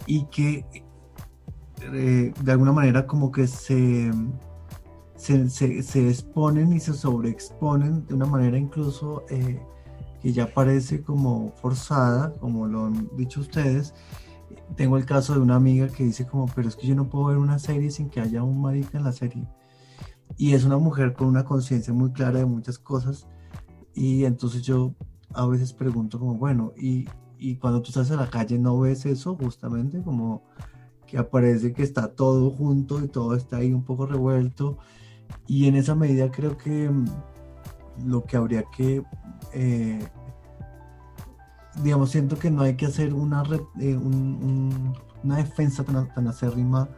y 0.06 0.24
que 0.26 0.64
eh, 1.82 2.32
de 2.42 2.52
alguna 2.52 2.72
manera 2.72 3.06
como 3.06 3.30
que 3.30 3.46
se, 3.46 4.10
se, 5.16 5.48
se, 5.48 6.08
exponen 6.08 6.72
y 6.72 6.80
se 6.80 6.92
sobreexponen 6.92 8.06
de 8.06 8.14
una 8.14 8.26
manera 8.26 8.58
incluso 8.58 9.24
eh, 9.30 9.60
que 10.20 10.32
ya 10.32 10.52
parece 10.52 11.02
como 11.02 11.52
forzada, 11.60 12.32
como 12.40 12.66
lo 12.66 12.86
han 12.86 13.08
dicho 13.16 13.40
ustedes. 13.40 13.94
Tengo 14.76 14.96
el 14.96 15.06
caso 15.06 15.34
de 15.34 15.40
una 15.40 15.56
amiga 15.56 15.88
que 15.88 16.04
dice 16.04 16.26
como, 16.26 16.46
pero 16.46 16.68
es 16.68 16.76
que 16.76 16.86
yo 16.86 16.94
no 16.94 17.08
puedo 17.08 17.26
ver 17.26 17.38
una 17.38 17.58
serie 17.58 17.90
sin 17.90 18.10
que 18.10 18.20
haya 18.20 18.42
un 18.42 18.60
marica 18.60 18.98
en 18.98 19.04
la 19.04 19.12
serie 19.12 19.46
y 20.36 20.54
es 20.54 20.64
una 20.64 20.78
mujer 20.78 21.12
con 21.14 21.28
una 21.28 21.44
conciencia 21.44 21.92
muy 21.92 22.12
clara 22.12 22.38
de 22.38 22.46
muchas 22.46 22.78
cosas. 22.78 23.26
Y 23.94 24.24
entonces 24.24 24.62
yo 24.62 24.94
a 25.34 25.46
veces 25.46 25.72
pregunto 25.72 26.18
como, 26.18 26.34
bueno, 26.34 26.72
y, 26.76 27.08
y 27.38 27.56
cuando 27.56 27.82
tú 27.82 27.88
estás 27.88 28.10
en 28.10 28.18
la 28.18 28.30
calle 28.30 28.58
no 28.58 28.78
ves 28.78 29.06
eso 29.06 29.36
justamente 29.36 30.02
como 30.02 30.42
que 31.06 31.18
aparece 31.18 31.72
que 31.72 31.82
está 31.82 32.08
todo 32.08 32.50
junto 32.50 33.02
y 33.02 33.08
todo 33.08 33.34
está 33.34 33.58
ahí 33.58 33.72
un 33.72 33.84
poco 33.84 34.06
revuelto 34.06 34.78
y 35.46 35.66
en 35.68 35.76
esa 35.76 35.94
medida 35.94 36.30
creo 36.30 36.56
que 36.56 36.90
mm, 36.90 37.06
lo 38.06 38.24
que 38.24 38.36
habría 38.36 38.64
que 38.64 39.02
eh, 39.52 40.08
digamos 41.82 42.10
siento 42.10 42.38
que 42.38 42.50
no 42.50 42.62
hay 42.62 42.76
que 42.76 42.86
hacer 42.86 43.14
una, 43.14 43.42
eh, 43.80 43.96
una 43.96 45.36
defensa 45.36 45.84
tan, 45.84 46.12
tan 46.14 46.28
acérrima 46.28 46.88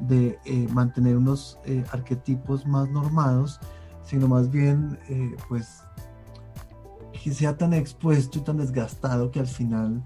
de 0.00 0.38
eh, 0.44 0.66
mantener 0.72 1.16
unos 1.16 1.58
eh, 1.64 1.84
arquetipos 1.92 2.66
más 2.66 2.88
normados, 2.90 3.60
sino 4.02 4.28
más 4.28 4.50
bien, 4.50 4.98
pues, 5.48 5.82
que 7.22 7.32
sea 7.32 7.56
tan 7.56 7.74
expuesto 7.74 8.38
y 8.38 8.42
tan 8.42 8.56
desgastado 8.56 9.30
que 9.30 9.40
al 9.40 9.46
final 9.46 10.02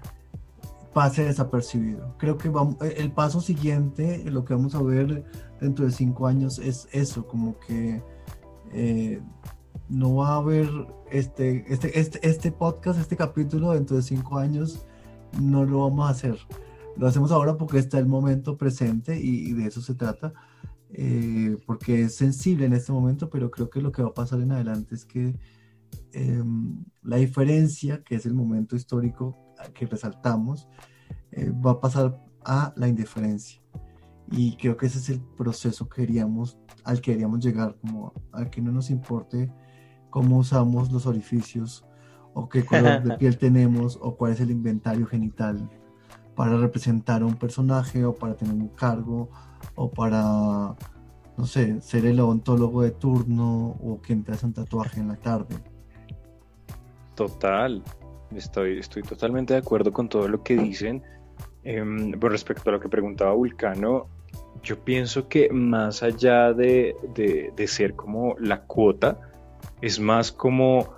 pase 0.93 1.23
desapercibido. 1.23 2.13
Creo 2.17 2.37
que 2.37 2.49
vamos, 2.49 2.75
el 2.81 3.11
paso 3.11 3.41
siguiente, 3.41 4.23
lo 4.29 4.45
que 4.45 4.53
vamos 4.53 4.75
a 4.75 4.81
ver 4.81 5.23
dentro 5.59 5.85
de 5.85 5.91
cinco 5.91 6.27
años 6.27 6.59
es 6.59 6.87
eso, 6.91 7.25
como 7.25 7.57
que 7.59 8.03
no 9.89 10.15
va 10.15 10.29
a 10.29 10.37
haber 10.37 10.69
este, 11.11 11.65
este, 11.71 11.99
este, 11.99 12.27
este 12.27 12.51
podcast, 12.51 12.99
este 12.99 13.15
capítulo 13.15 13.71
dentro 13.71 13.95
de 13.95 14.01
cinco 14.01 14.37
años, 14.37 14.85
no 15.39 15.65
lo 15.65 15.81
vamos 15.81 16.07
a 16.07 16.11
hacer 16.11 16.37
lo 16.97 17.07
hacemos 17.07 17.31
ahora 17.31 17.57
porque 17.57 17.77
está 17.77 17.99
el 17.99 18.07
momento 18.07 18.57
presente 18.57 19.19
y, 19.19 19.53
de 19.53 19.67
eso 19.67 19.81
se 19.81 19.95
trata, 19.95 20.33
eh, 20.89 21.57
porque 21.65 22.03
es 22.03 22.15
sensible 22.15 22.65
en 22.65 22.73
este 22.73 22.91
momento, 22.91 23.29
pero 23.29 23.51
creo 23.51 23.69
que 23.69 23.81
lo 23.81 23.91
que 23.91 24.01
va 24.01 24.09
a 24.09 24.13
pasar 24.13 24.39
en 24.41 24.51
adelante 24.51 24.95
es 24.95 25.05
que 25.05 25.35
em, 26.13 26.83
la 27.03 27.17
diferencia, 27.17 28.03
que 28.03 28.15
es 28.15 28.25
el 28.25 28.33
momento 28.33 28.75
histórico 28.75 29.37
que 29.73 29.85
resaltamos, 29.85 30.69
eh, 31.31 31.51
va 31.51 31.71
a 31.71 31.79
pasar 31.81 32.21
a 32.43 32.73
la 32.77 32.87
indiferencia. 32.87 33.61
Y 34.31 34.57
creo 34.57 34.75
que 34.75 34.87
ese 34.87 34.97
es 34.99 35.09
el 35.09 35.21
proceso 35.21 35.87
que 35.87 36.01
queríamos, 36.01 36.57
al 36.83 36.97
que 36.97 37.11
queríamos 37.11 37.43
llegar, 37.43 37.77
como 37.79 38.13
a 38.31 38.45
que 38.49 38.61
no 38.61 38.71
nos 38.71 38.89
importe 38.89 39.51
cómo 40.15 40.37
usamos 40.37 40.93
los 40.93 41.07
orificios 41.07 41.83
o 42.33 42.47
qué 42.47 42.63
color 42.63 43.03
de 43.03 43.17
piel 43.19 43.37
tenemos 43.37 43.99
o 44.01 44.15
cuál 44.15 44.31
es 44.31 44.39
el 44.39 44.49
inventario 44.49 45.05
genital 45.05 45.69
para 46.35 46.55
representar 46.55 47.21
a 47.21 47.25
un 47.25 47.35
personaje 47.35 48.05
o 48.05 48.15
para 48.15 48.33
tener 48.33 48.53
un 48.53 48.69
cargo 48.69 49.29
o 49.75 49.91
para, 49.91 50.73
no 51.35 51.45
sé, 51.45 51.81
ser 51.81 52.05
el 52.05 52.21
odontólogo 52.21 52.83
de 52.83 52.91
turno 52.91 53.75
o 53.83 53.99
quien 54.01 54.23
te 54.23 54.31
hace 54.31 54.45
un 54.45 54.53
tatuaje 54.53 55.01
en 55.01 55.09
la 55.09 55.17
tarde. 55.17 55.57
Total, 57.15 57.83
estoy, 58.33 58.79
estoy 58.79 59.03
totalmente 59.03 59.53
de 59.53 59.59
acuerdo 59.59 59.91
con 59.91 60.07
todo 60.07 60.29
lo 60.29 60.41
que 60.43 60.55
dicen. 60.55 61.03
Eh, 61.65 61.83
respecto 62.21 62.69
a 62.69 62.73
lo 62.73 62.79
que 62.79 62.87
preguntaba 62.87 63.33
Vulcano, 63.33 64.07
yo 64.63 64.79
pienso 64.79 65.27
que 65.27 65.49
más 65.49 66.03
allá 66.03 66.53
de, 66.53 66.95
de, 67.13 67.51
de 67.53 67.67
ser 67.67 67.95
como 67.95 68.37
la 68.39 68.61
cuota, 68.61 69.19
es 69.85 69.99
más 69.99 70.31
como 70.31 70.93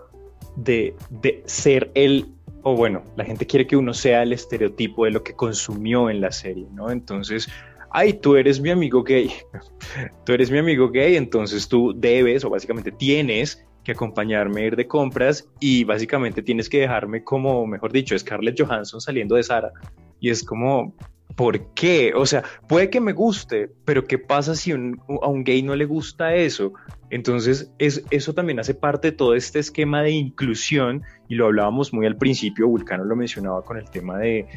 de, 0.56 0.96
de 1.10 1.44
ser 1.46 1.92
el 1.94 2.34
o 2.64 2.76
bueno, 2.76 3.04
la 3.16 3.24
gente 3.24 3.46
quiere 3.46 3.66
que 3.66 3.78
uno 3.78 3.94
sea 3.94 4.24
el 4.24 4.34
estereotipo 4.34 5.06
de 5.06 5.12
lo 5.12 5.24
que 5.24 5.34
consumió 5.34 6.10
en 6.10 6.20
la 6.20 6.32
serie, 6.32 6.68
¿no? 6.74 6.92
Entonces, 6.92 7.48
ay, 7.92 8.14
tú 8.14 8.36
eres 8.36 8.60
mi 8.60 8.72
amigo 8.72 9.04
gay, 9.04 9.32
tú 10.26 10.34
eres 10.34 10.52
mi 10.52 10.58
amigo 10.58 10.90
gay, 10.90 11.16
entonces 11.16 11.70
tú 11.70 11.94
debes 11.96 12.44
o 12.44 12.50
básicamente 12.50 12.92
tienes 12.92 13.66
que 13.86 13.94
acompañarme 13.94 14.62
a 14.62 14.66
ir 14.66 14.76
de 14.76 14.86
compras 14.86 15.48
y 15.62 15.86
básicamente 15.86 16.42
tienes 16.42 16.68
que 16.68 16.82
dejarme 16.82 17.24
como, 17.24 17.66
mejor 17.66 17.94
dicho, 17.94 18.20
Scarlett 18.20 18.60
Johansson 18.60 19.00
saliendo 19.00 19.36
de 19.36 19.44
Sara. 19.44 19.72
Y 20.20 20.30
es 20.30 20.44
como, 20.44 20.94
¿por 21.38 21.74
qué? 21.76 22.14
O 22.16 22.26
sea, 22.26 22.44
puede 22.68 22.90
que 22.90 23.00
me 23.00 23.14
guste, 23.14 23.70
pero 23.86 24.04
¿qué 24.06 24.18
pasa 24.18 24.56
si 24.56 24.72
a 24.72 24.76
un 24.76 25.44
gay 25.46 25.62
no 25.62 25.76
le 25.76 25.86
gusta 25.86 26.34
eso? 26.34 26.74
Entonces, 27.12 27.72
es, 27.78 28.04
eso 28.10 28.34
también 28.34 28.60
hace 28.60 28.74
parte 28.74 29.12
de 29.12 29.18
todo 29.18 29.36
este 29.36 29.60
esquema 29.60 30.02
de 30.02 30.10
inclusión, 30.10 31.04
y 31.30 31.36
lo 31.36 31.46
hablábamos 31.46 31.94
muy 31.94 32.08
al 32.08 32.18
principio, 32.18 32.68
Vulcano 32.68 33.06
lo 33.06 33.16
mencionaba 33.16 33.62
con 33.62 33.78
el 33.78 33.88
tema 33.90 34.18
de, 34.18 34.48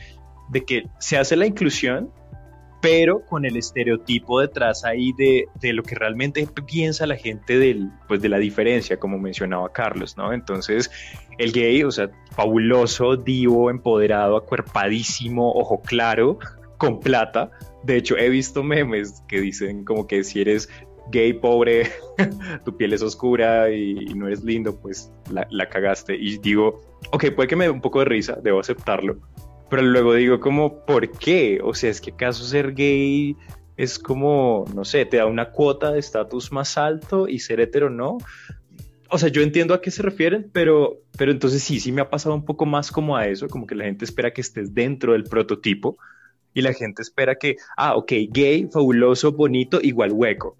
de 0.49 0.65
que 0.65 0.85
se 0.99 1.19
hace 1.19 1.37
la 1.37 1.47
inclusión, 1.47 2.11
pero 2.81 3.27
con 3.27 3.45
el 3.45 3.59
estereotipo 3.59 4.41
detrás 4.41 4.87
ahí 4.87 5.13
de, 5.19 5.49
de, 5.61 5.75
lo 5.75 5.83
que 5.83 5.95
realmente 5.95 6.49
piensa 6.67 7.07
la 7.07 7.17
gente 7.17 7.59
del, 7.59 7.91
pues 8.09 8.23
de 8.23 8.31
la 8.31 8.39
diferencia, 8.39 8.99
como 8.99 9.19
mencionaba 9.19 9.71
Carlos, 9.71 10.17
¿no? 10.17 10.33
Entonces, 10.33 10.91
el 11.37 11.53
gay, 11.53 11.85
o 11.85 11.91
sea, 11.91 12.11
fabuloso, 12.31 13.17
divo, 13.17 13.69
empoderado, 13.69 14.39
acuerpadísimo, 14.39 15.53
ojo 15.53 15.83
claro, 15.83 16.39
con 16.81 16.99
plata. 16.99 17.51
De 17.85 17.97
hecho, 17.97 18.17
he 18.17 18.31
visto 18.31 18.65
memes 18.65 19.23
que 19.29 19.41
dicen 19.41 19.85
como 19.85 20.07
que 20.07 20.25
si 20.25 20.41
eres 20.41 20.69
gay, 21.13 21.35
pobre, 21.35 21.91
tu 22.65 22.77
piel 22.77 22.95
es 22.95 23.03
oscura 23.03 23.71
y, 23.71 23.95
no 24.15 24.27
eres 24.27 24.43
lindo, 24.43 24.81
pues 24.81 25.13
la, 25.31 25.69
cagaste. 25.69 26.17
Y 26.17 26.39
digo, 26.39 26.81
ok, 27.13 27.33
puede 27.37 27.49
que 27.49 27.57
me 27.57 27.65
dé 27.65 27.71
un 27.71 27.83
poco 27.83 27.99
de 27.99 28.07
risa, 28.07 28.39
debo 28.43 28.61
aceptarlo. 28.61 29.21
Pero 29.69 29.83
luego 29.83 30.15
digo 30.15 30.41
como, 30.41 30.85
¿por 30.87 31.11
qué? 31.11 31.61
O 31.63 31.75
sea, 31.75 31.91
es 31.91 32.01
que 32.01 32.13
acaso 32.13 32.45
ser 32.45 32.73
gay 32.75 33.37
es 33.77 33.99
como, 33.99 34.65
no 34.75 34.85
sé, 34.85 35.05
te 35.05 35.19
da 35.19 35.27
una 35.27 35.51
cuota 35.51 35.93
de 35.93 36.01
estatus 36.01 36.51
más 36.51 36.79
alto 36.79 37.29
y 37.29 37.41
ser 37.41 37.61
hetero 37.61 37.91
no. 37.91 38.19
O 39.11 39.19
sea, 39.19 39.29
yo 39.29 39.43
entiendo 39.43 39.75
a 39.75 39.83
qué 39.83 39.91
se 39.91 40.03
refieren, 40.03 40.51
pero, 40.53 40.99
pero 41.19 41.31
entonces 41.31 41.63
sí, 41.63 41.79
sí 41.79 41.93
me 41.93 42.01
ha 42.01 42.09
pasado 42.09 42.35
un 42.35 42.45
poco 42.45 42.65
más 42.65 42.91
como 42.91 43.17
a 43.17 43.27
eso, 43.27 43.49
como 43.49 43.67
que 43.67 43.75
la 43.75 43.85
gente 43.85 44.05
espera 44.05 44.33
que 44.33 44.41
estés 44.41 44.73
dentro 44.73 45.13
del 45.13 45.25
prototipo 45.25 45.99
y 46.55 46.63
la 46.63 46.73
gente 46.73 47.03
espera 47.03 47.37
que, 47.37 47.57
ah, 47.77 47.97
ok, 47.97 48.13
gay, 48.31 48.69
fabuloso, 48.73 49.33
bonito, 49.33 49.81
igual 49.83 50.13
hueco. 50.13 50.57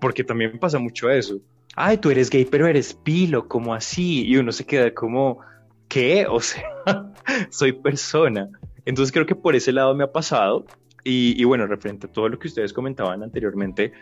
Porque 0.00 0.24
también 0.24 0.58
pasa 0.58 0.78
mucho 0.78 1.10
eso. 1.10 1.38
Ay, 1.76 1.98
tú 1.98 2.10
eres 2.10 2.30
gay, 2.30 2.44
pero 2.44 2.66
eres 2.66 2.94
pilo, 2.94 3.48
como 3.48 3.74
así. 3.74 4.24
Y 4.26 4.36
uno 4.36 4.52
se 4.52 4.64
queda 4.64 4.92
como, 4.94 5.40
¿qué? 5.88 6.26
O 6.28 6.40
sea, 6.40 6.64
soy 7.50 7.72
persona. 7.72 8.48
Entonces 8.84 9.12
creo 9.12 9.26
que 9.26 9.34
por 9.34 9.56
ese 9.56 9.72
lado 9.72 9.94
me 9.94 10.04
ha 10.04 10.12
pasado. 10.12 10.66
Y, 11.02 11.40
y, 11.40 11.44
bueno, 11.44 11.66
referente 11.66 12.06
a 12.06 12.12
todo 12.12 12.28
lo 12.28 12.38
que 12.38 12.48
ustedes 12.48 12.72
comentaban 12.72 13.22
anteriormente, 13.22 13.92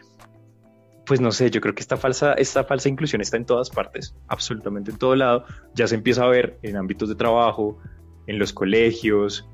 pues 1.04 1.20
no 1.20 1.32
sé, 1.32 1.50
yo 1.50 1.60
creo 1.60 1.74
que 1.74 1.80
esta 1.80 1.96
falsa, 1.96 2.34
esta 2.34 2.64
falsa 2.64 2.88
inclusión 2.88 3.20
está 3.20 3.36
en 3.36 3.44
todas 3.44 3.70
partes, 3.70 4.14
absolutamente 4.28 4.92
en 4.92 4.98
todo 4.98 5.16
lado. 5.16 5.44
Ya 5.74 5.86
se 5.88 5.96
empieza 5.96 6.24
a 6.24 6.28
ver 6.28 6.58
en 6.62 6.76
ámbitos 6.76 7.08
de 7.08 7.16
trabajo, 7.16 7.78
en 8.26 8.38
los 8.38 8.52
colegios, 8.52 9.48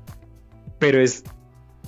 pero 0.77 1.01
es, 1.01 1.23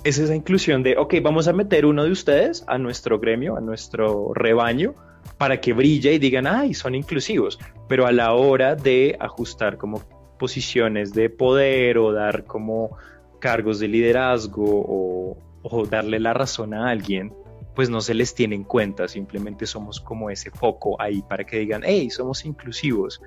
es 0.04 0.18
esa 0.18 0.36
inclusión 0.36 0.84
de, 0.84 0.97
ok, 0.97 1.16
vamos 1.22 1.47
a 1.47 1.54
meter 1.54 1.86
uno 1.86 2.04
de 2.04 2.12
ustedes 2.12 2.64
a 2.68 2.78
nuestro 2.78 3.20
gremio, 3.20 3.56
a 3.56 3.62
nuestro 3.62 4.34
rebaño, 4.34 4.95
para 5.38 5.62
que 5.62 5.74
brille 5.74 6.14
y 6.14 6.20
digan, 6.20 6.47
ay, 6.47 6.74
son 6.74 6.95
inclusivos, 6.95 7.60
pero 7.88 8.08
a 8.08 8.12
la 8.12 8.34
hora 8.34 8.76
de 8.76 9.16
ajustar 9.20 9.78
como 9.78 10.02
posiciones 10.39 11.14
de 11.14 11.30
poder 11.30 11.99
o 11.99 12.12
dar 12.12 12.45
como 12.45 12.97
cargos 13.39 13.80
de 13.80 13.88
liderazgo 13.88 14.66
o, 14.66 15.38
o 15.62 15.86
darle 15.86 16.20
la 16.20 16.34
razón 16.34 16.74
a 16.74 16.89
alguien, 16.89 17.34
pues 17.76 17.89
no 17.89 18.02
se 18.02 18.14
les 18.14 18.34
tiene 18.34 18.56
en 18.56 18.64
cuenta, 18.64 19.08
simplemente 19.08 19.66
somos 19.66 19.99
como 19.99 20.30
ese 20.30 20.49
foco 20.52 20.99
ahí 20.99 21.22
para 21.22 21.43
que 21.45 21.60
digan, 21.60 21.84
hey, 21.86 22.10
somos 22.10 22.43
inclusivos. 22.45 23.22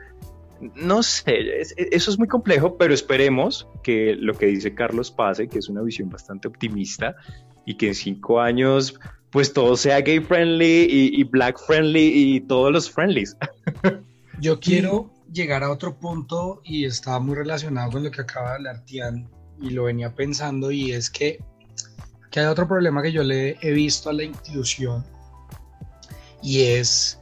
No 0.75 1.03
sé, 1.03 1.61
eso 1.61 2.11
es 2.11 2.19
muy 2.19 2.29
complejo, 2.29 2.77
pero 2.77 2.95
esperemos 2.95 3.69
que 3.83 4.15
lo 4.15 4.35
que 4.35 4.47
dice 4.47 4.75
Carlos 4.75 5.11
pase, 5.11 5.49
que 5.49 5.59
es 5.59 5.69
una 5.69 5.83
visión 5.83 6.09
bastante 6.09 6.49
optimista 6.49 7.17
y 7.67 7.77
que 7.77 7.89
en 7.89 7.95
cinco 7.95 8.41
años 8.41 8.99
pues 9.31 9.53
todo 9.53 9.77
sea 9.77 10.01
gay 10.01 10.21
friendly 10.21 10.87
y, 10.89 11.21
y 11.21 11.25
black 11.25 11.59
friendly 11.59 12.13
y 12.15 12.41
todos 12.43 12.71
los 12.71 12.91
friendlies. 12.91 13.37
Yo 14.41 14.61
quiero 14.61 15.11
llegar 15.33 15.65
a 15.65 15.71
otro 15.71 15.99
punto 15.99 16.61
y 16.65 16.85
está 16.85 17.19
muy 17.19 17.35
relacionado 17.35 17.91
con 17.91 18.05
lo 18.05 18.11
que 18.11 18.21
acaba 18.21 18.51
de 18.51 18.55
hablar 18.57 18.85
Tian 18.85 19.29
y 19.61 19.71
lo 19.71 19.85
venía 19.85 20.15
pensando 20.15 20.71
y 20.71 20.93
es 20.93 21.11
que 21.11 21.39
que 22.31 22.41
hay 22.41 22.47
otro 22.47 22.67
problema 22.67 23.01
que 23.01 23.13
yo 23.13 23.23
le 23.23 23.57
he 23.61 23.71
visto 23.71 24.11
a 24.11 24.13
la 24.13 24.25
inclusión 24.25 25.05
y 26.43 26.63
es 26.63 27.21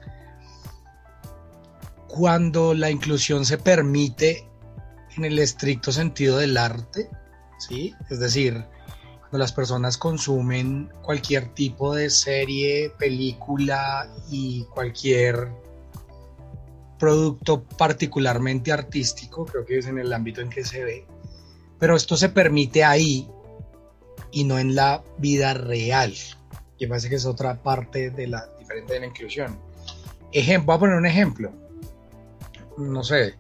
cuando 2.13 2.75
la 2.75 2.91
inclusión 2.91 3.47
se 3.47 3.57
permite 3.57 4.47
en 5.17 5.25
el 5.25 5.39
estricto 5.39 5.91
sentido 5.93 6.37
del 6.37 6.59
arte, 6.59 7.09
¿sí? 7.59 7.95
Es 8.11 8.21
decir, 8.21 8.67
cuando 9.21 9.39
las 9.39 9.53
personas 9.53 9.97
consumen 9.97 10.93
cualquier 11.01 11.55
tipo 11.55 11.95
de 11.95 12.11
serie, 12.11 12.93
película 12.99 14.15
y 14.31 14.65
cualquier 14.75 15.49
producto 16.99 17.65
particularmente 17.65 18.73
artístico, 18.73 19.47
creo 19.47 19.65
que 19.65 19.79
es 19.79 19.87
en 19.87 19.99
el 19.99 20.13
ámbito 20.13 20.43
en 20.43 20.51
que 20.51 20.67
se 20.67 20.85
ve, 20.85 21.07
pero 21.79 21.97
esto 21.97 22.19
se 22.19 22.29
permite 22.29 22.85
ahí 22.85 23.27
y 24.33 24.45
no 24.45 24.59
en 24.59 24.75
la 24.75 25.03
vida 25.17 25.55
real, 25.55 26.15
que 26.79 26.87
parece 26.87 27.09
que 27.09 27.15
es 27.15 27.25
otra 27.25 27.63
parte 27.63 28.11
de 28.11 28.27
la 28.27 28.47
diferente 28.59 28.93
de 28.93 29.01
la 29.01 29.07
inclusión. 29.07 29.59
Ejemplo, 30.31 30.67
voy 30.67 30.77
a 30.77 30.81
poner 30.81 30.97
un 30.97 31.07
ejemplo, 31.07 31.53
no 32.79 33.03
sé, 33.03 33.35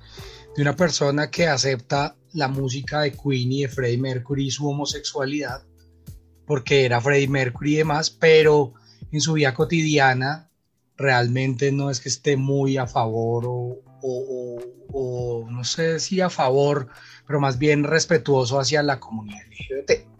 de 0.56 0.62
una 0.62 0.76
persona 0.76 1.30
que 1.30 1.46
acepta 1.46 2.16
la 2.32 2.48
música 2.48 3.00
de 3.00 3.12
Queen 3.12 3.52
y 3.52 3.62
de 3.62 3.68
Freddie 3.68 3.98
Mercury 3.98 4.46
y 4.46 4.50
su 4.50 4.68
homosexualidad, 4.68 5.64
porque 6.46 6.84
era 6.84 7.00
Freddie 7.00 7.28
Mercury 7.28 7.74
y 7.74 7.78
demás, 7.78 8.10
pero 8.10 8.74
en 9.10 9.20
su 9.20 9.34
vida 9.34 9.54
cotidiana 9.54 10.50
realmente 10.96 11.72
no 11.72 11.90
es 11.90 12.00
que 12.00 12.08
esté 12.08 12.36
muy 12.36 12.76
a 12.76 12.86
favor 12.86 13.44
o, 13.46 13.80
o, 14.02 14.58
o 14.92 15.50
no 15.50 15.64
sé 15.64 16.00
si 16.00 16.20
a 16.20 16.30
favor, 16.30 16.88
pero 17.26 17.40
más 17.40 17.58
bien 17.58 17.84
respetuoso 17.84 18.58
hacia 18.60 18.82
la 18.82 19.00
comunidad 19.00 19.40
LGBT. 19.46 20.11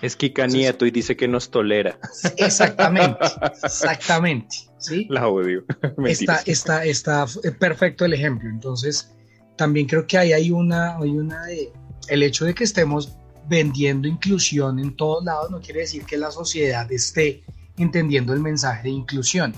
Es 0.00 0.14
Kika 0.14 0.46
Nieto 0.46 0.86
y 0.86 0.90
dice 0.90 1.16
que 1.16 1.26
nos 1.26 1.50
tolera. 1.50 1.98
Exactamente, 2.36 3.26
exactamente. 3.64 4.56
¿sí? 4.78 5.06
La 5.10 5.28
odio. 5.28 5.64
está, 6.06 6.36
está, 6.46 6.84
está 6.84 7.26
perfecto 7.58 8.04
el 8.04 8.12
ejemplo. 8.12 8.48
Entonces, 8.48 9.12
también 9.56 9.86
creo 9.86 10.06
que 10.06 10.18
ahí 10.18 10.32
hay 10.32 10.50
una, 10.50 10.96
hay 10.96 11.10
una 11.10 11.44
de, 11.46 11.72
el 12.08 12.22
hecho 12.22 12.44
de 12.44 12.54
que 12.54 12.64
estemos 12.64 13.16
vendiendo 13.48 14.06
inclusión 14.06 14.78
en 14.78 14.94
todos 14.94 15.24
lados 15.24 15.50
no 15.50 15.60
quiere 15.60 15.80
decir 15.80 16.04
que 16.04 16.18
la 16.18 16.30
sociedad 16.30 16.90
esté 16.92 17.42
entendiendo 17.78 18.32
el 18.32 18.40
mensaje 18.40 18.84
de 18.84 18.90
inclusión. 18.90 19.54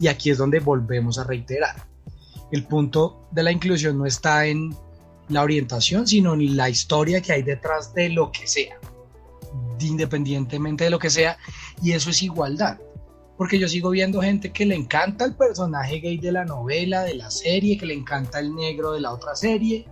Y 0.00 0.08
aquí 0.08 0.30
es 0.30 0.38
donde 0.38 0.58
volvemos 0.58 1.18
a 1.18 1.24
reiterar. 1.24 1.86
El 2.50 2.64
punto 2.64 3.28
de 3.30 3.42
la 3.42 3.52
inclusión 3.52 3.98
no 3.98 4.06
está 4.06 4.46
en 4.46 4.74
la 5.28 5.42
orientación, 5.42 6.06
sino 6.06 6.34
en 6.34 6.56
la 6.56 6.68
historia 6.68 7.20
que 7.20 7.32
hay 7.32 7.42
detrás 7.42 7.94
de 7.94 8.08
lo 8.08 8.32
que 8.32 8.46
sea 8.46 8.78
independientemente 9.80 10.84
de 10.84 10.90
lo 10.90 10.98
que 10.98 11.10
sea, 11.10 11.38
y 11.82 11.92
eso 11.92 12.10
es 12.10 12.22
igualdad. 12.22 12.78
Porque 13.36 13.58
yo 13.58 13.68
sigo 13.68 13.90
viendo 13.90 14.22
gente 14.22 14.50
que 14.50 14.64
le 14.64 14.74
encanta 14.74 15.24
el 15.24 15.34
personaje 15.34 16.00
gay 16.00 16.18
de 16.18 16.32
la 16.32 16.44
novela, 16.44 17.02
de 17.02 17.14
la 17.14 17.30
serie, 17.30 17.76
que 17.76 17.86
le 17.86 17.94
encanta 17.94 18.38
el 18.38 18.54
negro 18.54 18.92
de 18.92 19.00
la 19.00 19.12
otra 19.12 19.34
serie, 19.34 19.86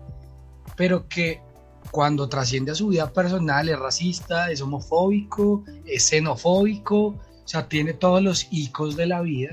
pero 0.76 1.08
que 1.08 1.42
cuando 1.90 2.28
trasciende 2.28 2.72
a 2.72 2.74
su 2.74 2.88
vida 2.88 3.12
personal 3.12 3.68
es 3.68 3.78
racista, 3.78 4.50
es 4.50 4.60
homofóbico, 4.60 5.64
es 5.84 6.08
xenofóbico, 6.08 7.06
o 7.06 7.20
sea, 7.44 7.68
tiene 7.68 7.92
todos 7.92 8.22
los 8.22 8.48
icos 8.50 8.96
de 8.96 9.06
la 9.06 9.20
vida. 9.20 9.52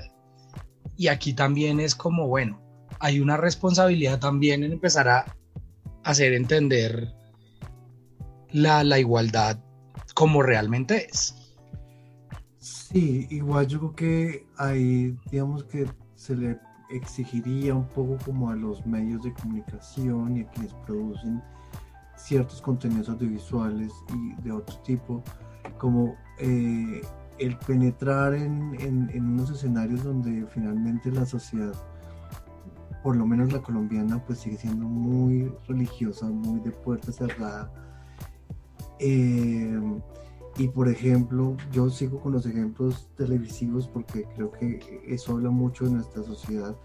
Y 0.96 1.08
aquí 1.08 1.34
también 1.34 1.80
es 1.80 1.94
como, 1.96 2.28
bueno, 2.28 2.62
hay 3.00 3.20
una 3.20 3.36
responsabilidad 3.36 4.20
también 4.20 4.64
en 4.64 4.72
empezar 4.72 5.10
a 5.10 5.36
hacer 6.04 6.34
entender 6.34 7.14
la, 8.52 8.84
la 8.84 9.00
igualdad 9.00 9.60
como 10.14 10.44
realmente 10.44 11.08
es. 11.10 11.36
Sí, 12.60 13.28
igual 13.30 13.68
yo 13.68 13.80
creo 13.80 13.96
que 13.96 14.48
ahí, 14.58 15.18
digamos 15.32 15.64
que 15.64 15.90
se 16.16 16.36
le 16.36 16.60
exigiría 16.92 17.74
un 17.74 17.88
poco 17.88 18.18
como 18.24 18.50
a 18.50 18.56
los 18.56 18.86
medios 18.86 19.24
de 19.24 19.34
comunicación 19.34 20.38
y 20.38 20.42
a 20.42 20.50
quienes 20.50 20.74
producen 20.86 21.42
ciertos 22.16 22.62
contenidos 22.62 23.10
audiovisuales 23.10 23.92
y 24.14 24.42
de 24.44 24.52
otro 24.52 24.78
tipo, 24.84 25.24
como 25.78 26.16
eh, 26.38 27.02
el 27.40 27.58
penetrar 27.58 28.36
en, 28.36 28.76
en, 28.80 29.26
unos 29.26 29.50
escenarios 29.50 30.04
donde 30.04 30.46
finalmente 30.54 31.12
la 31.12 31.26
sociedad, 31.26 31.74
por 33.02 33.16
lo 33.16 33.26
menos 33.26 33.52
la 33.52 33.62
colombiana, 33.62 34.24
pues 34.24 34.40
sigue 34.40 34.58
siendo 34.58 34.86
muy 34.86 35.52
religiosa, 35.68 36.28
muy 36.28 36.60
de 36.60 36.72
puerta 36.72 37.12
cerrada, 37.12 37.72
eh, 39.02 39.80
y 40.58 40.68
por 40.68 40.88
ejemplo, 40.88 41.58
yo 41.72 41.90
sigo 41.90 42.20
con 42.20 42.34
los 42.34 42.46
ejemplos 42.46 43.10
televisivos 43.18 43.88
porque 43.88 44.26
creo 44.36 44.52
que 44.52 44.80
eso 45.08 45.34
habla 45.34 45.50
mucho 45.50 45.86
de 45.86 45.92
nuestra 45.92 46.24
sociedad. 46.24 46.76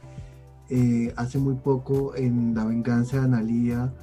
Eh, 0.71 1.12
hace 1.17 1.39
muy 1.39 1.55
poco 1.57 2.17
en 2.17 2.55
La 2.55 2.64
venganza 2.64 3.19
de 3.19 3.25
Analía 3.25 3.95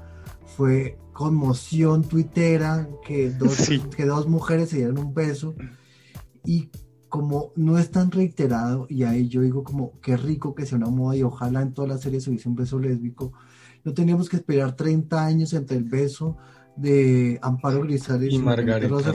fue 0.45 0.97
conmoción 1.11 2.03
tuitera 2.03 2.87
que 3.05 3.31
dos, 3.31 3.69
que 3.95 4.05
dos 4.05 4.27
mujeres 4.27 4.69
se 4.69 4.77
dieron 4.77 4.99
un 4.99 5.13
beso 5.13 5.55
y 6.45 6.69
como 7.09 7.51
no 7.55 7.77
es 7.77 7.91
tan 7.91 8.11
reiterado 8.11 8.87
y 8.89 9.03
ahí 9.03 9.27
yo 9.27 9.41
digo 9.41 9.63
como 9.63 9.99
qué 10.01 10.17
rico 10.17 10.55
que 10.55 10.65
sea 10.65 10.77
una 10.77 10.89
moda 10.89 11.15
y 11.15 11.23
ojalá 11.23 11.61
en 11.61 11.73
todas 11.73 11.89
las 11.89 12.01
series 12.01 12.27
hubiese 12.27 12.49
un 12.49 12.55
beso 12.55 12.79
lésbico, 12.79 13.33
no 13.83 13.93
teníamos 13.93 14.29
que 14.29 14.37
esperar 14.37 14.75
30 14.75 15.23
años 15.23 15.53
entre 15.53 15.77
el 15.77 15.83
beso 15.83 16.37
de 16.75 17.39
Amparo 17.41 17.81
Grisales 17.81 18.33
y, 18.33 18.39
Margarita 18.39 18.87
Rosa 18.87 19.13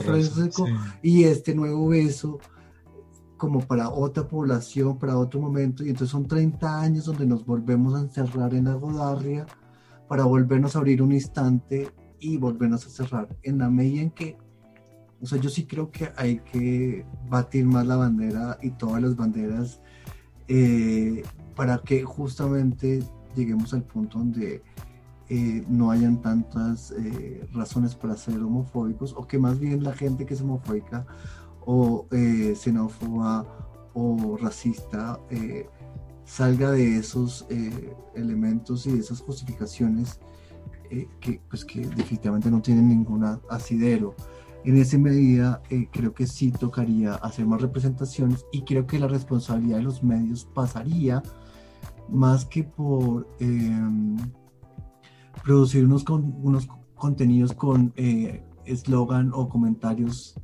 y 1.01 1.23
este 1.23 1.53
nuevo 1.53 1.89
beso 1.89 2.39
como 3.37 3.61
para 3.61 3.89
otra 3.89 4.27
población, 4.27 4.99
para 4.99 5.17
otro 5.17 5.39
momento, 5.39 5.83
y 5.83 5.89
entonces 5.89 6.11
son 6.11 6.27
30 6.27 6.81
años 6.81 7.05
donde 7.05 7.25
nos 7.25 7.45
volvemos 7.45 7.95
a 7.95 8.01
encerrar 8.01 8.53
en 8.53 8.65
la 8.65 8.73
godarria 8.73 9.47
para 10.07 10.25
volvernos 10.25 10.75
a 10.75 10.79
abrir 10.79 11.01
un 11.01 11.13
instante 11.13 11.89
y 12.19 12.37
volvernos 12.37 12.85
a 12.85 12.89
cerrar. 12.89 13.29
En 13.43 13.59
la 13.59 13.69
medida 13.69 14.01
en 14.01 14.11
que, 14.11 14.37
o 15.21 15.25
sea, 15.25 15.39
yo 15.39 15.49
sí 15.49 15.65
creo 15.65 15.89
que 15.89 16.11
hay 16.17 16.39
que 16.39 17.05
batir 17.29 17.65
más 17.65 17.87
la 17.87 17.95
bandera 17.95 18.57
y 18.61 18.71
todas 18.71 19.01
las 19.01 19.15
banderas 19.15 19.81
eh, 20.47 21.23
para 21.55 21.77
que 21.77 22.03
justamente 22.03 23.01
lleguemos 23.35 23.73
al 23.73 23.83
punto 23.83 24.17
donde 24.17 24.63
eh, 25.31 25.63
no 25.69 25.91
hayan 25.91 26.23
tantas 26.23 26.89
eh, 26.89 27.47
razones 27.53 27.93
para 27.93 28.17
ser 28.17 28.41
homofóbicos 28.41 29.13
o 29.15 29.27
que 29.27 29.37
más 29.37 29.59
bien 29.59 29.83
la 29.83 29.93
gente 29.93 30.25
que 30.25 30.33
es 30.33 30.41
homofóbica 30.41 31.05
o 31.61 32.07
eh, 32.09 32.55
xenófoba 32.55 33.45
o 33.93 34.37
racista 34.37 35.19
salga 36.25 36.71
de 36.71 36.97
esos 36.97 37.45
elementos 38.15 38.87
y 38.87 38.93
de 38.93 38.99
esas 38.99 39.21
justificaciones 39.21 40.19
que, 41.19 41.41
pues, 41.49 41.65
que 41.65 41.81
definitivamente 41.81 42.49
no 42.49 42.61
tienen 42.61 42.87
ningún 42.87 43.23
asidero. 43.49 44.15
En 44.63 44.77
esa 44.77 44.97
medida 44.97 45.61
creo 45.91 46.13
que 46.13 46.25
sí 46.27 46.51
tocaría 46.51 47.15
hacer 47.15 47.45
más 47.45 47.61
representaciones 47.61 48.45
y 48.51 48.63
creo 48.63 48.87
que 48.87 48.99
la 48.99 49.07
responsabilidad 49.07 49.77
de 49.77 49.83
los 49.83 50.03
medios 50.03 50.45
pasaría 50.45 51.21
más 52.09 52.45
que 52.45 52.63
por 52.63 53.27
producir 55.49 55.83
unos, 55.83 56.03
con, 56.03 56.35
unos 56.43 56.69
contenidos 56.93 57.53
con 57.53 57.91
eh, 57.95 58.43
eslogan 58.65 59.31
o 59.33 59.49
comentarios 59.49 60.35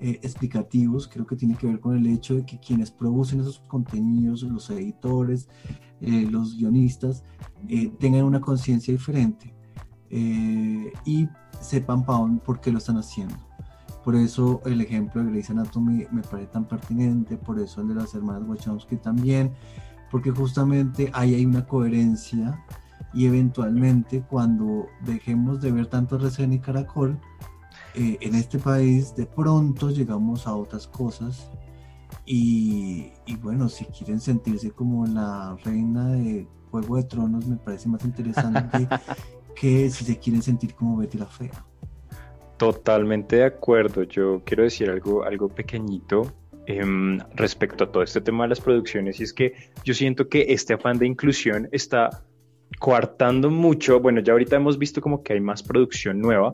eh, 0.00 0.20
explicativos, 0.22 1.08
creo 1.08 1.26
que 1.26 1.34
tiene 1.34 1.56
que 1.56 1.66
ver 1.66 1.80
con 1.80 1.96
el 1.96 2.06
hecho 2.06 2.34
de 2.34 2.44
que 2.44 2.60
quienes 2.60 2.90
producen 2.90 3.40
esos 3.40 3.60
contenidos, 3.60 4.42
los 4.42 4.68
editores, 4.68 5.48
eh, 6.02 6.28
los 6.30 6.58
guionistas, 6.58 7.24
tengan 7.98 8.24
una 8.24 8.42
conciencia 8.42 8.92
diferente 8.92 9.54
y 11.06 11.26
sepan 11.58 12.04
por 12.04 12.60
qué 12.60 12.70
lo 12.70 12.76
están 12.76 12.98
haciendo. 12.98 13.36
Por 14.04 14.14
eso 14.14 14.60
el 14.66 14.82
ejemplo 14.82 15.24
de 15.24 15.30
Grey's 15.30 15.48
Anatomy 15.48 16.06
me 16.12 16.20
parece 16.20 16.50
tan 16.50 16.68
pertinente, 16.68 17.38
por 17.38 17.58
eso 17.58 17.80
el 17.80 17.88
de 17.88 17.94
las 17.94 18.14
hermanas 18.14 18.46
Wachowski 18.46 18.96
también, 18.96 19.54
porque 20.10 20.30
justamente 20.30 21.10
ahí 21.14 21.34
hay 21.34 21.46
una 21.46 21.66
coherencia 21.66 22.62
y 23.12 23.26
eventualmente 23.26 24.22
cuando 24.22 24.86
dejemos 25.02 25.60
de 25.60 25.72
ver 25.72 25.86
tanto 25.86 26.16
RCN 26.16 26.54
y 26.54 26.58
Caracol, 26.60 27.18
eh, 27.94 28.18
en 28.20 28.34
este 28.34 28.58
país 28.58 29.14
de 29.16 29.26
pronto 29.26 29.90
llegamos 29.90 30.46
a 30.46 30.54
otras 30.54 30.86
cosas 30.86 31.50
y, 32.24 33.12
y, 33.26 33.36
bueno, 33.36 33.68
si 33.68 33.84
quieren 33.86 34.20
sentirse 34.20 34.70
como 34.70 35.06
la 35.06 35.56
reina 35.64 36.12
de 36.12 36.46
Juego 36.70 36.96
de 36.96 37.04
Tronos 37.04 37.46
me 37.46 37.56
parece 37.56 37.88
más 37.88 38.04
interesante 38.04 38.86
que 39.56 39.90
si 39.90 40.04
se 40.04 40.18
quieren 40.18 40.42
sentir 40.42 40.74
como 40.74 40.96
Betty 40.96 41.18
la 41.18 41.26
Fea. 41.26 41.64
Totalmente 42.56 43.36
de 43.36 43.44
acuerdo. 43.44 44.02
Yo 44.04 44.42
quiero 44.44 44.62
decir 44.62 44.90
algo, 44.90 45.24
algo 45.24 45.48
pequeñito 45.48 46.32
em, 46.66 47.18
respecto 47.34 47.84
a 47.84 47.90
todo 47.90 48.02
este 48.02 48.20
tema 48.20 48.44
de 48.44 48.50
las 48.50 48.60
producciones 48.60 49.18
y 49.18 49.24
es 49.24 49.32
que 49.32 49.54
yo 49.82 49.94
siento 49.94 50.28
que 50.28 50.46
este 50.50 50.74
afán 50.74 50.98
de 50.98 51.06
inclusión 51.06 51.68
está 51.72 52.22
coartando 52.78 53.50
mucho. 53.50 54.00
Bueno, 54.00 54.20
ya 54.20 54.32
ahorita 54.32 54.56
hemos 54.56 54.78
visto 54.78 55.00
como 55.00 55.22
que 55.22 55.34
hay 55.34 55.40
más 55.40 55.62
producción 55.62 56.20
nueva, 56.20 56.52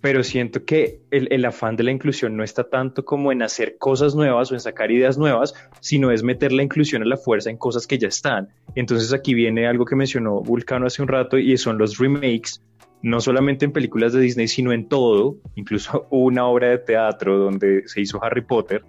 pero 0.00 0.22
siento 0.22 0.64
que 0.64 1.00
el, 1.10 1.28
el, 1.32 1.44
afán 1.44 1.76
de 1.76 1.84
la 1.84 1.90
inclusión 1.90 2.36
no 2.36 2.44
está 2.44 2.64
tanto 2.64 3.04
como 3.04 3.32
en 3.32 3.42
hacer 3.42 3.76
cosas 3.78 4.14
nuevas 4.14 4.50
o 4.50 4.54
en 4.54 4.60
sacar 4.60 4.90
ideas 4.90 5.18
nuevas, 5.18 5.54
sino 5.80 6.10
es 6.10 6.22
meter 6.22 6.52
la 6.52 6.62
inclusión 6.62 7.02
a 7.02 7.06
la 7.06 7.16
fuerza 7.16 7.50
en 7.50 7.56
cosas 7.56 7.86
que 7.86 7.98
ya 7.98 8.08
están. 8.08 8.48
Entonces 8.74 9.12
aquí 9.12 9.34
viene 9.34 9.66
algo 9.66 9.84
que 9.84 9.96
mencionó 9.96 10.40
Vulcano 10.42 10.86
hace 10.86 11.02
un 11.02 11.08
rato 11.08 11.38
y 11.38 11.56
son 11.56 11.78
los 11.78 11.98
remakes 11.98 12.60
no 13.02 13.20
solamente 13.20 13.64
en 13.64 13.72
películas 13.72 14.12
de 14.12 14.20
Disney, 14.20 14.48
sino 14.48 14.72
en 14.72 14.88
todo. 14.88 15.36
Incluso 15.54 16.06
una 16.10 16.46
obra 16.46 16.70
de 16.70 16.78
teatro 16.78 17.38
donde 17.38 17.86
se 17.86 18.00
hizo 18.00 18.22
Harry 18.22 18.42
Potter 18.42 18.82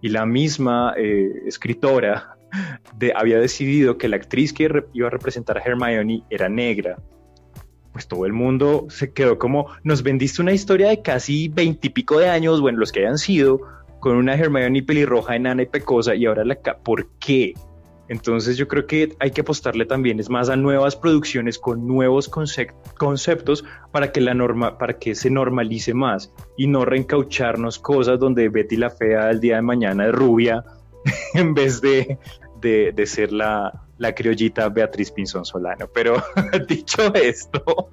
y 0.00 0.08
la 0.08 0.26
misma 0.26 0.94
eh, 0.96 1.30
escritora 1.46 2.36
de, 2.96 3.12
había 3.14 3.38
decidido 3.38 3.98
que 3.98 4.08
la 4.08 4.16
actriz 4.16 4.52
que 4.52 4.70
iba 4.92 5.06
a 5.06 5.10
representar 5.10 5.58
a 5.58 5.62
Hermione 5.62 6.22
era 6.30 6.48
negra. 6.48 6.98
Pues 7.92 8.06
todo 8.06 8.24
el 8.26 8.32
mundo 8.32 8.86
se 8.88 9.12
quedó 9.12 9.38
como, 9.38 9.66
nos 9.82 10.02
vendiste 10.02 10.42
una 10.42 10.52
historia 10.52 10.88
de 10.88 11.02
casi 11.02 11.48
veintipico 11.48 12.18
de 12.18 12.28
años, 12.28 12.60
bueno, 12.60 12.78
los 12.78 12.92
que 12.92 13.00
hayan 13.00 13.18
sido, 13.18 13.60
con 13.98 14.16
una 14.16 14.34
Hermione 14.34 14.82
pelirroja, 14.82 15.36
enana 15.36 15.62
y 15.62 15.66
pecosa, 15.66 16.14
y 16.14 16.26
ahora 16.26 16.44
la... 16.44 16.56
¿Por 16.56 17.08
qué? 17.18 17.54
Entonces 18.10 18.56
yo 18.56 18.66
creo 18.66 18.88
que 18.88 19.14
hay 19.20 19.30
que 19.30 19.42
apostarle 19.42 19.86
también 19.86 20.18
es 20.18 20.28
más 20.28 20.48
a 20.48 20.56
nuevas 20.56 20.96
producciones 20.96 21.60
con 21.60 21.86
nuevos 21.86 22.28
conceptos 22.28 23.64
para 23.92 24.10
que 24.10 24.20
la 24.20 24.34
norma, 24.34 24.78
para 24.78 24.98
que 24.98 25.14
se 25.14 25.30
normalice 25.30 25.94
más 25.94 26.32
y 26.56 26.66
no 26.66 26.84
reencaucharnos 26.84 27.78
cosas 27.78 28.18
donde 28.18 28.48
Betty 28.48 28.76
la 28.76 28.90
fea 28.90 29.30
el 29.30 29.38
día 29.38 29.54
de 29.56 29.62
mañana 29.62 30.06
es 30.08 30.12
rubia 30.12 30.64
en 31.34 31.54
vez 31.54 31.80
de, 31.80 32.18
de, 32.60 33.06
ser 33.06 33.32
la, 33.32 33.86
la, 33.98 34.14
criollita 34.14 34.68
Beatriz 34.68 35.10
Pinzón 35.10 35.44
Solano. 35.44 35.88
Pero 35.92 36.22
dicho 36.68 37.12
esto, 37.14 37.90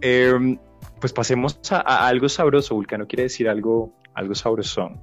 em, 0.00 0.58
pues 1.00 1.12
pasemos 1.12 1.58
a, 1.70 2.06
algo 2.06 2.28
sabroso. 2.28 2.74
Vulcano 2.74 3.06
quiere 3.06 3.24
decir 3.24 3.48
algo, 3.48 3.94
algo 4.14 4.34
sabrosón. 4.34 5.00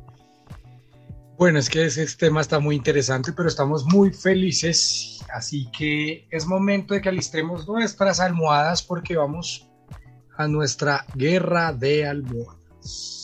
Bueno, 1.38 1.60
es 1.60 1.70
que 1.70 1.86
ese 1.86 2.06
tema 2.18 2.42
está 2.42 2.60
muy 2.60 2.76
interesante, 2.76 3.32
pero 3.32 3.48
estamos 3.48 3.86
muy 3.86 4.12
felices, 4.12 5.24
así 5.32 5.70
que 5.72 6.28
es 6.32 6.48
momento 6.48 6.96
de 6.96 7.02
que 7.02 7.10
alistemos 7.10 7.68
nuestras 7.68 8.20
almohadas 8.20 8.82
porque 8.82 9.16
vamos 9.16 9.70
a 10.36 10.48
nuestra 10.48 11.06
guerra 11.14 11.74
de 11.74 12.08
almohadas. 12.08 13.17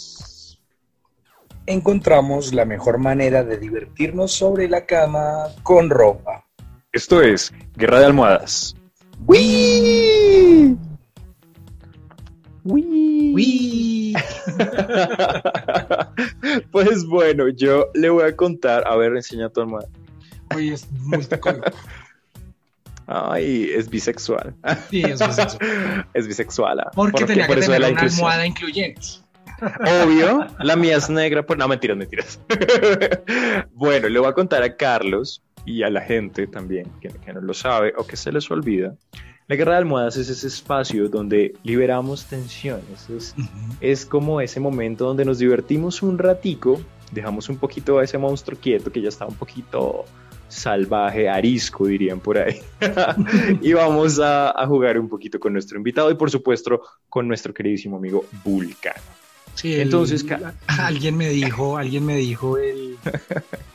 Encontramos 1.66 2.54
la 2.54 2.66
mejor 2.66 2.98
manera 2.98 3.44
de 3.44 3.58
divertirnos 3.58 4.34
sobre 4.34 4.68
la 4.68 4.86
cama 4.86 5.46
con 5.64 5.90
ropa. 5.90 6.46
Esto 6.92 7.22
es 7.22 7.54
Guerra 7.76 8.00
de 8.00 8.06
Almohadas. 8.08 8.76
¡Wii! 9.26 10.78
¡Wii! 12.66 14.14
pues 16.72 17.06
bueno, 17.06 17.48
yo 17.50 17.88
le 17.94 18.10
voy 18.10 18.26
a 18.26 18.36
contar. 18.36 18.86
A 18.86 18.98
ver, 18.98 19.16
enseña 19.16 19.50
tu 19.50 19.62
almohada. 19.62 19.88
Uy, 20.56 20.74
es 20.74 20.92
multicolor. 20.92 21.74
Ay, 23.08 23.70
es 23.74 23.90
bisexual. 23.90 24.56
Sí, 24.90 25.04
es 25.04 25.20
bisexual. 25.20 26.08
es 26.14 26.28
bisexual. 26.28 26.80
Ah. 26.80 26.92
Porque, 26.94 27.26
tenía 27.26 27.48
que 27.48 27.56
tener 27.56 27.92
una 27.92 28.02
almohada 28.02 28.46
incluyente. 28.46 29.23
Obvio, 29.62 30.48
la 30.60 30.76
mía 30.76 30.98
es 30.98 31.10
negra, 31.10 31.46
pues 31.46 31.58
no, 31.60 31.68
mentiras, 31.68 31.98
mentiras. 31.98 32.40
bueno, 33.74 34.10
le 34.10 34.20
voy 34.20 34.30
a 34.30 34.34
contar 34.34 34.64
a 34.64 34.76
Carlos 34.76 35.42
y 35.66 35.84
a 35.84 35.90
la 35.90 36.02
gente 36.02 36.48
también, 36.48 36.92
que, 37.02 37.10
que 37.10 37.34
no 37.34 37.42
lo 37.42 37.54
sabe 37.54 37.94
o 37.98 38.06
que 38.06 38.18
se 38.18 38.32
les 38.32 38.50
olvida, 38.52 38.96
la 39.48 39.58
guerra 39.58 39.74
de 39.74 39.80
almohadas 39.80 40.16
es 40.16 40.30
ese 40.30 40.48
espacio 40.48 41.10
donde 41.10 41.54
liberamos 41.64 42.26
tensiones. 42.26 43.10
Es, 43.10 43.36
es, 43.82 44.06
como 44.06 44.40
ese 44.40 44.60
momento 44.60 45.06
donde 45.06 45.26
nos 45.26 45.38
divertimos 45.40 46.02
un 46.02 46.18
ratico, 46.18 46.80
dejamos 47.12 47.50
un 47.50 47.58
poquito 47.58 48.00
a 48.00 48.04
ese 48.06 48.18
monstruo 48.18 48.58
quieto 48.60 48.90
que 48.90 49.02
ya 49.02 49.10
está 49.10 49.26
un 49.26 49.36
poquito 49.36 50.06
salvaje, 50.48 51.28
arisco, 51.28 51.88
dirían 51.88 52.22
por 52.22 52.38
ahí. 52.38 52.62
y 53.62 53.74
vamos 53.74 54.20
a, 54.20 54.52
a, 54.52 54.66
jugar 54.66 54.98
un 54.98 55.10
poquito 55.10 55.40
con 55.40 55.52
nuestro 55.52 55.78
invitado 55.78 56.10
y 56.10 56.16
por 56.16 56.32
supuesto 56.32 56.82
con 57.10 57.28
nuestro 57.28 57.54
queridísimo 57.54 57.98
amigo 57.98 58.26
Vulcano. 58.46 59.23
Sí, 59.56 59.80
entonces 59.80 60.26
alguien 60.68 61.18
me 61.18 61.30
dijo, 61.30 61.78
alguien 61.78 62.06
me 62.06 62.18
dijo 62.18 62.58
el, 62.58 62.98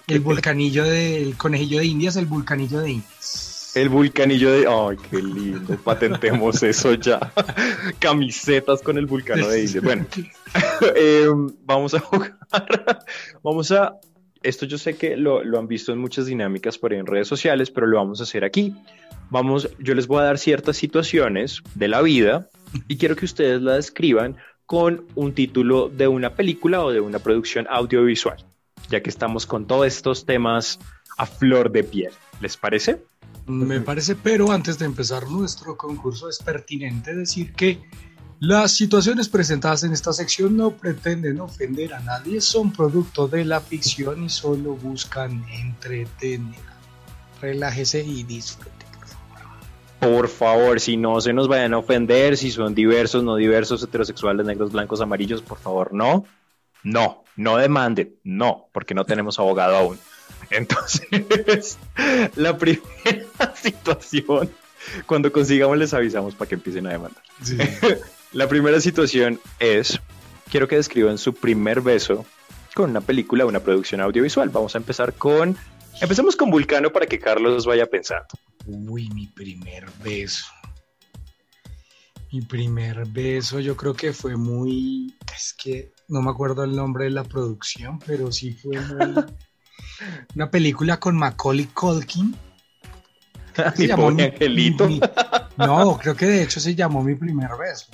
el 0.07 0.21
vulcanillo 0.21 0.85
del 0.85 1.37
conejillo 1.37 1.79
de 1.79 1.87
Indias, 1.87 2.17
el 2.17 2.27
vulcanillo 2.27 2.81
de 2.81 2.91
Indias. 2.93 3.49
El 3.75 3.91
vulcanillo 3.91 4.51
de. 4.51 4.67
¡Ay, 4.67 4.97
qué 5.11 5.23
lindo! 5.23 5.77
Patentemos 5.85 6.63
eso 6.63 6.95
ya. 6.95 7.33
Camisetas 7.99 8.83
con 8.83 8.99
el 8.99 9.07
vulcano 9.07 9.47
de 9.47 9.63
Isla. 9.63 9.83
Bueno, 9.83 10.07
em, 10.97 11.49
vamos 11.65 11.95
a 11.95 12.01
jugar. 12.01 12.39
vamos 13.43 13.71
a. 13.73 13.95
Esto 14.43 14.67
yo 14.67 14.79
sé 14.79 14.97
que 14.97 15.17
lo, 15.17 15.45
lo, 15.45 15.59
han 15.59 15.67
visto 15.67 15.93
en 15.93 15.99
muchas 15.99 16.27
dinámicas 16.27 16.79
por 16.79 16.93
ahí 16.93 16.99
en 16.99 17.07
redes 17.07 17.29
sociales, 17.29 17.71
pero 17.71 17.87
lo 17.87 17.99
vamos 17.99 18.21
a 18.21 18.23
hacer 18.23 18.45
aquí. 18.45 18.75
Vamos, 19.31 19.69
yo 19.79 19.95
les 19.95 20.07
voy 20.07 20.21
a 20.21 20.25
dar 20.25 20.39
ciertas 20.39 20.77
situaciones 20.77 21.61
de 21.75 21.89
la 21.89 22.01
vida 22.01 22.49
y 22.87 22.97
quiero 22.97 23.17
que 23.17 23.27
ustedes 23.27 23.61
la 23.61 23.75
describan 23.75 24.37
con 24.69 25.07
un 25.15 25.33
título 25.33 25.89
de 25.89 26.09
una 26.09 26.35
película 26.35 26.85
o 26.85 26.93
de 26.93 27.01
una 27.01 27.21
producción 27.21 27.67
audiovisual, 27.71 28.37
ya 28.91 29.03
que 29.03 29.09
estamos 29.09 29.47
con 29.47 29.67
todos 29.67 29.87
estos 29.87 30.27
temas 30.27 30.79
a 31.17 31.25
flor 31.25 31.73
de 31.73 31.85
piel. 31.85 32.13
¿Les 32.43 32.59
parece? 32.59 33.03
Me 33.47 33.81
parece, 33.81 34.15
pero 34.15 34.53
antes 34.53 34.79
de 34.79 34.85
empezar 34.85 35.27
nuestro 35.27 35.79
concurso 35.79 36.29
es 36.29 36.37
pertinente 36.41 37.15
decir 37.15 37.55
que 37.55 37.81
las 38.41 38.73
situaciones 38.73 39.31
presentadas 39.31 39.85
en 39.85 39.95
esta 39.95 40.13
sección 40.13 40.55
no 40.55 40.77
pretenden 40.77 41.41
ofender 41.41 41.95
a 41.95 42.01
nadie, 42.01 42.43
son 42.43 42.71
producto 42.71 43.27
de 43.27 43.47
la 43.47 43.63
ficción 43.63 44.23
y 44.23 44.29
solo 44.29 44.75
buscan 44.77 45.47
entretener. 45.51 46.61
Relájese 47.41 48.05
y 48.05 48.23
disfrute, 48.23 48.78
por 50.01 50.29
favor. 50.29 50.81
Si 50.81 50.97
no 50.97 51.21
se 51.21 51.33
nos 51.33 51.49
vayan 51.49 51.75
a 51.75 51.79
ofender, 51.79 52.37
si 52.37 52.51
son 52.51 52.75
diversos, 52.75 53.23
no 53.23 53.37
diversos, 53.37 53.83
heterosexuales, 53.83 54.47
negros, 54.47 54.73
blancos, 54.73 55.01
amarillos, 55.01 55.43
por 55.43 55.59
favor, 55.59 55.93
no. 55.93 56.25
No, 56.83 57.25
no 57.37 57.57
demanden, 57.57 58.15
no, 58.23 58.69
porque 58.73 58.95
no 58.95 59.05
tenemos 59.05 59.39
abogado 59.39 59.77
aún. 59.77 59.99
Entonces, 60.51 61.79
la 62.37 62.57
primera 62.57 63.55
situación, 63.55 64.51
cuando 65.07 65.33
consigamos 65.33 65.77
les 65.77 65.93
avisamos 65.93 66.35
para 66.35 66.49
que 66.49 66.55
empiecen 66.55 66.87
a 66.87 66.91
demandar. 66.91 67.23
la 68.33 68.49
primera 68.49 68.81
situación 68.81 69.41
es, 69.59 70.01
quiero 70.51 70.69
que 70.69 70.77
describan 70.77 71.19
su 71.19 71.35
primer 71.35 71.81
beso 71.81 72.25
con 72.75 72.91
una 72.91 73.01
película, 73.01 73.45
una 73.45 73.61
producción 73.61 74.01
audiovisual. 74.01 74.51
Vamos 74.51 74.75
a 74.75 74.79
empezar 74.79 75.13
con, 75.15 75.57
empecemos 76.01 76.37
con 76.37 76.51
Vulcano 76.51 76.91
para 76.91 77.07
que 77.07 77.19
Carlos 77.19 77.67
vaya 77.67 77.87
pensando. 77.87 78.27
Uy, 78.67 79.09
mi 79.11 79.27
primer 79.27 79.87
beso. 80.03 80.47
Mi 82.33 82.43
primer 82.43 83.07
beso 83.07 83.59
yo 83.61 83.75
creo 83.77 83.95
que 83.95 84.13
fue 84.13 84.37
muy, 84.37 85.17
es 85.35 85.55
que 85.57 85.93
no 86.09 86.21
me 86.21 86.31
acuerdo 86.31 86.63
el 86.65 86.77
nombre 86.77 87.05
de 87.05 87.11
la 87.11 87.25
producción, 87.25 87.99
pero 88.01 88.31
sí 88.33 88.53
fue 88.53 88.79
muy... 88.81 89.15
Una 90.37 90.51
película 90.51 91.01
con 91.01 91.17
Macaulay 91.17 91.67
Culkin 91.67 92.37
Ni 93.57 93.77
Se 93.77 93.87
llamó 93.89 94.11
mi- 94.11 94.23
angelito. 94.25 94.87
mi- 94.89 95.01
no, 95.57 95.99
creo 95.99 96.15
que 96.15 96.27
de 96.27 96.43
hecho 96.43 96.61
se 96.61 96.75
llamó 96.75 97.03
mi 97.03 97.15
primer 97.17 97.51
beso. 97.59 97.87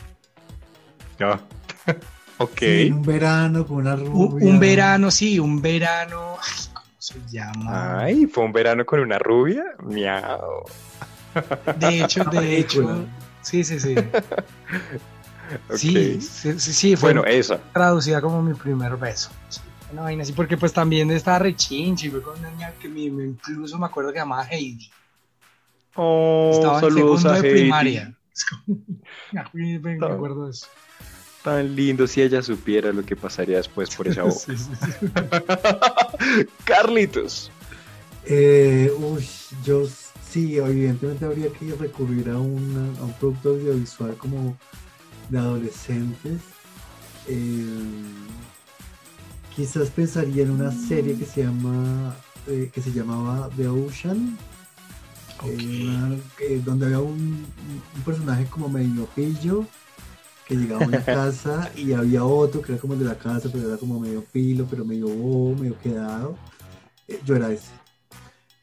No. 1.18 1.40
ok. 2.38 2.59
Sí, 2.59 2.66
en 2.88 2.92
un 2.94 3.02
verano 3.02 3.66
con 3.66 3.76
una 3.78 3.94
Un, 3.94 4.32
rubia. 4.32 4.46
un 4.48 4.59
verano, 4.61 5.11
sí, 5.11 5.38
un 5.38 5.62
verano. 5.62 6.36
ay, 6.42 6.64
¿Cómo 6.72 6.74
se 7.05 7.14
llama? 7.30 7.98
Ay, 8.00 8.26
fue 8.26 8.44
un 8.44 8.52
verano 8.52 8.84
con 8.86 9.00
una 9.00 9.18
rubia. 9.18 9.62
Miau. 9.82 10.64
De 11.78 12.00
hecho, 12.00 12.24
de 12.24 12.59
hecho. 12.59 13.07
Sí, 13.42 13.62
sí, 13.64 13.78
sí. 13.80 13.94
Sí, 15.74 16.20
sí, 16.22 16.59
sí, 16.59 16.72
sí, 16.72 16.96
fue 16.96 17.12
Bueno, 17.12 17.24
esa. 17.26 17.61
traducida 17.72 18.20
como 18.22 18.40
mi 18.42 18.55
primer 18.55 18.96
beso. 18.96 19.30
Sí, 19.50 19.61
una 19.92 20.00
vaina 20.02 20.22
así, 20.22 20.32
porque 20.32 20.57
pues 20.57 20.72
también 20.72 21.11
estaba 21.11 21.38
rechinche, 21.38 22.11
fue 22.11 22.22
con 22.22 22.38
una 22.38 22.50
niña 22.50 22.72
que 22.80 22.88
me, 22.88 23.11
me- 23.11 23.24
incluso 23.24 23.78
me 23.78 23.84
acuerdo 23.84 24.11
que 24.11 24.18
llamaba 24.20 24.46
Heidi. 24.50 24.90
Oh, 25.96 26.50
Estaba 26.55 26.76
en 26.76 26.80
saludos 26.80 27.20
segundo 27.20 27.30
a 27.30 27.42
de 27.42 27.48
Heidi. 27.48 27.61
primaria. 27.61 28.14
Me 29.32 29.40
acuerdo 30.07 30.46
de 30.46 30.50
eso. 30.50 30.66
Tan 31.45 31.76
lindo 31.76 32.07
si 32.07 32.22
ella 32.22 32.42
supiera 32.42 32.90
lo 32.92 33.05
que 33.05 33.14
pasaría 33.16 33.59
después 33.59 33.95
por 33.95 34.09
esa 34.09 34.22
boca. 34.24 34.34
Sí, 34.34 34.57
sí, 34.57 34.70
sí. 34.80 36.47
Carlitos. 36.64 37.51
Eh, 38.24 38.90
uy, 38.99 39.28
yo 39.64 39.86
sí, 40.30 40.57
evidentemente 40.57 41.26
habría 41.26 41.49
que 41.53 41.74
recurrir 41.74 42.30
a, 42.30 42.38
una- 42.38 42.99
a 42.99 43.05
un 43.05 43.12
producto 43.20 43.51
audiovisual 43.51 44.16
como 44.16 44.57
de 45.28 45.38
adolescentes. 45.38 46.40
Eh, 47.28 47.66
quizás 49.55 49.90
pensaría 49.90 50.45
en 50.45 50.51
una 50.51 50.72
serie 50.72 51.16
que 51.16 51.26
se 51.26 51.42
llama 51.45 52.16
eh, 52.47 52.70
que 52.74 52.80
se 52.82 52.90
llamaba 52.92 53.51
The 53.57 53.68
Ocean. 53.68 54.38
eh, 55.45 55.82
una- 55.82 56.16
eh, 56.40 56.62
donde 56.64 56.86
había 56.86 57.01
un, 57.01 57.45
un 57.97 58.03
personaje 58.03 58.47
como 58.47 58.68
medio 58.70 59.05
pillo 59.14 59.66
que 60.57 60.62
llegaba 60.62 60.84
a 60.84 60.88
una 60.88 61.05
casa 61.05 61.70
y 61.76 61.92
había 61.92 62.24
otro 62.24 62.62
que 62.62 62.72
era 62.72 62.80
como 62.80 62.94
el 62.94 63.00
de 63.00 63.05
la 63.07 63.16
casa, 63.16 63.48
pero 63.52 63.68
era 63.68 63.76
como 63.76 63.98
medio 64.00 64.22
pilo, 64.32 64.66
pero 64.68 64.84
medio 64.84 65.09
bobo, 65.09 65.55
medio 65.61 65.78
quedado. 65.78 66.36
Eh, 67.09 67.20
yo 67.24 67.36
era 67.36 67.50
ese, 67.52 67.70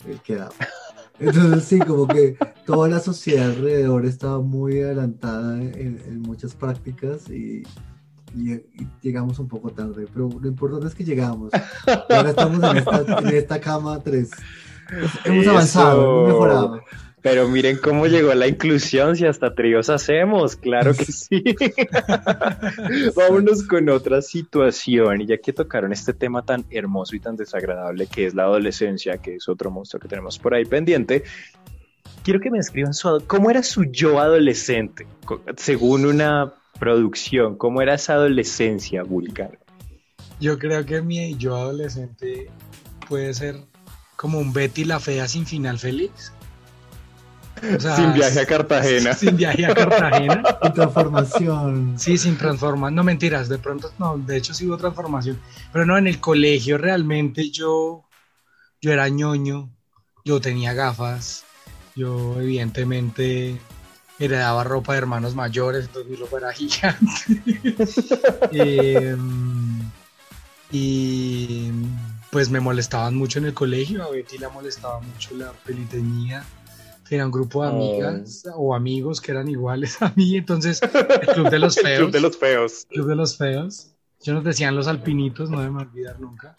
el 0.07 0.19
quedado. 0.21 0.53
Entonces 1.19 1.63
sí, 1.65 1.79
como 1.79 2.07
que 2.07 2.35
toda 2.65 2.87
la 2.89 2.99
sociedad 2.99 3.45
alrededor 3.51 4.05
estaba 4.05 4.39
muy 4.41 4.81
adelantada 4.81 5.61
en, 5.61 6.01
en 6.07 6.21
muchas 6.21 6.55
prácticas 6.55 7.29
y, 7.29 7.63
y- 8.35 8.53
y 8.53 8.87
llegamos 9.01 9.37
un 9.39 9.47
poco 9.47 9.69
tarde, 9.71 10.07
pero 10.11 10.29
lo 10.41 10.47
importante 10.47 10.87
es 10.87 10.95
que 10.95 11.03
llegamos. 11.03 11.51
Y 12.09 12.13
ahora 12.13 12.29
estamos 12.31 12.63
en 12.63 12.77
esta, 12.77 13.19
en 13.19 13.27
esta 13.27 13.59
cama 13.59 13.99
3. 14.01 14.29
Hemos 15.25 15.41
Eso. 15.43 15.51
avanzado, 15.51 16.01
hemos 16.01 16.27
mejorado. 16.29 16.81
Pero 17.21 17.47
miren 17.47 17.77
cómo 17.77 18.07
llegó 18.07 18.33
la 18.33 18.47
inclusión, 18.47 19.15
si 19.15 19.27
hasta 19.27 19.53
tríos 19.53 19.89
hacemos, 19.89 20.55
claro 20.55 20.93
que 20.95 21.05
sí. 21.05 21.43
Vámonos 23.15 23.63
con 23.63 23.89
otra 23.89 24.23
situación, 24.23 25.21
y 25.21 25.27
ya 25.27 25.37
que 25.37 25.53
tocaron 25.53 25.93
este 25.93 26.13
tema 26.13 26.43
tan 26.43 26.65
hermoso 26.71 27.15
y 27.15 27.19
tan 27.19 27.35
desagradable 27.35 28.07
que 28.07 28.25
es 28.25 28.33
la 28.33 28.43
adolescencia, 28.43 29.17
que 29.17 29.35
es 29.35 29.47
otro 29.47 29.69
monstruo 29.69 29.99
que 29.99 30.07
tenemos 30.07 30.39
por 30.39 30.55
ahí 30.55 30.65
pendiente, 30.65 31.23
quiero 32.23 32.39
que 32.39 32.49
me 32.49 32.57
escriban 32.57 32.93
su, 32.93 33.23
cómo 33.27 33.51
era 33.51 33.61
su 33.61 33.83
yo 33.85 34.19
adolescente, 34.19 35.05
según 35.57 36.05
una 36.05 36.53
producción, 36.79 37.55
cómo 37.55 37.83
era 37.83 37.93
esa 37.93 38.13
adolescencia 38.13 39.03
vulgar. 39.03 39.59
Yo 40.39 40.57
creo 40.57 40.83
que 40.87 41.03
mi 41.03 41.37
yo 41.37 41.55
adolescente 41.55 42.49
puede 43.07 43.31
ser 43.35 43.57
como 44.15 44.39
un 44.39 44.53
Betty 44.53 44.85
la 44.85 44.99
fea 44.99 45.27
sin 45.27 45.45
final 45.45 45.77
feliz. 45.77 46.33
O 47.75 47.79
sea, 47.79 47.95
Sin 47.95 48.13
viaje 48.13 48.39
a 48.39 48.45
Cartagena. 48.45 49.13
Sin 49.13 49.37
viaje 49.37 49.65
a 49.65 49.73
Cartagena. 49.73 50.43
Y 50.63 50.71
transformación. 50.71 51.95
Sí, 51.97 52.17
sin 52.17 52.37
transformar. 52.37 52.91
No 52.91 53.03
mentiras, 53.03 53.49
de 53.49 53.57
pronto 53.57 53.91
no, 53.99 54.17
de 54.17 54.37
hecho 54.37 54.53
sí 54.53 54.67
hubo 54.67 54.77
transformación. 54.77 55.39
Pero 55.71 55.85
no, 55.85 55.97
en 55.97 56.07
el 56.07 56.19
colegio 56.19 56.77
realmente 56.77 57.49
yo, 57.49 58.03
yo 58.81 58.91
era 58.91 59.09
ñoño, 59.09 59.69
yo 60.25 60.41
tenía 60.41 60.73
gafas, 60.73 61.43
yo 61.95 62.39
evidentemente 62.39 63.59
heredaba 64.19 64.63
ropa 64.63 64.93
de 64.93 64.99
hermanos 64.99 65.35
mayores, 65.35 65.85
entonces 65.85 66.11
mi 66.11 66.17
ropa 66.17 66.37
era 66.37 66.53
gigante. 66.53 67.41
Em, 68.51 69.89
y 70.71 71.71
pues 72.29 72.49
me 72.49 72.59
molestaban 72.59 73.15
mucho 73.15 73.39
en 73.39 73.45
el 73.45 73.53
colegio, 73.53 74.03
a 74.03 74.09
Betty 74.09 74.37
la 74.37 74.49
molestaba 74.49 74.99
mucho 75.01 75.35
la 75.35 75.51
peliteñía. 75.51 76.43
Tenía 77.11 77.25
un 77.25 77.31
grupo 77.33 77.61
de 77.61 77.67
Oh. 77.67 77.73
amigas 77.73 78.43
o 78.55 78.73
amigos 78.73 79.19
que 79.19 79.31
eran 79.33 79.49
iguales 79.49 80.01
a 80.01 80.13
mí, 80.15 80.37
entonces 80.37 80.79
el 80.81 81.27
club 81.33 81.49
de 81.49 81.59
los 81.59 81.75
El 81.77 81.83
feos. 81.83 81.99
Club 81.99 82.11
de 82.13 82.21
los 82.21 82.37
feos. 82.37 82.87
Club 82.89 83.07
de 83.09 83.15
los 83.17 83.37
feos. 83.37 83.91
Yo 84.21 84.33
nos 84.33 84.45
decían 84.45 84.77
los 84.77 84.87
alpinitos, 84.87 85.49
no 85.49 85.59
debe 85.59 85.75
olvidar 85.75 86.17
nunca. 86.21 86.55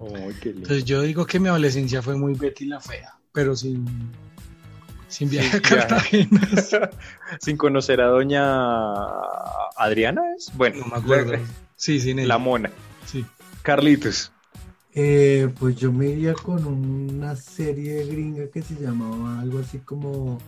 Ay, 0.00 0.34
qué 0.40 0.50
lindo. 0.50 0.60
Entonces 0.62 0.84
yo 0.84 1.02
digo 1.02 1.26
que 1.26 1.40
mi 1.40 1.48
adolescencia 1.48 2.00
fue 2.00 2.14
muy 2.16 2.34
Betty 2.34 2.66
la 2.66 2.80
fea, 2.80 3.12
pero 3.32 3.56
sin, 3.56 3.84
sin 5.08 5.28
viaje 5.28 5.48
a 5.48 5.50
Sin 5.50 5.60
viaje. 5.62 5.88
Cartagena. 5.88 6.40
Sin 7.40 7.56
conocer 7.56 8.00
a 8.02 8.06
doña 8.06 8.44
Adriana, 9.76 10.22
¿es? 10.38 10.52
Bueno, 10.54 10.76
No 10.78 10.86
me 10.86 10.96
acuerdo. 11.02 11.32
Sí, 11.74 11.98
sin 11.98 12.18
La 12.18 12.22
ella. 12.22 12.38
mona. 12.38 12.70
Sí. 13.06 13.26
Carlitos. 13.62 14.30
Eh, 14.94 15.48
pues 15.58 15.76
yo 15.76 15.90
me 15.92 16.08
iría 16.08 16.34
con 16.34 16.66
una 16.66 17.34
serie 17.34 18.04
gringa 18.04 18.46
que 18.48 18.60
se 18.62 18.74
llamaba 18.74 19.40
algo 19.40 19.60
así 19.60 19.78
como 19.78 20.38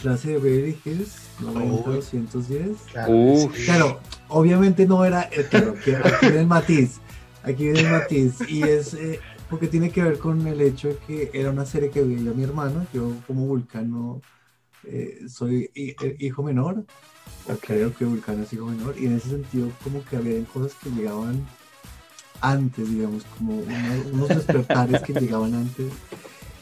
Clase 0.00 0.32
de 0.32 0.38
Beverly 0.38 0.78
Hills, 0.84 1.16
90 1.40 1.90
Uy. 1.90 1.96
210. 1.96 2.76
Claro, 2.92 3.12
Uf. 3.12 3.56
sí. 3.56 3.64
Claro, 3.64 4.00
obviamente 4.28 4.86
no 4.86 5.04
era, 5.04 5.22
eh, 5.32 5.46
claro, 5.50 5.74
que 5.84 5.96
aquí 5.96 6.06
viene 6.22 6.40
el 6.40 6.46
matiz, 6.46 7.00
aquí 7.42 7.64
viene 7.64 7.80
el 7.80 7.88
matiz, 7.90 8.34
y 8.48 8.62
es 8.62 8.94
eh, 8.94 9.18
porque 9.50 9.66
tiene 9.66 9.90
que 9.90 10.02
ver 10.02 10.18
con 10.18 10.46
el 10.46 10.60
hecho 10.60 10.88
de 10.88 10.96
que 10.98 11.30
era 11.34 11.50
una 11.50 11.66
serie 11.66 11.90
que 11.90 12.02
veía 12.02 12.30
mi 12.32 12.44
hermano, 12.44 12.86
yo 12.92 13.10
como 13.26 13.46
Vulcano 13.46 14.20
eh, 14.84 15.20
soy 15.28 15.70
hi- 15.74 15.96
hijo 16.20 16.44
menor, 16.44 16.84
o 17.48 17.54
creo 17.56 17.92
que 17.92 18.04
Vulcano 18.04 18.44
es 18.44 18.52
hijo 18.52 18.66
menor, 18.66 18.94
y 18.98 19.06
en 19.06 19.16
ese 19.16 19.30
sentido 19.30 19.68
como 19.82 20.04
que 20.04 20.16
había 20.16 20.44
cosas 20.44 20.74
que 20.80 20.90
llegaban 20.90 21.44
antes, 22.52 22.90
digamos, 22.90 23.26
como 23.26 23.60
una- 23.60 24.00
unos 24.02 24.32
despertares 24.32 25.02
que 25.02 25.14
llegaban 25.14 25.54
antes. 25.54 26.02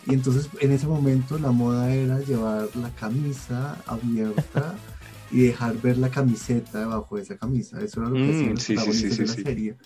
Y 0.02 0.14
entonces 0.14 0.50
en 0.60 0.72
ese 0.72 0.86
momento 0.88 1.38
la 1.38 1.52
moda 1.52 1.94
era 1.94 2.20
llevar 2.22 2.74
la 2.76 2.94
camisa 2.94 3.82
abierta 3.86 4.82
y 5.28 5.42
dejar 5.42 5.78
ver 5.80 5.98
la 5.98 6.10
camiseta 6.10 6.80
debajo 6.80 7.16
de 7.16 7.22
esa 7.22 7.38
camisa. 7.38 7.80
Eso 7.82 8.00
era 8.00 8.10
lo 8.10 8.20
que 8.20 8.30
Mm, 8.30 8.32
hacían 8.32 8.56
los 8.56 8.66
sí, 8.66 8.76
sí, 8.78 9.10
sí, 9.10 9.10
de 9.18 9.26
la 9.26 9.36
serie. 9.36 9.78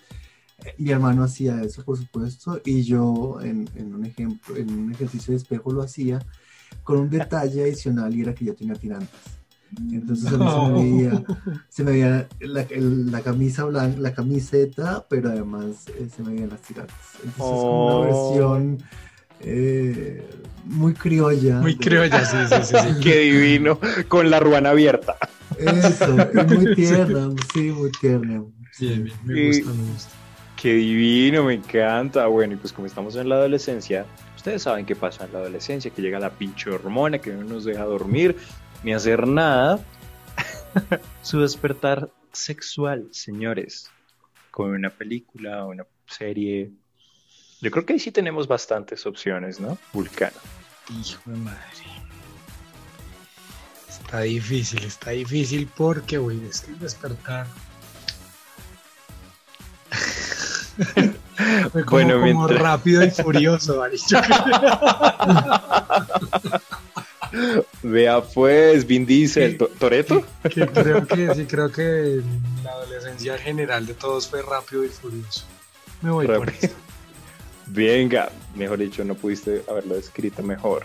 Eh, 0.65 0.75
Mi 0.79 0.91
hermano 0.91 1.25
hacía 1.25 1.63
eso, 1.63 1.85
por 1.85 1.97
supuesto, 1.99 2.61
y 2.65 2.83
yo 2.85 3.41
en, 3.43 3.71
en 3.75 3.95
un 3.95 4.05
ejemplo, 4.07 4.57
en 4.57 4.71
un 4.73 4.93
ejercicio 4.93 5.33
de 5.33 5.39
espejo 5.39 5.73
lo 5.73 5.83
hacía 5.83 6.27
con 6.83 6.99
un 6.99 7.11
detalle 7.11 7.63
adicional 7.65 8.15
y 8.17 8.23
era 8.23 8.35
que 8.35 8.45
yo 8.47 8.55
tenía 8.57 8.79
tirantes. 8.79 9.36
Entonces 9.93 10.33
a 10.33 10.37
mí 10.39 10.47
se 10.49 10.71
me 10.71 10.81
veía, 10.83 11.25
se 11.69 11.85
me 11.85 11.91
veía 11.93 12.29
la, 12.41 12.63
el- 12.63 13.11
la 13.11 13.21
camisa 13.21 13.65
blanca, 13.65 13.99
la 14.01 14.15
camiseta, 14.15 15.07
pero 15.09 15.31
además 15.31 15.87
eh, 15.89 16.09
se 16.15 16.23
me 16.23 16.31
veían 16.33 16.51
las 16.51 16.61
tirantes. 16.63 16.95
Entonces 17.25 17.31
es 17.31 17.37
como 17.37 17.87
Oh. 17.87 18.01
una 18.01 18.07
versión 18.07 18.79
eh, 19.41 20.27
muy 20.65 20.95
criolla. 20.95 21.61
Muy 21.61 21.75
de- 21.75 21.79
criolla, 21.85 22.25
sí, 22.25 22.37
sí, 22.49 22.55
sí. 22.63 22.75
sí. 22.81 23.01
Qué 23.03 23.19
divino. 23.21 23.79
Con 24.09 24.31
la 24.31 24.41
ruana 24.41 24.71
abierta. 24.71 25.17
Eso, 25.59 26.17
es 26.21 26.53
muy 26.53 26.75
tierna, 26.75 27.31
sí, 27.53 27.71
muy 27.71 27.91
tierna. 28.01 28.43
Bien, 28.79 29.05
bien, 29.05 29.17
me 29.25 29.41
Y- 29.41 29.47
gusta, 29.49 29.73
me 29.73 29.93
gusta. 29.93 30.11
Qué 30.61 30.73
divino, 30.75 31.45
me 31.45 31.55
encanta. 31.55 32.27
Bueno, 32.29 32.55
y 32.55 32.57
pues 32.57 32.73
como 32.73 32.87
estamos 32.87 33.15
en 33.17 33.29
la 33.29 33.35
adolescencia, 33.37 34.07
ustedes 34.37 34.63
saben 34.63 34.87
qué 34.87 34.97
pasa 34.97 35.27
en 35.27 35.33
la 35.35 35.41
adolescencia, 35.41 35.91
que 35.91 36.01
llega 36.01 36.19
la 36.19 36.31
pinche 36.31 36.71
hormona 36.71 37.19
que 37.19 37.33
no 37.33 37.45
nos 37.45 37.65
deja 37.67 37.85
dormir 37.85 38.37
ni 38.87 38.95
hacer 38.95 39.27
nada. 39.27 39.81
Su 41.23 41.41
despertar 41.41 42.09
sexual, 42.33 43.09
señores, 43.11 43.91
con 44.53 44.71
una 44.71 44.91
película, 44.91 45.65
una 45.67 45.85
serie. 46.07 46.71
Yo 47.61 47.71
creo 47.73 47.85
que 47.85 47.95
ahí 47.95 47.99
sí 47.99 48.13
tenemos 48.13 48.47
bastantes 48.47 49.05
opciones, 49.05 49.59
¿no? 49.59 49.77
Vulcano. 49.93 50.37
Hijo 51.01 51.21
de 51.29 51.37
madre. 51.37 51.59
Está 53.89 54.21
difícil, 54.21 54.85
está 54.85 55.11
difícil 55.11 55.69
porque, 55.77 56.19
güey, 56.19 56.47
es 56.47 56.61
que 56.61 56.71
el 56.71 56.79
despertar. 56.79 57.49
Como, 61.73 61.85
Bueno, 61.91 62.15
como 62.15 62.25
mientras- 62.25 62.61
rápido 62.61 63.05
y 63.05 63.11
furioso, 63.11 63.79
¿vale? 63.79 63.97
Vea 67.83 68.23
pues, 68.23 68.87
Vin 68.87 69.07
Diesel, 69.07 69.57
To- 69.59 69.69
Toreto. 69.79 70.25
que 70.43 70.67
creo 70.67 71.07
que 71.07 71.35
sí, 71.35 71.45
creo 71.45 71.71
que 71.71 72.21
la 72.65 72.71
adolescencia 72.73 73.37
general 73.39 73.87
de 73.87 73.95
todos 73.95 74.29
fue 74.29 74.43
rápido 74.43 74.85
y 74.85 74.89
furioso. 74.89 75.45
Me 76.03 76.11
voy 76.11 76.27
por 76.27 76.41
Rápido. 76.47 76.59
esto. 76.63 76.77
Venga, 77.69 78.31
mejor 78.55 78.79
dicho, 78.79 79.05
no 79.05 79.15
pudiste 79.15 79.63
haberlo 79.69 79.97
escrito 79.97 80.43
mejor. 80.43 80.85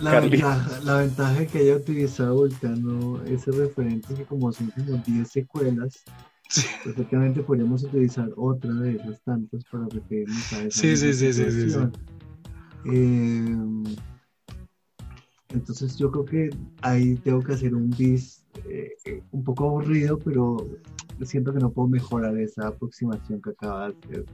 La 0.00 0.20
ventaja, 0.20 0.80
la 0.84 0.98
ventaja 0.98 1.32
de 1.40 1.46
que 1.46 1.58
haya 1.58 1.76
utilizado 1.76 2.34
Volcano 2.34 3.22
ese 3.24 3.50
referente 3.50 4.12
es 4.12 4.18
que 4.20 4.24
como 4.26 4.52
son 4.52 4.70
como 4.70 4.98
10 5.06 5.26
secuelas, 5.30 6.04
perfectamente 6.84 7.42
podríamos 7.42 7.82
utilizar 7.84 8.28
otra 8.36 8.72
de 8.74 8.96
esas 8.96 9.20
tantas 9.22 9.64
para 9.64 9.84
referirnos 9.90 10.52
a 10.52 10.62
esa 10.64 10.80
Sí, 10.80 10.96
sí, 10.96 11.12
sí, 11.14 11.32
sí, 11.32 11.50
sí, 11.50 11.70
sí. 11.70 11.78
Eh, 12.92 13.56
entonces 15.56 15.96
yo 15.96 16.10
creo 16.10 16.24
que 16.24 16.50
ahí 16.82 17.14
tengo 17.16 17.40
que 17.40 17.54
hacer 17.54 17.74
un 17.74 17.90
bis 17.90 18.44
eh, 18.68 18.92
eh, 19.04 19.22
un 19.32 19.42
poco 19.42 19.64
aburrido, 19.64 20.18
pero 20.18 20.56
siento 21.22 21.52
que 21.52 21.58
no 21.58 21.70
puedo 21.70 21.88
mejorar 21.88 22.36
esa 22.38 22.68
aproximación 22.68 23.40
que 23.40 23.50
acaba 23.50 23.88
de 23.88 23.96
hacer 24.04 24.24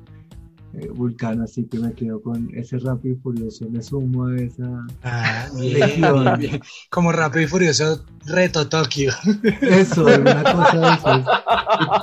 eh, 0.74 0.88
Vulcano, 0.88 1.44
así 1.44 1.64
que 1.64 1.78
me 1.78 1.92
quedo 1.92 2.22
con 2.22 2.48
ese 2.54 2.78
Rápido 2.78 3.14
y 3.14 3.18
Furioso, 3.18 3.68
me 3.68 3.82
sumo 3.82 4.26
a 4.26 4.36
esa 4.36 4.86
Ah, 5.02 5.48
bien, 5.54 6.00
bien, 6.00 6.38
bien. 6.38 6.60
Como 6.90 7.12
rápido 7.12 7.44
y 7.44 7.46
furioso, 7.46 8.04
reto 8.26 8.68
Tokio. 8.68 9.12
Eso, 9.60 10.04
una 10.04 10.42
cosa 10.42 10.78
de 10.78 10.94
esas. 10.94 11.26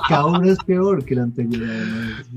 Cada 0.08 0.26
uno 0.26 0.50
es 0.50 0.58
peor 0.64 1.04
que 1.04 1.14
el 1.14 1.20
anterior. 1.20 1.68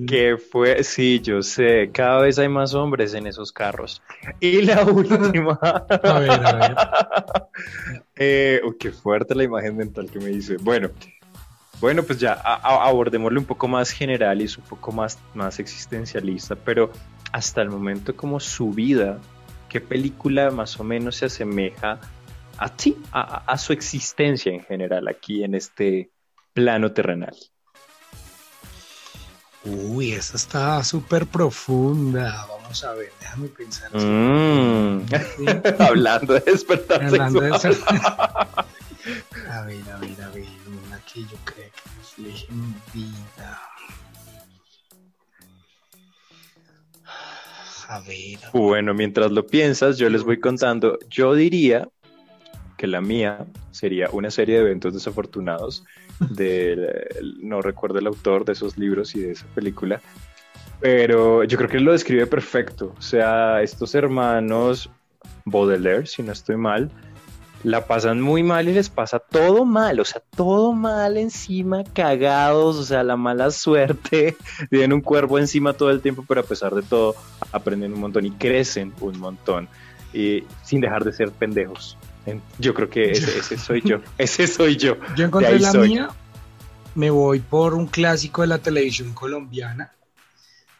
Que 0.07 0.37
fue, 0.37 0.83
sí, 0.83 1.19
yo 1.21 1.41
sé, 1.41 1.89
cada 1.93 2.21
vez 2.21 2.39
hay 2.39 2.49
más 2.49 2.73
hombres 2.73 3.13
en 3.13 3.27
esos 3.27 3.51
carros. 3.51 4.01
Y 4.39 4.61
la 4.63 4.83
última. 4.85 5.59
A 5.61 6.19
ver, 6.19 6.31
a 6.31 6.53
ver. 6.55 6.75
Eh, 8.15 8.61
uy, 8.63 8.75
qué 8.79 8.91
fuerte 8.91 9.33
la 9.33 9.43
imagen 9.43 9.75
mental 9.75 10.09
que 10.09 10.19
me 10.19 10.31
hice. 10.31 10.57
Bueno, 10.57 10.91
bueno, 11.83 12.03
pues 12.03 12.17
ya 12.17 12.31
abordémoslo 12.31 13.41
un 13.41 13.45
poco 13.45 13.67
más 13.67 13.91
general 13.91 14.41
y 14.41 14.45
es 14.45 14.57
un 14.57 14.63
poco 14.63 14.93
más, 14.93 15.19
más 15.33 15.59
existencialista, 15.59 16.55
pero 16.55 16.93
hasta 17.33 17.61
el 17.61 17.69
momento 17.69 18.15
como 18.15 18.39
su 18.39 18.69
vida, 18.69 19.19
¿qué 19.67 19.81
película 19.81 20.49
más 20.49 20.79
o 20.79 20.85
menos 20.85 21.17
se 21.17 21.25
asemeja 21.25 21.99
a 22.57 22.69
ti, 22.69 22.95
a, 23.11 23.57
su 23.57 23.73
existencia 23.73 24.53
en 24.53 24.63
general 24.63 25.09
aquí 25.09 25.43
en 25.43 25.55
este 25.55 26.09
plano 26.53 26.93
terrenal? 26.93 27.35
Uy, 29.65 30.13
esa 30.13 30.37
está 30.37 30.81
súper 30.85 31.27
profunda. 31.27 32.45
Vamos 32.47 32.81
a 32.85 32.93
ver, 32.93 33.11
déjame 33.19 33.49
pensar. 33.49 33.93
Mm. 33.93 35.01
Hablando 35.79 36.35
de 36.35 36.39
despertar 36.39 37.03
Hablando 37.03 37.41
de 37.41 37.59
sexual. 37.59 37.97
eso. 37.97 38.63
A 39.49 39.65
ver, 39.65 39.83
a 39.91 39.97
ver, 39.97 39.97
a 39.97 39.97
ver, 39.97 40.11
una 40.11 40.22
que 41.13 41.21
yo 41.21 41.37
creo 41.45 41.69
que 41.69 41.89
refleje 41.99 42.47
mi 42.51 42.73
vida. 42.93 43.61
A 47.89 47.99
ver. 48.01 48.39
Bueno, 48.53 48.93
mientras 48.93 49.31
lo 49.31 49.45
piensas, 49.45 49.97
yo 49.97 50.09
les 50.09 50.23
voy 50.23 50.39
contando. 50.39 50.97
Yo 51.09 51.35
diría 51.35 51.87
que 52.77 52.87
la 52.87 53.01
mía 53.01 53.45
sería 53.71 54.09
una 54.11 54.31
serie 54.31 54.55
de 54.55 54.61
eventos 54.61 54.93
desafortunados. 54.93 55.83
De, 56.19 57.07
no 57.41 57.61
recuerdo 57.61 57.99
el 57.99 58.07
autor 58.07 58.45
de 58.45 58.53
esos 58.53 58.77
libros 58.77 59.15
y 59.15 59.21
de 59.21 59.31
esa 59.31 59.45
película, 59.47 60.01
pero 60.79 61.43
yo 61.43 61.57
creo 61.57 61.69
que 61.69 61.79
lo 61.79 61.91
describe 61.91 62.25
perfecto. 62.25 62.93
O 62.97 63.01
sea, 63.01 63.61
estos 63.61 63.93
hermanos 63.95 64.89
Baudelaire, 65.45 66.05
si 66.05 66.23
no 66.23 66.31
estoy 66.31 66.57
mal, 66.57 66.89
la 67.63 67.85
pasan 67.85 68.19
muy 68.21 68.43
mal 68.43 68.67
y 68.67 68.73
les 68.73 68.89
pasa 68.89 69.19
todo 69.19 69.63
mal, 69.65 69.99
o 69.99 70.05
sea, 70.05 70.21
todo 70.35 70.73
mal 70.73 71.17
encima, 71.17 71.83
cagados, 71.83 72.75
o 72.77 72.83
sea, 72.83 73.03
la 73.03 73.15
mala 73.17 73.51
suerte, 73.51 74.35
tienen 74.69 74.93
un 74.93 75.01
cuerpo 75.01 75.39
encima 75.39 75.73
todo 75.73 75.89
el 75.89 76.01
tiempo, 76.01 76.25
pero 76.27 76.41
a 76.41 76.43
pesar 76.43 76.75
de 76.75 76.81
todo, 76.81 77.15
aprenden 77.51 77.93
un 77.93 77.99
montón 78.01 78.25
y 78.25 78.31
crecen 78.31 78.93
un 78.99 79.17
montón, 79.19 79.69
y 80.13 80.43
sin 80.63 80.81
dejar 80.81 81.03
de 81.05 81.13
ser 81.13 81.31
pendejos. 81.31 81.97
En- 82.25 82.41
Yo 82.59 82.73
creo 82.73 82.89
que 82.89 83.11
ese, 83.11 83.39
ese 83.39 83.57
soy 83.57 83.81
yo, 83.83 83.97
ese 84.17 84.47
soy 84.47 84.75
yo. 84.77 84.97
Yo 85.15 85.25
encontré 85.25 85.59
la 85.59 85.71
soy. 85.71 85.89
mía. 85.89 86.09
Me 86.95 87.09
voy 87.09 87.39
por 87.39 87.73
un 87.73 87.87
clásico 87.87 88.41
de 88.41 88.47
la 88.47 88.59
televisión 88.59 89.13
colombiana. 89.13 89.91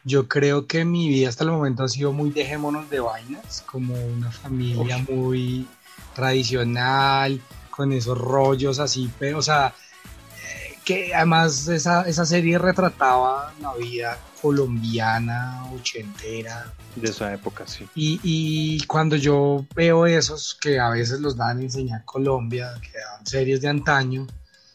Yo 0.04 0.28
creo 0.28 0.66
que 0.66 0.84
mi 0.84 1.08
vida 1.08 1.28
hasta 1.30 1.44
el 1.44 1.50
momento 1.50 1.82
ha 1.82 1.88
sido 1.88 2.12
muy 2.12 2.30
dejémonos 2.30 2.88
de 2.90 3.00
vainas, 3.00 3.62
como 3.66 3.94
una 4.06 4.30
familia 4.30 4.98
muy 4.98 5.66
tradicional, 6.14 7.40
con 7.70 7.92
esos 7.92 8.16
rollos 8.16 8.78
así, 8.78 9.10
pero, 9.18 9.38
o 9.38 9.42
sea, 9.42 9.74
eh, 10.42 10.78
que 10.84 11.14
además 11.14 11.66
esa, 11.68 12.02
esa 12.02 12.24
serie 12.24 12.58
retrataba 12.58 13.52
la 13.60 13.74
vida 13.74 14.18
colombiana, 14.40 15.64
ochentera, 15.74 16.72
De 16.94 17.08
esa 17.10 17.32
época, 17.34 17.66
sí. 17.66 17.88
y, 17.94 18.20
y 18.22 18.86
cuando 18.86 19.16
yo 19.16 19.66
veo 19.74 20.06
esos 20.06 20.56
que 20.60 20.78
a 20.78 20.90
veces 20.90 21.20
los 21.20 21.36
dan 21.36 21.58
a 21.58 21.62
enseñar 21.62 22.04
Colombia, 22.04 22.74
que 22.80 22.98
dan 22.98 23.26
series 23.26 23.60
de 23.60 23.68
antaño, 23.68 24.26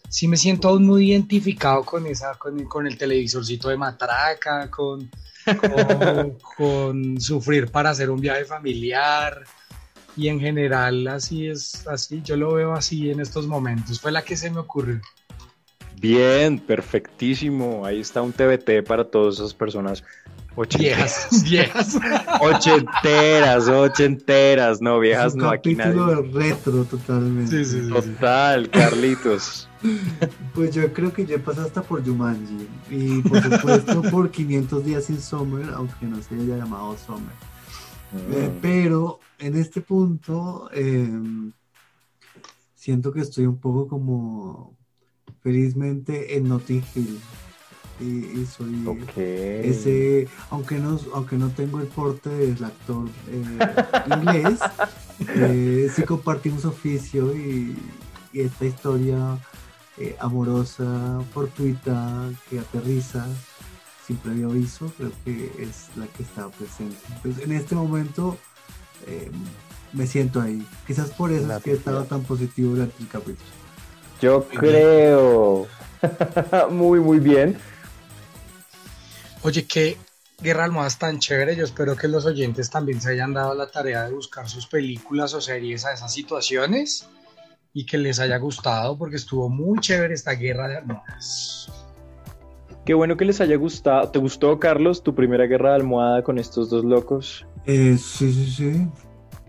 sí 0.09 0.27
me 0.27 0.37
siento 0.37 0.69
aún 0.69 0.85
muy 0.85 1.11
identificado 1.11 1.83
con 1.83 2.05
esa, 2.07 2.33
con, 2.35 2.65
con 2.65 2.87
el 2.87 2.97
televisorcito 2.97 3.69
de 3.69 3.77
matraca, 3.77 4.69
con, 4.69 5.09
con, 5.45 6.37
con 6.57 7.21
sufrir 7.21 7.71
para 7.71 7.91
hacer 7.91 8.09
un 8.09 8.19
viaje 8.19 8.43
familiar. 8.45 9.43
Y 10.19 10.27
en 10.27 10.39
general 10.41 11.07
así 11.07 11.47
es, 11.47 11.87
así, 11.87 12.21
yo 12.23 12.35
lo 12.35 12.53
veo 12.53 12.73
así 12.73 13.09
en 13.09 13.21
estos 13.21 13.47
momentos. 13.47 14.01
Fue 14.01 14.11
la 14.11 14.21
que 14.21 14.35
se 14.35 14.49
me 14.51 14.59
ocurrió. 14.59 14.99
Bien, 16.01 16.59
perfectísimo. 16.59 17.85
Ahí 17.85 18.01
está 18.01 18.21
un 18.21 18.33
TBT 18.33 18.83
para 18.85 19.05
todas 19.05 19.35
esas 19.35 19.53
personas 19.53 20.03
ochenteras. 20.55 21.29
Viejas. 21.43 21.97
Ochenteras, 22.41 23.67
ochenteras, 23.69 24.81
no, 24.81 24.99
viejas 24.99 25.27
Es 25.27 25.33
un 25.35 25.39
no, 25.41 25.49
aquí 25.51 25.75
nadie. 25.75 26.21
retro 26.33 26.83
totalmente. 26.83 27.63
Sí, 27.63 27.71
sí, 27.79 27.83
sí. 27.85 27.89
Total, 27.89 28.69
Carlitos. 28.69 29.67
Pues 30.53 30.75
yo 30.75 30.91
creo 30.91 31.13
que 31.13 31.25
ya 31.25 31.37
pasé 31.37 31.61
hasta 31.61 31.81
por 31.81 32.03
Jumanji 32.05 32.67
y 32.89 33.21
por 33.21 33.41
supuesto 33.41 34.01
por 34.11 34.29
500 34.29 34.83
días 34.83 35.05
sin 35.05 35.21
Summer, 35.21 35.65
aunque 35.73 36.05
no 36.05 36.21
se 36.21 36.35
haya 36.35 36.57
llamado 36.57 36.97
Summer. 36.97 37.31
Eh, 38.31 38.49
Mm. 38.49 38.59
pero 38.61 39.19
en 39.39 39.55
este 39.55 39.81
punto 39.81 40.69
eh, 40.73 41.09
siento 42.73 43.11
que 43.11 43.21
estoy 43.21 43.45
un 43.45 43.59
poco 43.59 43.87
como 43.87 44.77
felizmente 45.41 46.37
en 46.37 46.47
Notting 46.49 46.83
Hill 46.95 47.19
y, 47.99 48.41
y 48.41 48.45
soy 48.45 48.87
Ok. 48.87 49.17
ese 49.17 50.27
aunque 50.49 50.79
no 50.79 50.99
aunque 51.13 51.37
no 51.37 51.53
tengo 51.53 51.79
el 51.81 51.87
porte 51.87 52.29
del 52.29 52.63
actor 52.63 53.09
eh, 53.27 53.75
inglés 54.05 54.59
eh, 55.35 55.89
sí 55.93 56.03
compartimos 56.03 56.65
oficio 56.65 57.35
y, 57.35 57.93
y 58.31 58.41
esta 58.41 58.65
historia 58.65 59.37
eh, 59.97 60.15
amorosa 60.19 61.25
fortuita 61.33 62.31
que 62.49 62.59
aterriza 62.59 63.27
sin 64.05 64.17
previo 64.17 64.49
aviso 64.49 64.93
creo 64.97 65.11
que 65.25 65.51
es 65.59 65.89
la 65.95 66.07
que 66.07 66.23
está 66.23 66.49
presente 66.49 66.97
Entonces, 67.09 67.43
en 67.43 67.51
este 67.51 67.75
momento 67.75 68.37
eh, 69.07 69.31
me 69.93 70.05
siento 70.05 70.41
ahí 70.41 70.65
quizás 70.85 71.09
por 71.09 71.31
eso 71.31 71.47
La 71.47 71.57
es 71.57 71.63
que 71.63 71.71
he 71.71 71.73
estado 71.73 72.03
tan 72.03 72.21
positivo 72.23 72.71
durante 72.71 73.01
el 73.01 73.07
capítulo 73.07 73.49
Yo 74.21 74.47
creo. 74.47 75.67
muy, 76.69 76.99
muy 76.99 77.19
bien. 77.19 77.57
Oye, 79.41 79.65
qué 79.65 79.97
guerra 80.41 80.59
de 80.59 80.65
almohadas 80.65 80.99
tan 80.99 81.19
chévere. 81.19 81.55
Yo 81.55 81.63
espero 81.63 81.95
que 81.95 82.07
los 82.07 82.25
oyentes 82.25 82.69
también 82.69 83.01
se 83.01 83.11
hayan 83.11 83.33
dado 83.33 83.53
la 83.53 83.67
tarea 83.67 84.05
de 84.05 84.13
buscar 84.13 84.47
sus 84.49 84.67
películas 84.67 85.33
o 85.33 85.41
series 85.41 85.85
a 85.85 85.93
esas 85.93 86.13
situaciones 86.13 87.07
y 87.73 87.85
que 87.85 87.97
les 87.97 88.19
haya 88.19 88.37
gustado 88.37 88.97
porque 88.97 89.15
estuvo 89.15 89.49
muy 89.49 89.79
chévere 89.79 90.13
esta 90.13 90.33
guerra 90.33 90.67
de 90.67 90.77
almohadas. 90.77 91.71
Qué 92.85 92.93
bueno 92.93 93.17
que 93.17 93.25
les 93.25 93.39
haya 93.39 93.55
gustado. 93.55 94.09
¿Te 94.09 94.19
gustó, 94.19 94.59
Carlos, 94.59 95.03
tu 95.03 95.13
primera 95.13 95.45
guerra 95.45 95.71
de 95.71 95.75
almohada 95.75 96.23
con 96.23 96.39
estos 96.39 96.69
dos 96.69 96.83
locos? 96.83 97.45
Eh, 97.65 97.97
sí, 97.97 98.31
sí, 98.33 98.51
sí. 98.51 98.87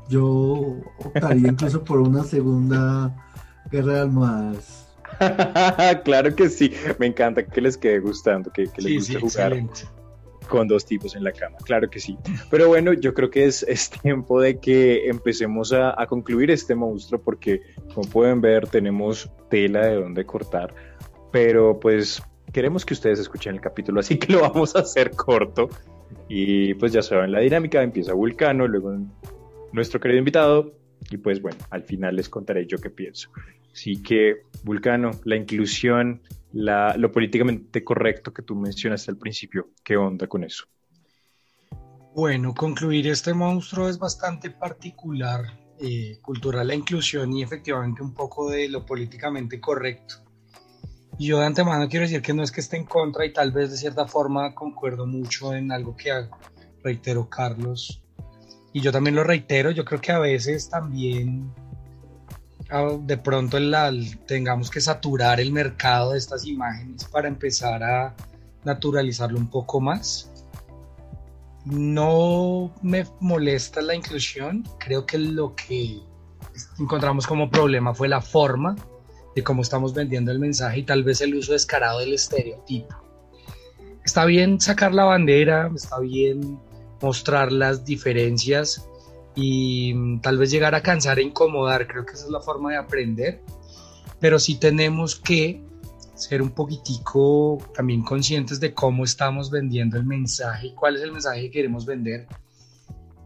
Yo 0.08 0.76
optaría 0.98 1.48
incluso 1.48 1.82
por 1.84 2.00
una 2.00 2.24
segunda 2.24 3.14
guerra 3.70 3.94
de 3.94 4.00
almohadas. 4.00 4.88
claro 6.04 6.34
que 6.34 6.48
sí. 6.48 6.72
Me 6.98 7.06
encanta 7.06 7.44
que 7.46 7.60
les 7.60 7.76
quede 7.76 8.00
gustando, 8.00 8.50
que, 8.52 8.64
que 8.68 8.82
les 8.82 9.06
Sí, 9.06 9.14
guste 9.14 9.14
sí, 9.14 9.20
jugar 9.20 9.52
excelente. 9.52 9.80
con 10.48 10.66
dos 10.68 10.84
tipos 10.84 11.14
en 11.14 11.24
la 11.24 11.32
cama. 11.32 11.56
Claro 11.64 11.88
que 11.88 12.00
sí. 12.00 12.18
Pero 12.50 12.68
bueno, 12.68 12.92
yo 12.92 13.14
creo 13.14 13.30
que 13.30 13.44
es, 13.44 13.62
es 13.64 13.90
tiempo 13.90 14.40
de 14.40 14.58
que 14.58 15.08
empecemos 15.08 15.72
a, 15.72 16.00
a 16.00 16.06
concluir 16.06 16.50
este 16.50 16.74
monstruo 16.74 17.20
porque, 17.22 17.60
como 17.94 18.08
pueden 18.08 18.40
ver, 18.40 18.66
tenemos 18.66 19.30
tela 19.48 19.86
de 19.86 19.94
donde 19.96 20.24
cortar. 20.26 20.74
Pero 21.30 21.78
pues 21.78 22.20
queremos 22.52 22.84
que 22.84 22.94
ustedes 22.94 23.20
escuchen 23.20 23.54
el 23.54 23.60
capítulo, 23.60 24.00
así 24.00 24.18
que 24.18 24.32
lo 24.32 24.40
vamos 24.40 24.74
a 24.74 24.80
hacer 24.80 25.12
corto. 25.12 25.68
Y 26.28 26.74
pues 26.74 26.92
ya 26.92 27.02
saben 27.02 27.32
la 27.32 27.40
dinámica, 27.40 27.82
empieza 27.82 28.12
Vulcano, 28.12 28.66
luego 28.66 28.96
nuestro 29.72 30.00
querido 30.00 30.18
invitado 30.18 30.72
y 31.10 31.16
pues 31.16 31.40
bueno, 31.40 31.58
al 31.70 31.82
final 31.82 32.16
les 32.16 32.28
contaré 32.28 32.66
yo 32.66 32.78
qué 32.78 32.90
pienso. 32.90 33.30
Así 33.72 34.02
que 34.02 34.42
Vulcano, 34.64 35.12
la 35.24 35.36
inclusión, 35.36 36.22
la, 36.52 36.96
lo 36.96 37.10
políticamente 37.10 37.84
correcto 37.84 38.32
que 38.32 38.42
tú 38.42 38.54
mencionaste 38.54 39.10
al 39.10 39.16
principio, 39.16 39.70
¿qué 39.82 39.96
onda 39.96 40.26
con 40.26 40.44
eso? 40.44 40.66
Bueno, 42.14 42.52
concluir 42.54 43.06
este 43.06 43.32
monstruo 43.32 43.88
es 43.88 43.98
bastante 43.98 44.50
particular 44.50 45.42
eh, 45.78 46.18
cultural 46.20 46.66
la 46.66 46.74
inclusión 46.74 47.32
y 47.32 47.42
efectivamente 47.42 48.02
un 48.02 48.12
poco 48.12 48.50
de 48.50 48.68
lo 48.68 48.84
políticamente 48.84 49.60
correcto. 49.60 50.16
Yo 51.22 51.38
de 51.38 51.44
antemano 51.44 51.86
quiero 51.90 52.06
decir 52.06 52.22
que 52.22 52.32
no 52.32 52.42
es 52.42 52.50
que 52.50 52.62
esté 52.62 52.78
en 52.78 52.86
contra 52.86 53.26
y 53.26 53.32
tal 53.34 53.52
vez 53.52 53.70
de 53.70 53.76
cierta 53.76 54.06
forma 54.06 54.54
concuerdo 54.54 55.06
mucho 55.06 55.52
en 55.52 55.70
algo 55.70 55.94
que 55.94 56.10
reitero 56.82 57.28
Carlos. 57.28 58.02
Y 58.72 58.80
yo 58.80 58.90
también 58.90 59.16
lo 59.16 59.22
reitero, 59.22 59.70
yo 59.70 59.84
creo 59.84 60.00
que 60.00 60.12
a 60.12 60.18
veces 60.18 60.70
también 60.70 61.52
de 63.00 63.18
pronto 63.18 63.58
tengamos 64.26 64.70
que 64.70 64.80
saturar 64.80 65.40
el 65.40 65.52
mercado 65.52 66.12
de 66.12 66.18
estas 66.18 66.46
imágenes 66.46 67.04
para 67.04 67.28
empezar 67.28 67.82
a 67.82 68.14
naturalizarlo 68.64 69.38
un 69.38 69.50
poco 69.50 69.78
más 69.78 70.30
no 71.66 72.72
me 72.80 73.04
molesta 73.20 73.82
la 73.82 73.94
inclusión, 73.94 74.64
creo 74.78 75.04
que 75.04 75.18
lo 75.18 75.54
que 75.54 76.00
encontramos 76.78 77.26
como 77.26 77.50
problema 77.50 77.94
fue 77.94 78.08
la 78.08 78.22
forma 78.22 78.74
de 79.34 79.42
cómo 79.42 79.62
estamos 79.62 79.94
vendiendo 79.94 80.32
el 80.32 80.38
mensaje 80.38 80.80
y 80.80 80.82
tal 80.82 81.04
vez 81.04 81.20
el 81.20 81.34
uso 81.34 81.52
descarado 81.52 82.00
del 82.00 82.14
estereotipo. 82.14 82.94
Está 84.04 84.24
bien 84.24 84.60
sacar 84.60 84.92
la 84.94 85.04
bandera, 85.04 85.70
está 85.74 86.00
bien 86.00 86.58
mostrar 87.00 87.52
las 87.52 87.84
diferencias 87.84 88.86
y 89.34 89.94
mm, 89.94 90.20
tal 90.20 90.38
vez 90.38 90.50
llegar 90.50 90.74
a 90.74 90.82
cansar 90.82 91.18
e 91.18 91.22
incomodar, 91.22 91.86
creo 91.86 92.04
que 92.04 92.12
esa 92.12 92.24
es 92.24 92.30
la 92.30 92.40
forma 92.40 92.70
de 92.70 92.78
aprender, 92.78 93.40
pero 94.18 94.38
sí 94.38 94.56
tenemos 94.56 95.16
que 95.16 95.62
ser 96.14 96.42
un 96.42 96.50
poquitico 96.50 97.58
también 97.74 98.02
conscientes 98.02 98.60
de 98.60 98.74
cómo 98.74 99.04
estamos 99.04 99.50
vendiendo 99.50 99.96
el 99.96 100.04
mensaje 100.04 100.68
y 100.68 100.74
cuál 100.74 100.96
es 100.96 101.02
el 101.02 101.12
mensaje 101.12 101.42
que 101.42 101.50
queremos 101.50 101.86
vender. 101.86 102.26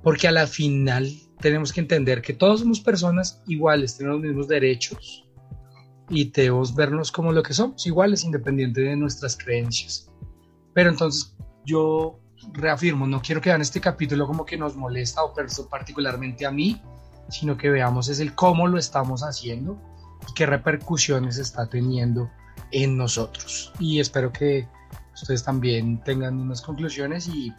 Porque 0.02 0.28
a 0.28 0.32
la 0.32 0.46
final 0.46 1.10
tenemos 1.40 1.72
que 1.72 1.80
entender 1.80 2.22
que 2.22 2.34
todos 2.34 2.60
somos 2.60 2.80
personas 2.80 3.42
iguales, 3.46 3.96
tenemos 3.96 4.20
los 4.20 4.28
mismos 4.28 4.48
derechos 4.48 5.23
y 6.08 6.30
debemos 6.30 6.74
vernos 6.74 7.10
como 7.10 7.32
lo 7.32 7.42
que 7.42 7.54
somos, 7.54 7.86
iguales, 7.86 8.24
independiente 8.24 8.82
de 8.82 8.96
nuestras 8.96 9.36
creencias. 9.36 10.10
Pero 10.72 10.90
entonces 10.90 11.36
yo 11.64 12.20
reafirmo, 12.52 13.06
no 13.06 13.22
quiero 13.22 13.40
que 13.40 13.50
vean 13.50 13.62
este 13.62 13.80
capítulo 13.80 14.26
como 14.26 14.44
que 14.44 14.56
nos 14.56 14.76
molesta 14.76 15.22
o 15.24 15.34
particularmente 15.70 16.44
a 16.46 16.50
mí, 16.50 16.80
sino 17.28 17.56
que 17.56 17.70
veamos 17.70 18.08
es 18.08 18.20
el 18.20 18.34
cómo 18.34 18.66
lo 18.68 18.78
estamos 18.78 19.22
haciendo 19.22 19.78
y 20.28 20.34
qué 20.34 20.46
repercusiones 20.46 21.38
está 21.38 21.68
teniendo 21.68 22.30
en 22.70 22.96
nosotros. 22.96 23.72
Y 23.78 24.00
espero 24.00 24.32
que 24.32 24.68
ustedes 25.14 25.42
también 25.44 26.02
tengan 26.02 26.38
unas 26.40 26.60
conclusiones 26.60 27.28
y 27.28 27.52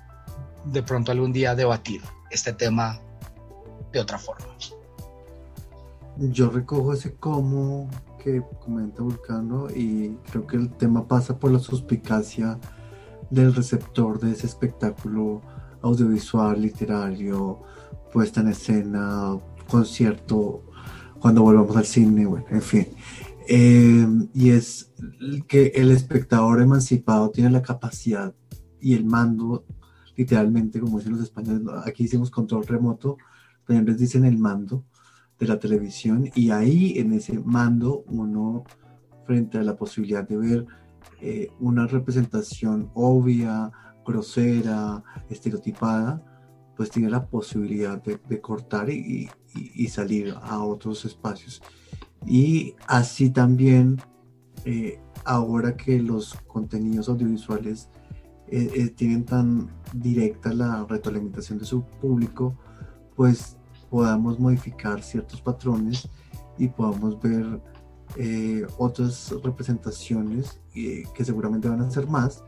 de 0.66 0.84
pronto 0.84 1.12
algún 1.12 1.32
día 1.32 1.56
debatir 1.56 2.02
este 2.32 2.54
tema 2.54 3.00
de 3.92 4.00
otra 4.00 4.20
forma. 4.20 4.48
Yo 6.18 6.50
recojo 6.50 6.94
ese 6.94 7.16
cómo 7.16 7.90
que 8.26 8.42
comenta 8.60 9.04
Vulcano 9.04 9.68
y 9.70 10.18
creo 10.32 10.48
que 10.48 10.58
el 10.58 10.72
tema 10.72 11.08
pasa 11.08 11.38
por 11.38 11.52
la 11.52 11.60
suspicacia 11.60 12.60
del 13.30 13.54
receptor 13.54 14.20
de 14.20 14.32
ese 14.32 14.48
espectáculo 14.48 15.42
audiovisual, 15.84 16.60
literario, 16.60 17.62
puesta 18.12 18.42
en 18.42 18.48
escena, 18.48 19.38
concierto, 19.70 20.64
cuando 21.20 21.44
volvamos 21.44 21.78
al 21.78 21.86
cine, 21.86 22.26
bueno, 22.26 22.48
en 22.50 22.62
fin. 22.64 22.88
Eh, 23.48 24.08
y 24.34 24.50
es 24.50 24.92
que 25.48 25.68
el 25.76 25.92
espectador 25.92 26.62
emancipado 26.62 27.30
tiene 27.30 27.52
la 27.52 27.62
capacidad 27.62 28.34
y 28.82 28.96
el 28.96 29.06
mando, 29.06 29.66
literalmente, 30.16 30.80
como 30.80 30.98
dicen 30.98 31.14
los 31.14 31.22
españoles, 31.22 31.62
aquí 31.86 32.06
hicimos 32.06 32.32
control 32.32 32.66
remoto, 32.66 33.18
pero 33.68 33.82
ellos 33.82 34.00
dicen 34.00 34.26
el 34.26 34.40
mando 34.40 34.84
de 35.40 35.48
la 35.48 35.60
televisión 35.60 36.30
y 36.36 36.52
ahí 36.52 36.98
en 36.98 37.14
ese 37.14 37.40
mando 37.40 38.04
uno 38.08 38.64
frente 39.26 39.58
a 39.58 39.64
la 39.64 39.76
posibilidad 39.76 40.28
de 40.28 40.38
ver 40.38 40.66
eh, 41.22 41.50
una 41.60 41.88
representación 41.88 42.90
obvia, 42.94 43.72
grosera, 44.06 45.04
estereotipada, 45.30 46.24
pues 46.76 46.90
tiene 46.90 47.10
la 47.10 47.26
posibilidad 47.26 48.02
de, 48.02 48.42
cortar 48.42 48.90
y, 48.90 49.30
salir 49.88 50.36
a 50.42 50.60
otros 50.60 51.06
espacios. 51.06 51.62
Y 52.26 52.76
así 52.88 53.30
también, 53.30 53.98
eh, 54.66 55.00
ahora 55.24 55.78
que 55.78 56.00
los 56.00 56.36
contenidos 56.48 57.08
audiovisuales 57.08 57.90
eh, 58.48 58.90
tienen 58.96 59.26
tan 59.26 59.70
directa 59.94 60.54
la 60.54 60.86
retroalimentación 60.86 61.58
de 61.58 61.66
su 61.66 61.84
público, 61.86 62.58
pues 63.16 63.58
podamos 63.96 64.38
modificar 64.38 65.02
ciertos 65.02 65.40
patrones 65.40 66.10
y 66.58 66.68
podamos 66.68 67.18
ver 67.22 67.62
otras 68.78 69.34
representaciones 69.42 70.60
que 70.74 71.24
seguramente 71.24 71.70
van 71.70 71.80
a 71.80 71.90
ser 71.90 72.06
más 72.06 72.44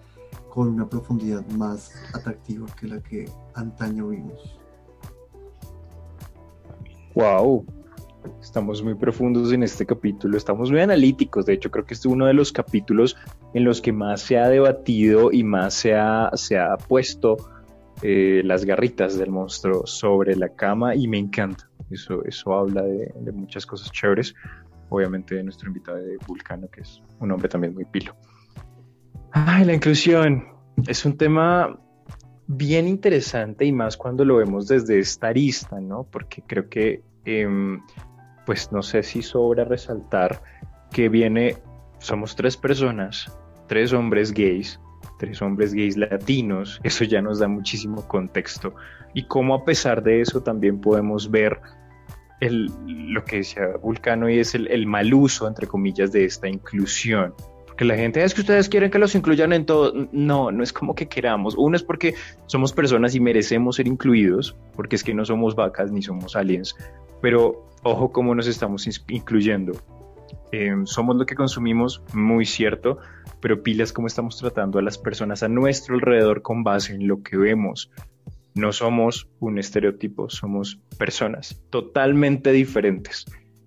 con 0.49 0.67
una 0.67 0.89
profundidad 0.89 1.47
más 1.51 1.93
atractiva 2.13 2.67
que 2.77 2.87
la 2.87 2.99
que 3.01 3.29
antaño 3.53 4.09
vimos. 4.09 4.59
Wow, 7.15 7.65
Estamos 8.41 8.83
muy 8.83 8.95
profundos 8.95 9.53
en 9.53 9.63
este 9.63 9.85
capítulo, 9.85 10.35
estamos 10.35 10.69
muy 10.69 10.81
analíticos. 10.81 11.45
De 11.45 11.53
hecho, 11.53 11.71
creo 11.71 11.85
que 11.85 11.93
este 11.93 12.09
es 12.09 12.13
uno 12.13 12.25
de 12.25 12.33
los 12.33 12.51
capítulos 12.51 13.15
en 13.53 13.63
los 13.63 13.79
que 13.79 13.93
más 13.93 14.19
se 14.19 14.37
ha 14.37 14.49
debatido 14.49 15.31
y 15.31 15.45
más 15.45 15.75
se 15.75 15.95
ha, 15.95 16.29
se 16.33 16.59
ha 16.59 16.75
puesto 16.75 17.37
eh, 18.01 18.41
las 18.43 18.65
garritas 18.65 19.17
del 19.17 19.31
monstruo 19.31 19.85
sobre 19.85 20.35
la 20.35 20.49
cama 20.49 20.95
y 20.95 21.07
me 21.07 21.17
encanta. 21.17 21.69
Eso, 21.89 22.23
eso 22.25 22.53
habla 22.53 22.83
de, 22.83 23.31
muchas 23.31 23.65
cosas 23.65 23.91
chéveres. 23.91 24.35
Obviamente 24.89 25.35
de 25.35 25.43
nuestro 25.43 25.67
invitado 25.67 25.97
de 25.97 26.17
Vulcano, 26.27 26.69
que 26.69 26.81
es 26.81 27.01
un 27.19 27.31
hombre 27.31 27.49
también 27.49 27.73
muy 27.73 27.85
pilo. 27.85 28.15
Ay, 29.31 29.65
la 29.65 29.73
inclusión 29.73 30.47
es 30.87 31.05
un 31.05 31.17
tema 31.17 31.77
bien 32.47 32.87
interesante 32.87 33.65
y 33.65 33.71
más 33.71 33.97
cuando 33.97 34.23
lo 34.23 34.37
vemos 34.37 34.67
desde 34.67 34.99
esta 34.99 35.27
arista, 35.27 35.79
¿no? 35.81 36.03
Porque 36.03 36.41
creo 36.45 36.69
que 36.69 37.01
em, 37.25 37.81
pues 38.45 38.71
no 38.71 38.81
sé 38.81 39.03
si 39.03 39.21
sobra 39.21 39.65
resaltar 39.65 40.41
que 40.91 41.09
viene, 41.09 41.57
somos 41.99 42.35
tres 42.35 42.55
personas, 42.55 43.37
tres 43.67 43.91
hombres 43.91 44.31
gays, 44.31 44.79
tres 45.17 45.41
hombres 45.41 45.73
gays 45.73 45.97
latinos, 45.97 46.79
eso 46.83 47.03
ya 47.03 47.21
nos 47.21 47.39
da 47.39 47.47
muchísimo 47.47 48.07
contexto. 48.07 48.73
Y 49.13 49.23
cómo 49.23 49.55
a 49.55 49.65
pesar 49.65 50.03
de 50.03 50.21
eso 50.21 50.41
también 50.41 50.79
podemos 50.79 51.31
ver 51.31 51.59
el, 52.39 52.71
lo 52.85 53.23
que 53.23 53.37
decía 53.37 53.77
Vulcano 53.81 54.29
y 54.29 54.39
es 54.39 54.55
el, 54.55 54.67
el 54.67 54.85
mal 54.85 55.13
uso, 55.13 55.47
entre 55.47 55.67
comillas, 55.67 56.11
de 56.11 56.25
esta 56.25 56.47
inclusión. 56.47 57.33
Porque 57.65 57.85
la 57.85 57.95
gente 57.95 58.23
es 58.23 58.33
que 58.33 58.41
ustedes 58.41 58.69
quieren 58.69 58.89
que 58.89 58.97
los 58.97 59.13
incluyan 59.13 59.53
en 59.53 59.65
todo. 59.65 59.93
No, 60.11 60.51
no 60.51 60.63
es 60.63 60.73
como 60.73 60.95
que 60.95 61.07
queramos. 61.07 61.55
Uno 61.55 61.75
es 61.75 61.83
porque 61.83 62.15
somos 62.47 62.73
personas 62.73 63.13
y 63.13 63.19
merecemos 63.19 63.75
ser 63.75 63.87
incluidos, 63.87 64.55
porque 64.75 64.95
es 64.95 65.03
que 65.03 65.13
no 65.13 65.25
somos 65.25 65.55
vacas 65.55 65.91
ni 65.91 66.01
somos 66.01 66.35
aliens. 66.35 66.75
Pero 67.21 67.69
ojo 67.83 68.11
cómo 68.11 68.33
nos 68.33 68.47
estamos 68.47 68.87
incluyendo. 69.09 69.73
Eh, 70.51 70.73
somos 70.85 71.15
lo 71.17 71.25
que 71.25 71.35
consumimos, 71.35 72.01
muy 72.13 72.45
cierto, 72.45 72.99
pero 73.41 73.63
pilas 73.63 73.93
cómo 73.93 74.07
estamos 74.07 74.37
tratando 74.37 74.79
a 74.79 74.81
las 74.81 74.97
personas 74.97 75.43
a 75.43 75.47
nuestro 75.47 75.95
alrededor 75.95 76.41
con 76.41 76.63
base 76.63 76.93
en 76.93 77.07
lo 77.07 77.21
que 77.21 77.37
vemos. 77.37 77.91
No 78.55 78.71
somos 78.71 79.29
un 79.39 79.59
estereotipo, 79.59 80.29
somos 80.29 80.79
personas 80.97 81.61
totalmente 81.69 82.51
diferentes. 82.51 83.25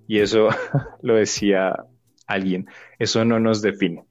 Y 0.08 0.18
eso 0.18 0.48
lo 1.02 1.14
decía 1.14 1.84
alguien, 2.26 2.66
eso 2.98 3.24
no 3.24 3.38
nos 3.38 3.62
define. 3.62 4.04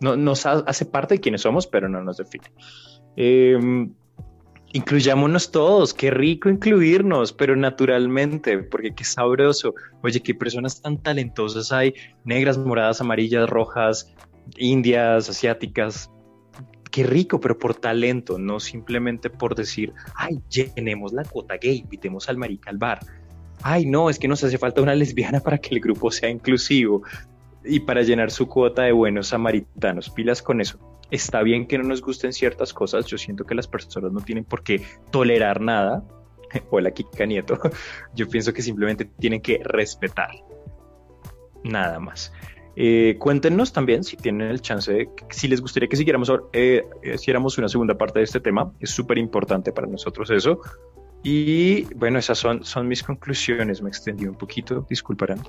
No, 0.00 0.16
nos 0.16 0.44
hace 0.44 0.86
parte 0.86 1.14
de 1.14 1.20
quienes 1.20 1.42
somos, 1.42 1.66
pero 1.66 1.88
no 1.88 2.02
nos 2.02 2.16
define. 2.16 2.46
Eh, 3.16 3.58
incluyámonos 4.72 5.50
todos, 5.50 5.94
qué 5.94 6.10
rico 6.10 6.48
incluirnos, 6.48 7.32
pero 7.32 7.56
naturalmente, 7.56 8.58
porque 8.58 8.94
qué 8.94 9.04
sabroso. 9.04 9.74
Oye, 10.02 10.20
qué 10.20 10.34
personas 10.34 10.80
tan 10.80 10.98
talentosas 10.98 11.72
hay, 11.72 11.94
negras, 12.24 12.58
moradas, 12.58 13.00
amarillas, 13.00 13.48
rojas, 13.48 14.12
indias, 14.56 15.28
asiáticas. 15.28 16.10
Qué 16.90 17.04
rico, 17.04 17.40
pero 17.40 17.58
por 17.58 17.74
talento, 17.74 18.38
no 18.38 18.58
simplemente 18.58 19.28
por 19.28 19.54
decir, 19.54 19.92
ay, 20.14 20.40
llenemos 20.48 21.12
la 21.12 21.24
cuota 21.24 21.56
gay, 21.56 21.78
invitemos 21.78 22.28
al 22.28 22.38
marica 22.38 22.70
al 22.70 22.78
bar. 22.78 23.00
Ay, 23.62 23.86
no, 23.86 24.10
es 24.10 24.18
que 24.18 24.28
nos 24.28 24.44
hace 24.44 24.58
falta 24.58 24.82
una 24.82 24.94
lesbiana 24.94 25.40
para 25.40 25.58
que 25.58 25.74
el 25.74 25.80
grupo 25.80 26.10
sea 26.10 26.30
inclusivo 26.30 27.02
y 27.64 27.80
para 27.80 28.02
llenar 28.02 28.30
su 28.30 28.46
cuota 28.46 28.82
de 28.82 28.92
buenos 28.92 29.28
samaritanos. 29.28 30.10
Pilas 30.10 30.42
con 30.42 30.60
eso 30.60 30.95
está 31.10 31.42
bien 31.42 31.66
que 31.66 31.78
no 31.78 31.84
nos 31.84 32.02
gusten 32.02 32.32
ciertas 32.32 32.72
cosas, 32.72 33.06
yo 33.06 33.18
siento 33.18 33.44
que 33.44 33.54
las 33.54 33.68
personas 33.68 34.12
no 34.12 34.20
tienen 34.20 34.44
por 34.44 34.62
qué 34.62 34.82
tolerar 35.10 35.60
nada. 35.60 36.04
Hola, 36.70 36.90
Kika 36.90 37.26
Nieto. 37.26 37.58
Yo 38.14 38.28
pienso 38.28 38.52
que 38.52 38.62
simplemente 38.62 39.04
tienen 39.04 39.40
que 39.40 39.60
respetar. 39.64 40.30
Nada 41.64 41.98
más. 41.98 42.32
Eh, 42.78 43.16
cuéntenos 43.18 43.72
también 43.72 44.04
si 44.04 44.16
tienen 44.18 44.48
el 44.48 44.60
chance 44.60 44.92
de, 44.92 45.08
si 45.30 45.48
les 45.48 45.62
gustaría 45.62 45.88
que 45.88 45.96
siguiéramos, 45.96 46.30
eh, 46.52 46.84
hiciéramos 47.02 47.56
una 47.56 47.68
segunda 47.68 47.96
parte 47.96 48.20
de 48.20 48.24
este 48.24 48.40
tema. 48.40 48.72
Es 48.80 48.90
súper 48.90 49.18
importante 49.18 49.72
para 49.72 49.86
nosotros 49.86 50.30
eso. 50.30 50.60
Y 51.22 51.82
bueno, 51.94 52.18
esas 52.18 52.38
son, 52.38 52.64
son 52.64 52.86
mis 52.86 53.02
conclusiones. 53.02 53.82
Me 53.82 53.88
extendí 53.88 54.26
un 54.26 54.36
poquito, 54.36 54.86
disculparán. 54.88 55.42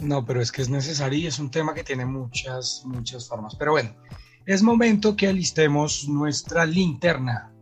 No, 0.00 0.24
pero 0.24 0.40
es 0.40 0.50
que 0.50 0.62
es 0.62 0.70
necesario 0.70 1.18
y 1.18 1.26
es 1.26 1.38
un 1.38 1.50
tema 1.50 1.74
que 1.74 1.84
tiene 1.84 2.06
muchas, 2.06 2.82
muchas 2.86 3.28
formas. 3.28 3.54
Pero 3.54 3.72
bueno, 3.72 3.94
es 4.52 4.64
momento 4.64 5.14
que 5.14 5.28
alistemos 5.28 6.08
nuestra 6.08 6.66
linterna 6.66 7.52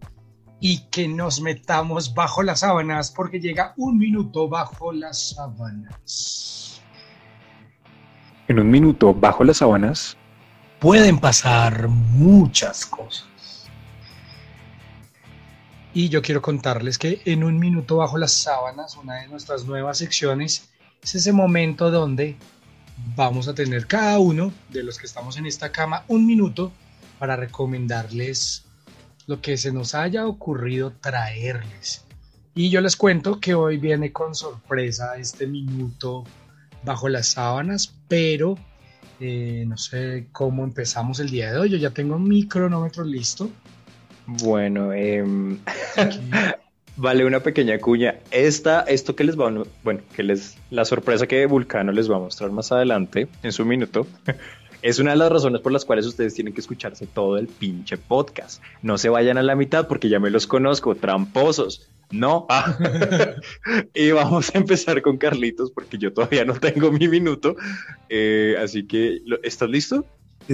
y 0.59 0.87
que 0.91 1.07
nos 1.07 1.43
metamos 1.43 2.15
bajo 2.15 2.43
las 2.43 2.61
sábanas 2.61 3.11
porque 3.11 3.41
llega 3.41 3.75
un 3.77 3.99
minuto 3.99 4.49
bajo 4.49 4.91
las 4.91 5.35
sábanas. 5.35 6.81
En 8.49 8.59
un 8.59 8.71
minuto 8.71 9.13
bajo 9.13 9.45
las 9.45 9.59
sábanas 9.59 10.17
pueden 10.79 11.19
pasar 11.19 11.89
muchas 11.89 12.87
cosas. 12.87 13.69
Y 15.93 16.09
yo 16.09 16.23
quiero 16.23 16.41
contarles 16.41 16.97
que 16.97 17.21
en 17.27 17.45
un 17.45 17.59
minuto 17.59 17.97
bajo 17.97 18.17
las 18.17 18.33
sábanas, 18.33 18.97
una 18.97 19.17
de 19.17 19.29
nuestras 19.29 19.67
nuevas 19.67 19.99
secciones, 19.99 20.71
es 21.03 21.15
ese 21.15 21.35
momento 21.35 21.91
donde 21.91 22.39
vamos 23.17 23.49
a 23.49 23.55
tener 23.55 23.87
cada 23.87 24.19
uno 24.19 24.53
de 24.71 24.83
los 24.83 24.99
que 24.99 25.07
estamos 25.07 25.37
en 25.37 25.47
esta 25.47 25.73
cama 25.73 26.05
un 26.09 26.27
minuto 26.27 26.73
para 27.19 27.37
recomendarles 27.37 28.65
lo 29.27 29.41
que 29.41 29.57
se 29.57 29.73
nos 29.73 29.95
haya 29.95 30.27
ocurrido 30.27 30.93
traerles. 31.01 32.05
Y 32.55 32.71
yo 32.71 32.81
les 32.81 32.97
cuento 32.97 33.41
que 33.41 33.55
hoy 33.55 33.77
viene 33.77 34.13
con 34.13 34.35
sorpresa 34.35 35.17
este 35.17 35.47
minuto 35.47 36.25
bajo 36.83 37.09
las 37.09 37.29
sábanas, 37.29 37.95
pero 38.09 38.57
eh, 39.21 39.65
no 39.67 39.77
sé 39.77 40.29
cómo 40.33 40.65
empezamos 40.65 41.21
el 41.21 41.31
día 41.31 41.53
de 41.53 41.59
hoy. 41.59 41.71
Yo 41.71 41.77
ya 41.77 41.91
tengo 41.91 42.19
mi 42.19 42.47
cronómetro 42.49 43.05
listo. 43.05 43.51
Bueno, 44.27 44.93
em, 44.93 45.59
vale 46.99 47.25
una 47.25 47.41
pequeña 47.41 47.79
cuña. 47.79 48.17
Esta, 48.31 48.81
esto 48.83 49.17
que 49.17 49.25
les 49.25 49.39
va, 49.39 49.51
bueno, 49.83 50.01
que 50.15 50.23
les, 50.23 50.59
la 50.71 50.85
sorpresa 50.85 51.27
que 51.27 51.47
Vulcano 51.47 51.93
les 51.93 52.11
va 52.11 52.17
a 52.17 52.21
mostrar 52.21 52.51
más 52.51 52.71
adelante 52.73 53.29
en 53.43 53.53
su 53.53 53.65
minuto, 53.65 54.07
es 54.83 54.99
una 54.99 55.13
de 55.13 55.17
las 55.17 55.33
razones 55.33 55.63
por 55.63 55.73
las 55.73 55.85
cuales 55.85 56.07
ustedes 56.07 56.35
tienen 56.35 56.53
que 56.53 56.61
escucharse 56.61 57.07
todo 57.07 57.39
el 57.39 57.47
pinche 57.47 57.97
podcast. 57.97 58.63
No 58.83 58.99
se 58.99 59.09
vayan 59.09 59.39
a 59.39 59.43
la 59.43 59.55
mitad 59.55 59.89
porque 59.89 60.09
ya 60.09 60.21
me 60.21 60.31
los 60.31 60.47
conozco, 60.47 60.95
tramposos. 60.95 61.89
No. 62.11 62.47
y 63.95 64.11
vamos 64.11 64.55
a 64.55 64.59
empezar 64.59 65.01
con 65.03 65.19
Carlitos 65.19 65.71
porque 65.71 65.99
yo 65.99 66.13
todavía 66.13 66.45
no 66.45 66.55
tengo 66.55 66.91
mi 66.91 67.07
minuto. 67.09 67.57
Eh, 68.09 68.57
así 68.63 68.87
que, 68.87 69.21
¿estás 69.43 69.71
listo? 69.71 70.05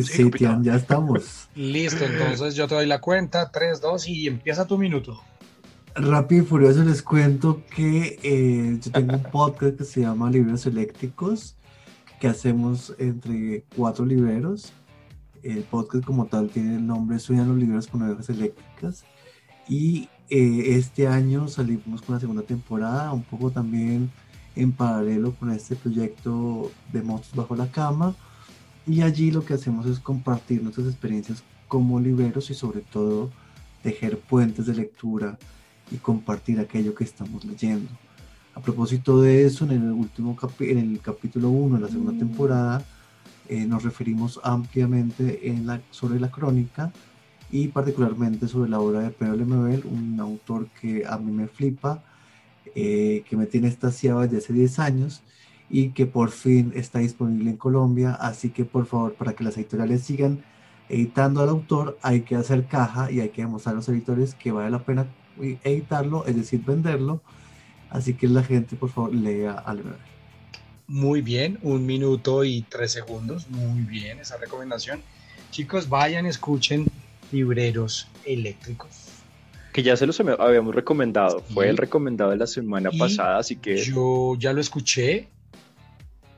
Sí, 0.02 0.28
ya 0.62 0.74
estamos. 0.74 1.48
Listo, 1.54 2.04
entonces 2.04 2.56
yo 2.56 2.66
te 2.66 2.74
doy 2.74 2.86
la 2.86 3.00
cuenta, 3.00 3.52
3, 3.52 3.80
2 3.80 4.08
y 4.08 4.26
empieza 4.26 4.66
tu 4.66 4.76
minuto. 4.76 5.22
Rápido 5.96 6.42
y 6.42 6.46
furioso 6.46 6.82
les 6.82 7.02
cuento 7.02 7.62
que 7.74 8.18
eh, 8.24 8.80
yo 8.82 8.90
tengo 8.90 9.14
un 9.14 9.22
podcast 9.22 9.78
que 9.78 9.84
se 9.84 10.00
llama 10.00 10.28
Libros 10.28 10.66
Eléctricos, 10.66 11.56
que 12.18 12.26
hacemos 12.26 12.92
entre 12.98 13.64
cuatro 13.76 14.04
libreros. 14.04 14.72
El 15.44 15.62
podcast 15.62 16.04
como 16.04 16.26
tal 16.26 16.48
tiene 16.48 16.76
el 16.76 16.86
nombre 16.86 17.20
Sueñan 17.20 17.48
los 17.48 17.58
libros 17.58 17.86
con 17.86 18.02
ovejas 18.02 18.28
eléctricas. 18.28 19.04
Y 19.68 20.08
eh, 20.30 20.76
este 20.76 21.06
año 21.06 21.46
salimos 21.46 22.02
con 22.02 22.16
la 22.16 22.20
segunda 22.20 22.42
temporada, 22.42 23.12
un 23.12 23.22
poco 23.22 23.52
también 23.52 24.10
en 24.56 24.72
paralelo 24.72 25.32
con 25.36 25.52
este 25.52 25.76
proyecto 25.76 26.72
de 26.92 27.02
Monstruos 27.02 27.36
Bajo 27.36 27.54
la 27.54 27.70
Cama 27.70 28.16
y 28.86 29.02
allí 29.02 29.30
lo 29.30 29.44
que 29.44 29.54
hacemos 29.54 29.86
es 29.86 30.00
compartir 30.00 30.60
nuestras 30.62 30.88
experiencias 30.88 31.44
como 31.68 32.00
libreros 32.00 32.50
y 32.50 32.54
sobre 32.54 32.80
todo 32.80 33.30
tejer 33.82 34.18
puentes 34.18 34.66
de 34.66 34.74
lectura 34.74 35.38
y 35.94 35.98
compartir 35.98 36.58
aquello 36.58 36.94
que 36.94 37.04
estamos 37.04 37.44
leyendo. 37.44 37.88
A 38.54 38.60
propósito 38.60 39.20
de 39.20 39.46
eso, 39.46 39.64
en 39.64 39.72
el 39.72 39.92
último 39.92 40.36
en 40.60 40.78
el 40.78 41.00
capítulo 41.00 41.50
1 41.50 41.76
de 41.76 41.82
la 41.82 41.88
segunda 41.88 42.18
temporada, 42.18 42.84
eh, 43.48 43.64
nos 43.66 43.84
referimos 43.84 44.40
ampliamente 44.42 45.48
en 45.48 45.66
la, 45.66 45.80
sobre 45.90 46.18
la 46.18 46.30
crónica 46.30 46.92
y 47.50 47.68
particularmente 47.68 48.48
sobre 48.48 48.70
la 48.70 48.80
obra 48.80 49.00
de 49.00 49.10
Pedro 49.10 49.36
Lemebel, 49.36 49.84
un 49.84 50.18
autor 50.18 50.66
que 50.80 51.04
a 51.06 51.16
mí 51.18 51.30
me 51.30 51.46
flipa, 51.46 52.02
eh, 52.74 53.22
que 53.28 53.36
me 53.36 53.46
tiene 53.46 53.68
estasiado 53.68 54.20
desde 54.20 54.38
hace 54.38 54.52
10 54.52 54.78
años 54.80 55.22
y 55.70 55.90
que 55.90 56.06
por 56.06 56.30
fin 56.30 56.72
está 56.74 56.98
disponible 56.98 57.50
en 57.50 57.56
Colombia. 57.56 58.14
Así 58.14 58.50
que 58.50 58.64
por 58.64 58.86
favor, 58.86 59.14
para 59.14 59.34
que 59.34 59.44
las 59.44 59.56
editoriales 59.56 60.02
sigan 60.02 60.42
editando 60.88 61.40
al 61.40 61.50
autor, 61.50 61.98
hay 62.02 62.22
que 62.22 62.34
hacer 62.34 62.66
caja 62.66 63.10
y 63.10 63.20
hay 63.20 63.28
que 63.28 63.42
demostrar 63.42 63.74
a 63.74 63.76
los 63.76 63.88
editores 63.88 64.34
que 64.34 64.52
vale 64.52 64.70
la 64.70 64.84
pena 64.84 65.06
editarlo, 65.38 66.26
es 66.26 66.36
decir, 66.36 66.62
venderlo. 66.64 67.22
Así 67.90 68.14
que 68.14 68.28
la 68.28 68.42
gente, 68.42 68.76
por 68.76 68.90
favor, 68.90 69.14
lea 69.14 69.52
al 69.52 69.82
ver. 69.82 69.98
Muy 70.86 71.22
bien, 71.22 71.58
un 71.62 71.86
minuto 71.86 72.44
y 72.44 72.62
tres 72.62 72.92
segundos. 72.92 73.48
Muy 73.48 73.82
bien 73.82 74.18
esa 74.18 74.36
recomendación. 74.36 75.02
Chicos, 75.50 75.88
vayan, 75.88 76.26
escuchen 76.26 76.86
Libreros 77.32 78.08
Eléctricos. 78.24 78.90
Que 79.72 79.82
ya 79.82 79.96
se 79.96 80.06
los 80.06 80.20
habíamos 80.20 80.74
recomendado. 80.74 81.40
Fue 81.40 81.68
el 81.68 81.76
recomendado 81.76 82.30
de 82.30 82.36
la 82.36 82.46
semana 82.46 82.90
pasada, 82.96 83.38
así 83.38 83.56
que. 83.56 83.76
Yo 83.76 84.36
ya 84.38 84.52
lo 84.52 84.60
escuché 84.60 85.28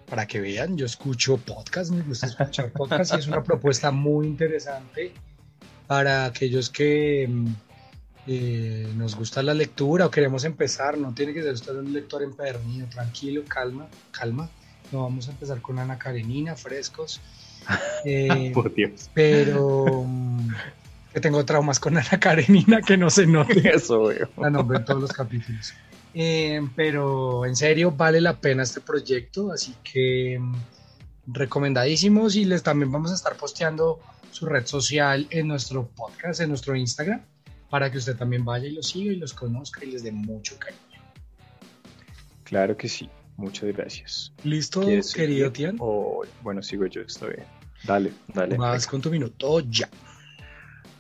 para 0.09 0.27
que 0.27 0.41
vean, 0.41 0.77
yo 0.77 0.87
escucho 0.87 1.37
podcast, 1.37 1.91
me 1.91 2.03
gusta 2.03 2.27
escuchar 2.27 2.73
podcast 2.73 3.15
y 3.15 3.19
es 3.19 3.27
una 3.27 3.43
propuesta 3.43 3.91
muy 3.91 4.27
interesante 4.27 5.13
para 5.87 6.27
aquellos 6.27 6.71
que 6.71 7.27
mm, 7.29 7.47
eh, 8.27 8.89
nos 8.97 9.15
gusta 9.15 9.43
la 9.43 9.55
lectura 9.55 10.07
o 10.07 10.11
queremos 10.11 10.45
empezar, 10.45 10.99
no 10.99 11.15
tiene 11.15 11.33
que 11.33 11.43
ser 11.43 11.53
usted 11.53 11.77
un 11.77 11.93
lector 11.93 12.23
empedernido, 12.23 12.87
tranquilo, 12.89 13.43
calma, 13.47 13.87
calma. 14.11 14.49
No 14.93 15.03
vamos 15.03 15.29
a 15.29 15.33
empezar 15.33 15.61
con 15.61 15.79
Ana 15.79 15.99
Karenina, 15.99 16.57
frescos. 16.57 17.21
Eh, 18.05 18.53
Por 18.55 18.73
Dios. 18.73 19.11
Pero 19.13 20.05
mm, 20.07 20.51
que 21.13 21.21
tengo 21.21 21.45
traumas 21.45 21.81
con 21.81 21.97
Ana 21.97 22.21
Karenina 22.21 22.81
que 22.81 22.97
no 22.97 23.11
se 23.11 23.27
note. 23.27 23.69
Eso, 23.75 24.05
veo. 24.05 24.29
La 24.37 24.51
nombre 24.51 24.79
en 24.79 24.85
todos 24.85 25.01
los 25.01 25.13
capítulos. 25.13 25.75
Eh, 26.15 26.61
pero 26.77 27.45
en 27.45 27.57
serio 27.57 27.91
vale 27.91 28.21
la 28.21 28.41
pena 28.41 28.63
este 28.63 28.81
proyecto, 28.81 29.53
así 29.53 29.75
que 29.83 30.39
mm, 30.39 30.55
recomendadísimos 31.27 32.37
y 32.37 32.45
les 32.45 32.63
también 32.63 32.93
vamos 32.93 33.11
a 33.11 33.15
estar 33.15 33.37
posteando 33.37 34.01
su 34.31 34.47
red 34.47 34.65
social 34.67 35.27
en 35.31 35.49
nuestro 35.49 35.89
podcast, 35.89 36.41
en 36.41 36.51
nuestro 36.51 36.77
Instagram, 36.77 37.23
para 37.71 37.91
que 37.91 37.99
usted 37.99 38.17
también 38.17 38.45
vaya 38.45 38.67
y 38.69 38.73
los 38.73 38.89
siga 38.89 39.13
y 39.13 39.17
los 39.17 39.33
conozca 39.33 39.85
y 39.85 39.91
les 39.91 40.03
dé 40.03 40.13
mucho 40.13 40.59
cariño. 40.59 40.81
Claro 42.45 42.77
que 42.77 42.89
sí, 42.89 43.09
muchas 43.37 43.75
gracias. 43.75 44.33
¿Listo, 44.45 44.83
querido 45.15 45.51
Tian? 45.51 45.77
bueno, 46.43 46.63
sigo 46.63 46.87
yo, 46.87 47.03
está 47.03 47.27
bien. 47.27 47.45
Dale, 47.85 48.13
dale. 48.35 48.57
Vas 48.57 48.87
con 48.87 49.01
tu 49.01 49.11
minuto 49.11 49.61
ya. 49.61 49.89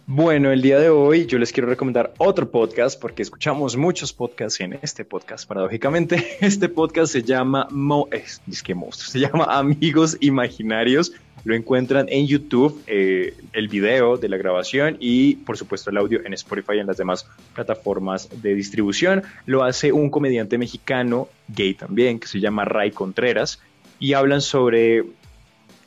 Bueno, 0.09 0.53
el 0.53 0.63
día 0.63 0.79
de 0.79 0.89
hoy 0.89 1.27
yo 1.27 1.37
les 1.37 1.51
quiero 1.51 1.69
recomendar 1.69 2.15
otro 2.19 2.49
podcast 2.49 3.01
porque 3.01 3.23
escuchamos 3.23 3.77
muchos 3.77 4.13
podcasts 4.13 4.61
en 4.61 4.79
este 4.81 5.05
podcast, 5.05 5.49
paradójicamente. 5.49 6.25
Este 6.41 6.69
podcast 6.69 7.13
se 7.13 7.25
llama 7.25 7.67
Mo 7.73 8.07
es, 8.13 8.41
que 8.63 8.77
monstruo, 8.77 9.11
se 9.11 9.19
llama 9.19 9.47
Amigos 9.47 10.17
Imaginarios. 10.21 11.13
Lo 11.43 11.57
encuentran 11.57 12.07
en 12.09 12.29
YouTube, 12.29 12.81
eh, 12.87 13.35
el 13.53 13.67
video 13.67 14.17
de 14.17 14.29
la 14.29 14.37
grabación 14.37 14.97
y 15.01 15.35
por 15.39 15.59
supuesto 15.59 15.91
el 15.91 15.97
audio 15.97 16.25
en 16.25 16.35
Spotify 16.35 16.75
y 16.77 16.79
en 16.79 16.87
las 16.87 16.99
demás 16.99 17.27
plataformas 17.53 18.29
de 18.41 18.55
distribución. 18.55 19.25
Lo 19.45 19.65
hace 19.65 19.91
un 19.91 20.11
comediante 20.11 20.57
mexicano, 20.57 21.29
gay 21.49 21.75
también, 21.75 22.21
que 22.21 22.29
se 22.29 22.39
llama 22.39 22.65
Ray 22.65 22.93
Contreras 22.93 23.61
y 23.99 24.13
hablan 24.13 24.41
sobre 24.41 25.05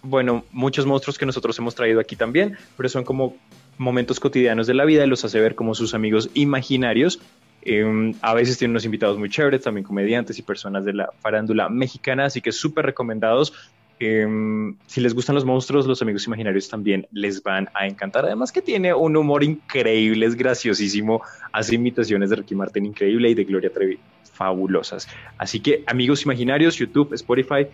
bueno, 0.02 0.46
muchos 0.52 0.86
monstruos 0.86 1.18
que 1.18 1.26
nosotros 1.26 1.58
hemos 1.60 1.76
traído 1.76 2.00
aquí 2.00 2.16
también, 2.16 2.58
pero 2.78 2.90
son 2.90 3.04
como 3.04 3.36
momentos 3.80 4.20
cotidianos 4.20 4.68
de 4.68 4.76
la 4.76 4.86
vida 4.86 5.04
y 5.04 5.08
los 5.08 5.26
hace 5.26 5.40
ver 5.40 5.56
como 5.56 5.74
sus 5.74 5.96
amigos 5.96 6.30
imaginarios. 6.36 7.20
Em, 7.62 8.14
a 8.22 8.34
veces 8.34 8.58
tiene 8.58 8.72
unos 8.72 8.86
invitados 8.86 9.18
muy 9.18 9.30
chéveres, 9.30 9.62
también 9.62 9.84
comediantes 9.84 10.38
y 10.38 10.44
personas 10.44 10.86
de 10.86 10.94
la 10.94 11.10
farándula 11.22 11.70
mexicana, 11.70 12.26
así 12.26 12.42
que 12.42 12.52
súper 12.52 12.86
recomendados. 12.86 13.54
Em, 14.00 14.76
si 14.86 15.02
les 15.02 15.14
gustan 15.14 15.36
los 15.36 15.44
monstruos, 15.44 15.86
los 15.88 16.02
amigos 16.02 16.26
imaginarios 16.28 16.70
también 16.70 17.08
les 17.12 17.42
van 17.42 17.70
a 17.74 17.88
encantar. 17.88 18.26
Además 18.26 18.52
que 18.52 18.62
tiene 18.62 18.94
un 18.94 19.18
humor 19.18 19.44
increíble, 19.44 20.26
es 20.26 20.36
graciosísimo, 20.36 21.22
hace 21.52 21.76
imitaciones 21.76 22.30
de 22.30 22.38
Ricky 22.38 22.56
Martin 22.56 22.86
increíble 22.86 23.30
y 23.30 23.34
de 23.34 23.44
Gloria 23.44 23.72
Trevi 23.72 24.00
fabulosas. 24.34 25.08
Así 25.38 25.60
que 25.60 25.84
amigos 25.86 26.24
imaginarios, 26.24 26.78
YouTube, 26.78 27.14
Spotify, 27.14 27.68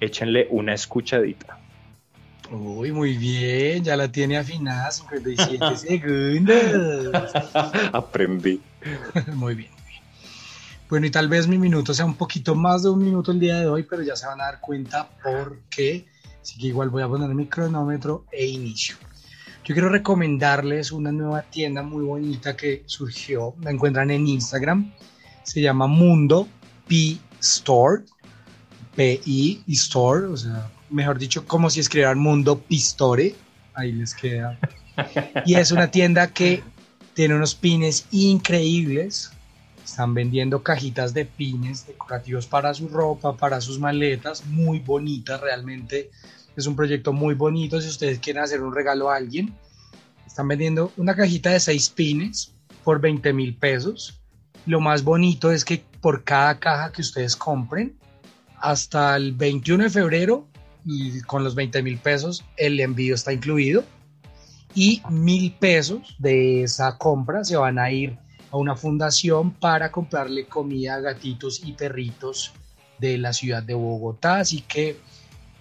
échenle 0.00 0.46
una 0.50 0.74
escuchadita. 0.74 1.61
Uy, 2.52 2.92
muy 2.92 3.16
bien, 3.16 3.82
ya 3.82 3.96
la 3.96 4.12
tiene 4.12 4.36
afinada, 4.36 4.90
57 4.90 5.76
segundos. 5.76 7.32
Aprendí. 7.92 8.60
muy 9.34 9.54
bien. 9.54 9.70
Bueno, 10.90 11.06
y 11.06 11.10
tal 11.10 11.28
vez 11.28 11.48
mi 11.48 11.56
minuto 11.56 11.94
sea 11.94 12.04
un 12.04 12.16
poquito 12.16 12.54
más 12.54 12.82
de 12.82 12.90
un 12.90 13.02
minuto 13.02 13.32
el 13.32 13.40
día 13.40 13.58
de 13.58 13.66
hoy, 13.66 13.84
pero 13.84 14.02
ya 14.02 14.14
se 14.16 14.26
van 14.26 14.38
a 14.42 14.44
dar 14.44 14.60
cuenta 14.60 15.08
por 15.22 15.60
qué. 15.70 16.06
Así 16.42 16.58
que 16.58 16.66
igual 16.66 16.90
voy 16.90 17.02
a 17.02 17.08
poner 17.08 17.30
mi 17.30 17.46
cronómetro 17.46 18.26
e 18.30 18.44
inicio. 18.46 18.96
Yo 19.64 19.74
quiero 19.74 19.88
recomendarles 19.88 20.92
una 20.92 21.10
nueva 21.10 21.40
tienda 21.42 21.82
muy 21.82 22.04
bonita 22.04 22.54
que 22.54 22.82
surgió. 22.84 23.54
La 23.62 23.70
encuentran 23.70 24.10
en 24.10 24.26
Instagram. 24.26 24.92
se 25.42 25.62
llama 25.62 25.86
Mundo 25.86 26.46
P 26.86 27.16
Store, 27.40 28.02
P-I 28.94 29.64
Store, 29.68 30.26
o 30.26 30.36
sea, 30.36 30.70
mejor 30.92 31.18
dicho, 31.18 31.46
como 31.46 31.70
si 31.70 31.80
escribieran 31.80 32.18
Mundo 32.18 32.58
Pistore, 32.60 33.34
ahí 33.74 33.92
les 33.92 34.14
queda. 34.14 34.58
Y 35.46 35.54
es 35.54 35.72
una 35.72 35.90
tienda 35.90 36.28
que 36.28 36.62
tiene 37.14 37.34
unos 37.34 37.54
pines 37.54 38.06
increíbles. 38.10 39.32
Están 39.84 40.14
vendiendo 40.14 40.62
cajitas 40.62 41.12
de 41.12 41.24
pines 41.24 41.86
decorativos 41.86 42.46
para 42.46 42.72
su 42.74 42.88
ropa, 42.88 43.36
para 43.36 43.60
sus 43.60 43.78
maletas, 43.78 44.44
muy 44.46 44.78
bonitas 44.78 45.40
realmente. 45.40 46.10
Es 46.56 46.66
un 46.66 46.76
proyecto 46.76 47.12
muy 47.12 47.34
bonito 47.34 47.80
si 47.80 47.88
ustedes 47.88 48.18
quieren 48.18 48.42
hacer 48.42 48.62
un 48.62 48.74
regalo 48.74 49.10
a 49.10 49.16
alguien. 49.16 49.54
Están 50.26 50.48
vendiendo 50.48 50.92
una 50.96 51.16
cajita 51.16 51.50
de 51.50 51.60
seis 51.60 51.90
pines 51.90 52.52
por 52.84 53.00
20 53.00 53.32
mil 53.32 53.54
pesos. 53.56 54.20
Lo 54.66 54.80
más 54.80 55.02
bonito 55.02 55.50
es 55.50 55.64
que 55.64 55.84
por 56.00 56.24
cada 56.24 56.58
caja 56.58 56.92
que 56.92 57.02
ustedes 57.02 57.36
compren, 57.36 57.96
hasta 58.58 59.16
el 59.16 59.32
21 59.32 59.84
de 59.84 59.90
febrero, 59.90 60.46
con 61.26 61.44
los 61.44 61.54
20 61.54 61.82
mil 61.82 61.98
pesos, 61.98 62.44
el 62.56 62.80
envío 62.80 63.14
está 63.14 63.32
incluido. 63.32 63.84
Y 64.74 65.02
mil 65.10 65.52
pesos 65.52 66.16
de 66.18 66.62
esa 66.62 66.96
compra 66.96 67.44
se 67.44 67.56
van 67.56 67.78
a 67.78 67.90
ir 67.90 68.16
a 68.50 68.56
una 68.56 68.74
fundación 68.74 69.52
para 69.52 69.90
comprarle 69.90 70.46
comida 70.46 70.94
a 70.94 71.00
gatitos 71.00 71.62
y 71.64 71.72
perritos 71.72 72.52
de 72.98 73.18
la 73.18 73.32
ciudad 73.32 73.62
de 73.62 73.74
Bogotá. 73.74 74.40
Así 74.40 74.62
que 74.62 74.96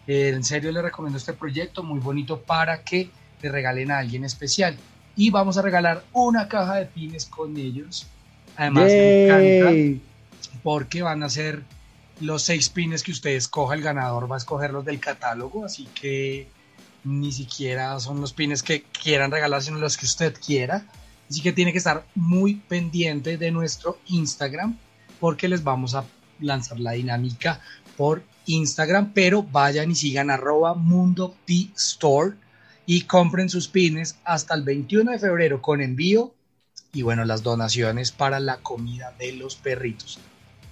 eh, 0.07 0.29
en 0.29 0.43
serio 0.43 0.71
les 0.71 0.83
recomiendo 0.83 1.17
este 1.17 1.33
proyecto, 1.33 1.83
muy 1.83 1.99
bonito 1.99 2.41
para 2.41 2.83
que 2.83 3.09
le 3.41 3.51
regalen 3.51 3.91
a 3.91 3.99
alguien 3.99 4.23
especial. 4.23 4.77
Y 5.15 5.29
vamos 5.29 5.57
a 5.57 5.61
regalar 5.61 6.03
una 6.13 6.47
caja 6.47 6.75
de 6.75 6.85
pines 6.85 7.25
con 7.25 7.57
ellos. 7.57 8.07
Además, 8.55 8.85
me 8.85 9.25
encanta 9.25 10.01
porque 10.63 11.01
van 11.01 11.23
a 11.23 11.29
ser 11.29 11.63
los 12.21 12.43
seis 12.43 12.69
pines 12.69 13.03
que 13.03 13.11
usted 13.11 13.31
escoja, 13.31 13.75
el 13.75 13.81
ganador 13.81 14.31
va 14.31 14.35
a 14.35 14.37
escoger 14.37 14.71
los 14.71 14.85
del 14.85 14.99
catálogo, 14.99 15.65
así 15.65 15.87
que 15.93 16.47
ni 17.03 17.31
siquiera 17.31 17.99
son 17.99 18.21
los 18.21 18.33
pines 18.33 18.63
que 18.63 18.83
quieran 18.83 19.31
regalar, 19.31 19.61
sino 19.61 19.79
los 19.79 19.97
que 19.97 20.05
usted 20.05 20.35
quiera. 20.39 20.85
Así 21.29 21.41
que 21.41 21.51
tiene 21.51 21.71
que 21.71 21.77
estar 21.77 22.05
muy 22.15 22.55
pendiente 22.55 23.37
de 23.37 23.51
nuestro 23.51 23.97
Instagram 24.07 24.77
porque 25.19 25.47
les 25.47 25.63
vamos 25.63 25.95
a 25.95 26.05
lanzar 26.39 26.79
la 26.79 26.91
dinámica 26.91 27.61
por 27.95 28.23
Instagram, 28.45 29.13
pero 29.13 29.43
vayan 29.43 29.91
y 29.91 29.95
sigan 29.95 30.29
arroba 30.29 30.73
Mundo 30.73 31.35
P 31.45 31.69
Store 31.75 32.35
y 32.85 33.01
compren 33.01 33.49
sus 33.49 33.67
pines 33.67 34.17
hasta 34.25 34.55
el 34.55 34.63
21 34.63 35.11
de 35.11 35.19
febrero 35.19 35.61
con 35.61 35.81
envío 35.81 36.33
y 36.93 37.03
bueno, 37.03 37.23
las 37.23 37.43
donaciones 37.43 38.11
para 38.11 38.39
la 38.39 38.57
comida 38.57 39.13
de 39.17 39.33
los 39.33 39.55
perritos. 39.55 40.19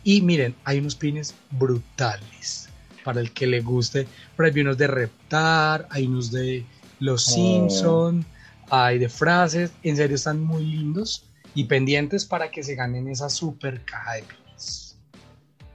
Y 0.10 0.24
miren, 0.24 0.56
hay 0.64 0.80
unos 0.80 0.96
pines 0.96 1.36
brutales 1.52 2.68
para 3.04 3.22
el 3.22 3.32
que 3.32 3.46
le 3.46 3.62
guste. 3.62 4.08
Pero 4.36 4.50
hay 4.52 4.60
unos 4.62 4.76
de 4.76 4.88
Reptar, 4.88 5.88
hay 5.92 6.08
unos 6.08 6.32
de 6.32 6.66
Los 7.00 7.28
Oh. 7.28 7.32
Simpson, 7.36 8.26
hay 8.72 8.98
de 8.98 9.08
frases. 9.08 9.72
En 9.84 9.96
serio, 9.98 10.16
están 10.16 10.42
muy 10.42 10.66
lindos 10.66 11.26
y 11.54 11.66
pendientes 11.66 12.26
para 12.26 12.50
que 12.50 12.64
se 12.64 12.74
ganen 12.74 13.08
esa 13.08 13.30
super 13.30 13.86
caja 13.86 14.14
de 14.16 14.24
pines. 14.24 14.98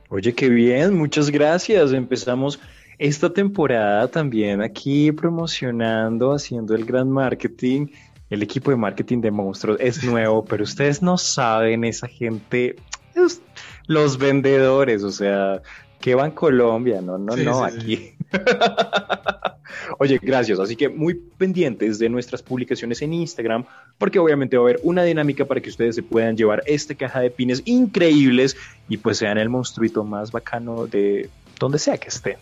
Oye, 0.09 0.35
qué 0.35 0.49
bien, 0.49 0.99
muchas 0.99 1.31
gracias. 1.31 1.93
Empezamos 1.93 2.59
esta 2.99 3.33
temporada 3.33 4.09
también 4.09 4.63
aquí 4.63 5.13
promocionando, 5.13 6.33
haciendo 6.33 6.75
el 6.75 6.85
gran 6.85 7.09
marketing. 7.09 7.87
El 8.31 8.43
equipo 8.43 8.73
de 8.73 8.77
marketing 8.79 9.21
de 9.21 9.31
monstruos 9.31 9.79
es 9.79 10.03
nuevo, 10.03 10.45
pero 10.45 10.65
ustedes 10.65 11.03
no 11.03 11.19
saben, 11.19 11.85
esa 11.85 12.09
gente, 12.09 12.75
es- 13.15 13.41
los 13.87 14.19
vendedores, 14.19 15.03
o 15.03 15.11
sea, 15.11 15.63
que 16.01 16.15
van 16.15 16.33
Colombia, 16.33 17.01
no, 17.01 17.19
no, 17.19 17.35
Sí, 17.35 17.45
no, 17.45 17.69
sí, 17.69 17.77
aquí. 17.77 18.13
Oye, 19.99 20.19
gracias. 20.23 20.59
Así 20.59 20.77
que 20.77 20.89
muy 20.89 21.15
pendientes 21.15 21.99
de 21.99 22.09
nuestras 22.09 22.43
publicaciones 22.43 23.03
en 23.03 23.13
Instagram, 23.13 23.65
porque 23.99 24.19
obviamente 24.19 24.57
va 24.57 24.65
a 24.65 24.67
haber 24.67 24.81
una 24.83 25.03
dinámica 25.03 25.45
para 25.45 25.61
que 25.61 25.71
ustedes 25.71 25.95
se 25.95 26.03
puedan 26.03 26.37
llevar 26.37 26.63
esta 26.67 26.95
caja 26.95 27.21
de 27.21 27.31
pines 27.31 27.63
increíbles 27.65 28.57
y 28.89 28.97
pues 28.97 29.19
sean 29.19 29.39
el 29.39 29.49
monstruito 29.49 30.05
más 30.05 30.31
bacano 30.33 30.87
de 30.87 31.31
donde 31.59 31.79
sea 31.79 31.97
que 31.97 32.09
estén. 32.09 32.37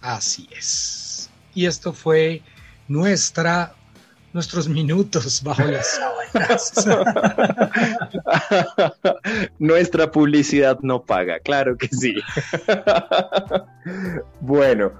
Así 0.00 0.48
es. 0.56 1.30
Y 1.54 1.66
esto 1.66 1.92
fue 1.92 2.42
nuestra, 2.88 3.74
nuestros 4.36 4.68
minutos 4.68 5.42
bajo 5.42 5.62
las 5.62 5.98
sábanas. 6.34 6.86
Nuestra 9.58 10.10
publicidad 10.10 10.78
no 10.82 11.02
paga, 11.02 11.40
claro 11.40 11.78
que 11.78 11.88
sí. 11.88 12.14
bueno, 14.42 14.92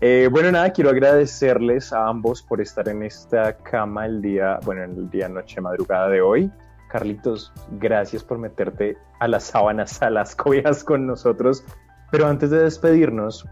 eh, 0.00 0.28
bueno, 0.30 0.52
nada, 0.52 0.70
quiero 0.70 0.90
agradecerles 0.90 1.92
a 1.92 2.06
ambos 2.06 2.40
por 2.40 2.60
estar 2.60 2.88
en 2.88 3.02
esta 3.02 3.56
cama 3.56 4.06
el 4.06 4.22
día, 4.22 4.60
bueno, 4.64 4.84
en 4.84 4.92
el 4.92 5.10
día, 5.10 5.28
noche, 5.28 5.60
madrugada 5.60 6.08
de 6.08 6.20
hoy. 6.20 6.48
Carlitos, 6.88 7.52
gracias 7.80 8.22
por 8.22 8.38
meterte 8.38 8.96
a 9.18 9.26
las 9.26 9.42
sábanas, 9.42 10.00
a 10.02 10.08
las 10.08 10.36
cobijas 10.36 10.84
con 10.84 11.04
nosotros. 11.04 11.64
Pero 12.12 12.28
antes 12.28 12.50
de 12.50 12.62
despedirnos, 12.62 13.44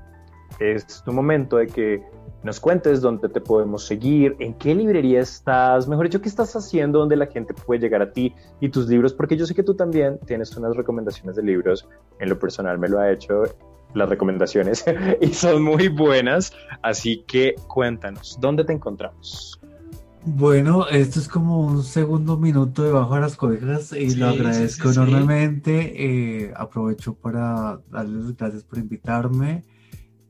es 0.61 1.03
tu 1.03 1.13
momento 1.13 1.57
de 1.57 1.67
que 1.67 2.01
nos 2.45 2.61
cuentes 2.61 3.01
dónde 3.01 3.29
te 3.31 3.41
podemos 3.41 3.87
seguir, 3.87 4.37
en 4.39 4.55
qué 4.55 4.75
librería 4.75 5.21
estás, 5.21 5.89
mejor 5.89 6.07
dicho, 6.07 6.21
qué 6.21 6.29
estás 6.29 6.55
haciendo, 6.55 6.99
dónde 6.99 7.17
la 7.17 7.27
gente 7.27 7.55
puede 7.55 7.81
llegar 7.81 8.03
a 8.03 8.13
ti 8.13 8.35
y 8.61 8.69
tus 8.69 8.87
libros, 8.87 9.15
porque 9.15 9.37
yo 9.37 9.47
sé 9.47 9.55
que 9.55 9.63
tú 9.63 9.75
también 9.75 10.19
tienes 10.27 10.55
unas 10.57 10.77
recomendaciones 10.77 11.37
de 11.37 11.43
libros. 11.43 11.89
En 12.21 12.29
lo 12.29 12.39
personal 12.39 12.79
me 12.79 12.89
lo 12.89 13.01
ha 13.01 13.11
hecho 13.11 13.45
las 13.95 14.09
recomendaciones 14.09 14.85
y 15.21 15.29
son 15.29 15.63
muy 15.63 15.89
buenas, 15.89 16.53
así 16.83 17.25
que 17.27 17.55
cuéntanos, 17.67 18.37
¿dónde 18.39 18.65
te 18.65 18.75
encontramos? 18.75 19.59
Bueno, 20.27 20.87
esto 20.89 21.21
es 21.21 21.29
como 21.29 21.61
un 21.61 21.83
segundo 21.83 22.39
minuto 22.39 22.83
debajo 22.83 23.15
de 23.15 23.21
las 23.21 23.37
cobijas 23.37 23.93
y 23.93 24.11
Sí, 24.11 24.17
lo 24.17 24.29
agradezco 24.29 24.89
sí, 24.89 24.95
sí. 24.95 25.01
enormemente. 25.01 26.45
Eh, 26.45 26.53
aprovecho 26.57 27.15
para 27.15 27.79
darles 27.91 28.35
gracias 28.35 28.65
por 28.65 28.79
invitarme. 28.79 29.65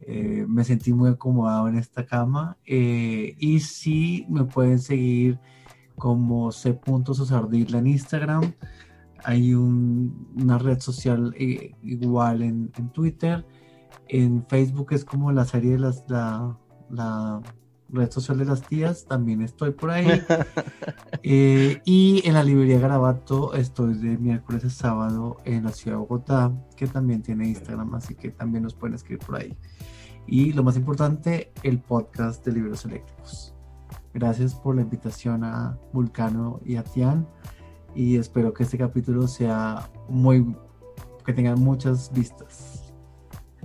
Eh, 0.06 0.44
me 0.48 0.64
sentí 0.64 0.92
muy 0.92 1.10
acomodado 1.10 1.68
en 1.68 1.76
esta 1.76 2.04
cama. 2.06 2.56
Eh, 2.66 3.34
y 3.38 3.60
sí, 3.60 4.26
me 4.28 4.44
pueden 4.44 4.78
seguir 4.78 5.38
como 5.96 6.50
c.sosardilla 6.52 7.78
en 7.78 7.86
Instagram. 7.86 8.52
Hay 9.24 9.54
un- 9.54 10.28
una 10.36 10.58
red 10.58 10.80
social 10.80 11.34
eh, 11.38 11.74
igual 11.82 12.42
en, 12.42 12.70
en 12.76 12.88
Twitter. 12.90 13.44
En 14.08 14.44
Facebook 14.48 14.88
es 14.92 15.04
como 15.04 15.32
la 15.32 15.44
serie 15.44 15.72
de 15.72 15.78
las, 15.78 16.04
la, 16.08 16.58
la 16.90 17.40
red 17.88 18.10
social 18.10 18.36
de 18.38 18.44
las 18.44 18.62
tías, 18.62 19.06
también 19.06 19.40
estoy 19.40 19.70
por 19.70 19.90
ahí. 19.90 20.06
Y 21.22 22.22
en 22.26 22.34
la 22.34 22.42
librería 22.44 22.78
Garabato 22.78 23.54
estoy 23.54 23.94
de 23.94 24.18
miércoles 24.18 24.64
a 24.64 24.70
sábado 24.70 25.38
en 25.44 25.64
la 25.64 25.70
ciudad 25.72 25.96
de 25.96 26.00
Bogotá, 26.00 26.52
que 26.76 26.86
también 26.86 27.22
tiene 27.22 27.48
Instagram, 27.48 27.94
así 27.94 28.14
que 28.14 28.30
también 28.30 28.64
nos 28.64 28.74
pueden 28.74 28.94
escribir 28.94 29.24
por 29.24 29.36
ahí. 29.36 29.56
Y 30.26 30.52
lo 30.52 30.62
más 30.62 30.76
importante, 30.76 31.52
el 31.62 31.78
podcast 31.78 32.44
de 32.44 32.52
libros 32.52 32.84
eléctricos. 32.84 33.54
Gracias 34.12 34.54
por 34.54 34.76
la 34.76 34.82
invitación 34.82 35.44
a 35.44 35.78
Vulcano 35.92 36.60
y 36.64 36.76
a 36.76 36.84
Tian. 36.84 37.26
Y 37.94 38.16
espero 38.16 38.52
que 38.54 38.62
este 38.62 38.78
capítulo 38.78 39.28
sea 39.28 39.88
muy. 40.08 40.54
que 41.24 41.32
tengan 41.32 41.60
muchas 41.60 42.12
vistas. 42.12 42.84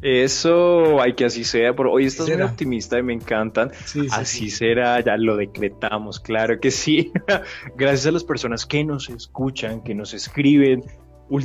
Eso, 0.02 1.02
hay 1.02 1.14
que 1.14 1.26
así 1.26 1.44
sea, 1.44 1.76
por 1.76 1.88
hoy 1.88 2.06
estás 2.06 2.30
muy 2.30 2.42
optimista 2.42 2.98
y 2.98 3.04
me 3.04 3.14
encantan. 3.14 3.72
Sí, 3.86 4.02
sí, 4.02 4.08
Así 4.12 4.50
sí. 4.50 4.52
será, 4.52 5.02
ya 5.02 5.18
lo 5.18 5.36
decretamos, 5.36 6.22
claro 6.22 6.60
que 6.60 6.72
sí. 6.72 7.12
Gracias 7.76 8.08
a 8.08 8.12
las 8.12 8.24
personas 8.24 8.66
que 8.66 8.84
nos 8.86 9.10
escuchan, 9.10 9.84
que 9.84 9.94
nos 9.94 10.14
escriben. 10.14 10.84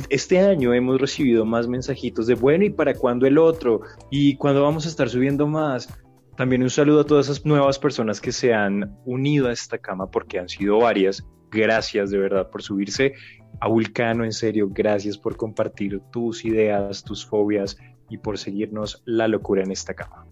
Este 0.09 0.39
año 0.39 0.73
hemos 0.73 0.99
recibido 0.99 1.45
más 1.45 1.67
mensajitos 1.67 2.25
de 2.25 2.33
bueno, 2.33 2.65
¿y 2.65 2.71
para 2.71 2.95
cuándo 2.95 3.27
el 3.27 3.37
otro? 3.37 3.81
¿Y 4.09 4.35
cuándo 4.37 4.63
vamos 4.63 4.85
a 4.85 4.89
estar 4.89 5.09
subiendo 5.09 5.47
más? 5.47 5.87
También 6.35 6.63
un 6.63 6.69
saludo 6.69 7.01
a 7.01 7.05
todas 7.05 7.29
esas 7.29 7.45
nuevas 7.45 7.77
personas 7.77 8.19
que 8.19 8.31
se 8.31 8.53
han 8.53 8.97
unido 9.05 9.47
a 9.47 9.53
esta 9.53 9.77
cama, 9.77 10.09
porque 10.09 10.39
han 10.39 10.49
sido 10.49 10.79
varias. 10.79 11.25
Gracias 11.51 12.09
de 12.09 12.17
verdad 12.17 12.49
por 12.49 12.61
subirse 12.61 13.13
a 13.61 13.67
Vulcano, 13.67 14.25
en 14.25 14.33
serio, 14.33 14.67
gracias 14.69 15.17
por 15.17 15.37
compartir 15.37 16.01
tus 16.11 16.43
ideas, 16.43 17.03
tus 17.03 17.25
fobias 17.25 17.77
y 18.09 18.17
por 18.17 18.37
seguirnos 18.37 19.01
la 19.05 19.27
locura 19.27 19.63
en 19.63 19.71
esta 19.71 19.93
cama. 19.93 20.25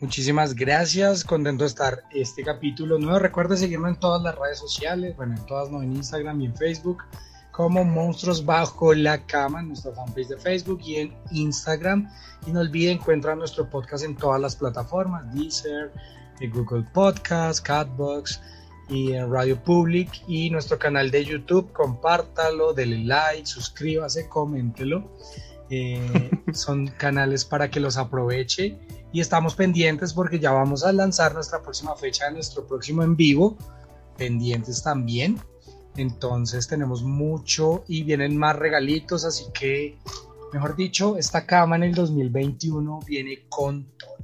Muchísimas 0.00 0.54
gracias, 0.54 1.24
contento 1.24 1.64
de 1.64 1.68
estar 1.68 2.02
este 2.12 2.42
capítulo 2.42 2.98
nuevo. 2.98 3.18
Recuerda 3.18 3.56
seguirme 3.56 3.88
en 3.88 3.98
todas 3.98 4.22
las 4.22 4.36
redes 4.36 4.58
sociales, 4.58 5.16
bueno, 5.16 5.36
en 5.36 5.46
todas, 5.46 5.70
no, 5.70 5.82
en 5.82 5.92
Instagram 5.94 6.40
y 6.42 6.46
en 6.46 6.56
Facebook, 6.56 7.04
como 7.54 7.84
Monstruos 7.84 8.44
Bajo 8.44 8.94
la 8.94 9.24
Cama, 9.26 9.60
en 9.60 9.68
nuestra 9.68 9.92
fanpage 9.92 10.26
de 10.26 10.38
Facebook 10.38 10.80
y 10.84 10.96
en 10.96 11.16
Instagram. 11.30 12.10
Y 12.48 12.50
no 12.50 12.60
olviden, 12.60 12.98
encuentran 12.98 13.38
nuestro 13.38 13.70
podcast 13.70 14.04
en 14.04 14.16
todas 14.16 14.40
las 14.40 14.56
plataformas, 14.56 15.32
Deezer, 15.32 15.92
eh, 16.40 16.48
Google 16.48 16.84
Podcast, 16.92 17.64
Catbox 17.64 18.40
y 18.88 19.12
en 19.12 19.30
Radio 19.30 19.62
Public 19.62 20.10
y 20.26 20.50
nuestro 20.50 20.80
canal 20.80 21.12
de 21.12 21.24
YouTube. 21.24 21.72
Compártalo, 21.72 22.74
dele 22.74 22.98
like, 23.04 23.46
suscríbase, 23.46 24.28
coméntelo. 24.28 25.08
Eh, 25.70 26.30
son 26.52 26.88
canales 26.88 27.44
para 27.44 27.70
que 27.70 27.78
los 27.78 27.96
aproveche 27.96 28.76
y 29.12 29.20
estamos 29.20 29.54
pendientes 29.54 30.12
porque 30.12 30.40
ya 30.40 30.50
vamos 30.50 30.84
a 30.84 30.92
lanzar 30.92 31.34
nuestra 31.34 31.62
próxima 31.62 31.94
fecha 31.94 32.26
de 32.26 32.32
nuestro 32.32 32.66
próximo 32.66 33.04
en 33.04 33.14
vivo. 33.14 33.56
Pendientes 34.16 34.82
también. 34.82 35.38
Entonces 35.96 36.66
tenemos 36.66 37.02
mucho 37.02 37.84
y 37.86 38.02
vienen 38.02 38.36
más 38.36 38.56
regalitos, 38.56 39.24
así 39.24 39.44
que, 39.52 39.96
mejor 40.52 40.76
dicho, 40.76 41.16
esta 41.16 41.46
cama 41.46 41.76
en 41.76 41.84
el 41.84 41.94
2021 41.94 43.00
viene 43.06 43.44
con 43.48 43.84
toda. 43.96 44.14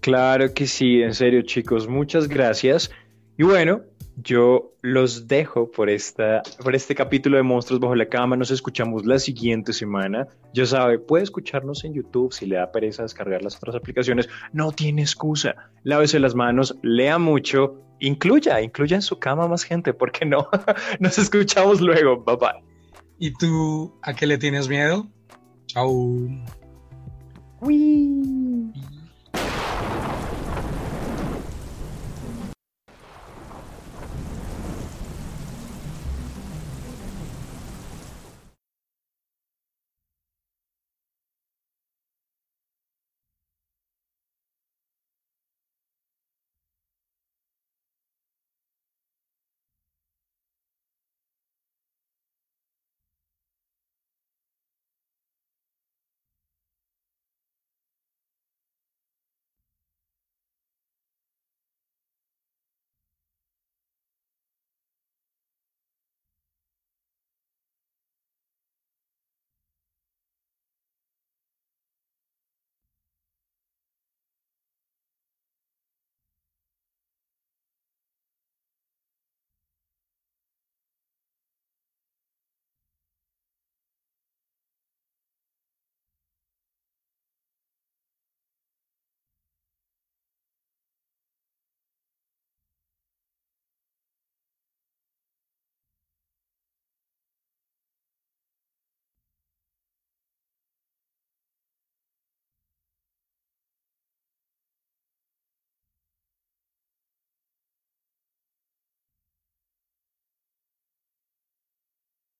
Claro 0.00 0.54
que 0.54 0.68
sí, 0.68 1.02
en 1.02 1.14
serio 1.14 1.42
chicos, 1.42 1.88
muchas 1.88 2.28
gracias. 2.28 2.90
Y 3.36 3.42
bueno, 3.42 3.82
yo 4.22 4.72
los 4.80 5.28
dejo 5.28 5.70
por, 5.70 5.90
esta, 5.90 6.42
por 6.62 6.74
este 6.74 6.94
capítulo 6.94 7.36
de 7.36 7.42
Monstruos 7.42 7.80
Bajo 7.80 7.94
la 7.94 8.06
Cama. 8.06 8.36
Nos 8.36 8.50
escuchamos 8.50 9.04
la 9.04 9.18
siguiente 9.18 9.72
semana. 9.72 10.26
Ya 10.54 10.64
sabe, 10.64 10.98
puede 10.98 11.24
escucharnos 11.24 11.84
en 11.84 11.94
YouTube 11.94 12.32
si 12.32 12.46
le 12.46 12.56
da 12.56 12.72
pereza 12.72 13.02
descargar 13.02 13.42
las 13.42 13.56
otras 13.56 13.76
aplicaciones. 13.76 14.28
No 14.52 14.72
tiene 14.72 15.02
excusa. 15.02 15.54
Lávese 15.82 16.18
las 16.18 16.34
manos, 16.34 16.76
lea 16.82 17.18
mucho, 17.18 17.82
incluya, 18.00 18.60
incluya 18.60 18.96
en 18.96 19.02
su 19.02 19.18
cama 19.18 19.48
más 19.48 19.64
gente, 19.64 19.92
¿por 19.92 20.12
qué 20.12 20.24
no? 20.24 20.48
Nos 21.00 21.18
escuchamos 21.18 21.80
luego. 21.80 22.22
Bye 22.24 22.36
bye. 22.36 22.64
¿Y 23.18 23.32
tú 23.32 23.98
a 24.02 24.14
qué 24.14 24.26
le 24.26 24.38
tienes 24.38 24.68
miedo? 24.68 25.06
Chao. 25.66 25.90
Uy. 27.60 28.55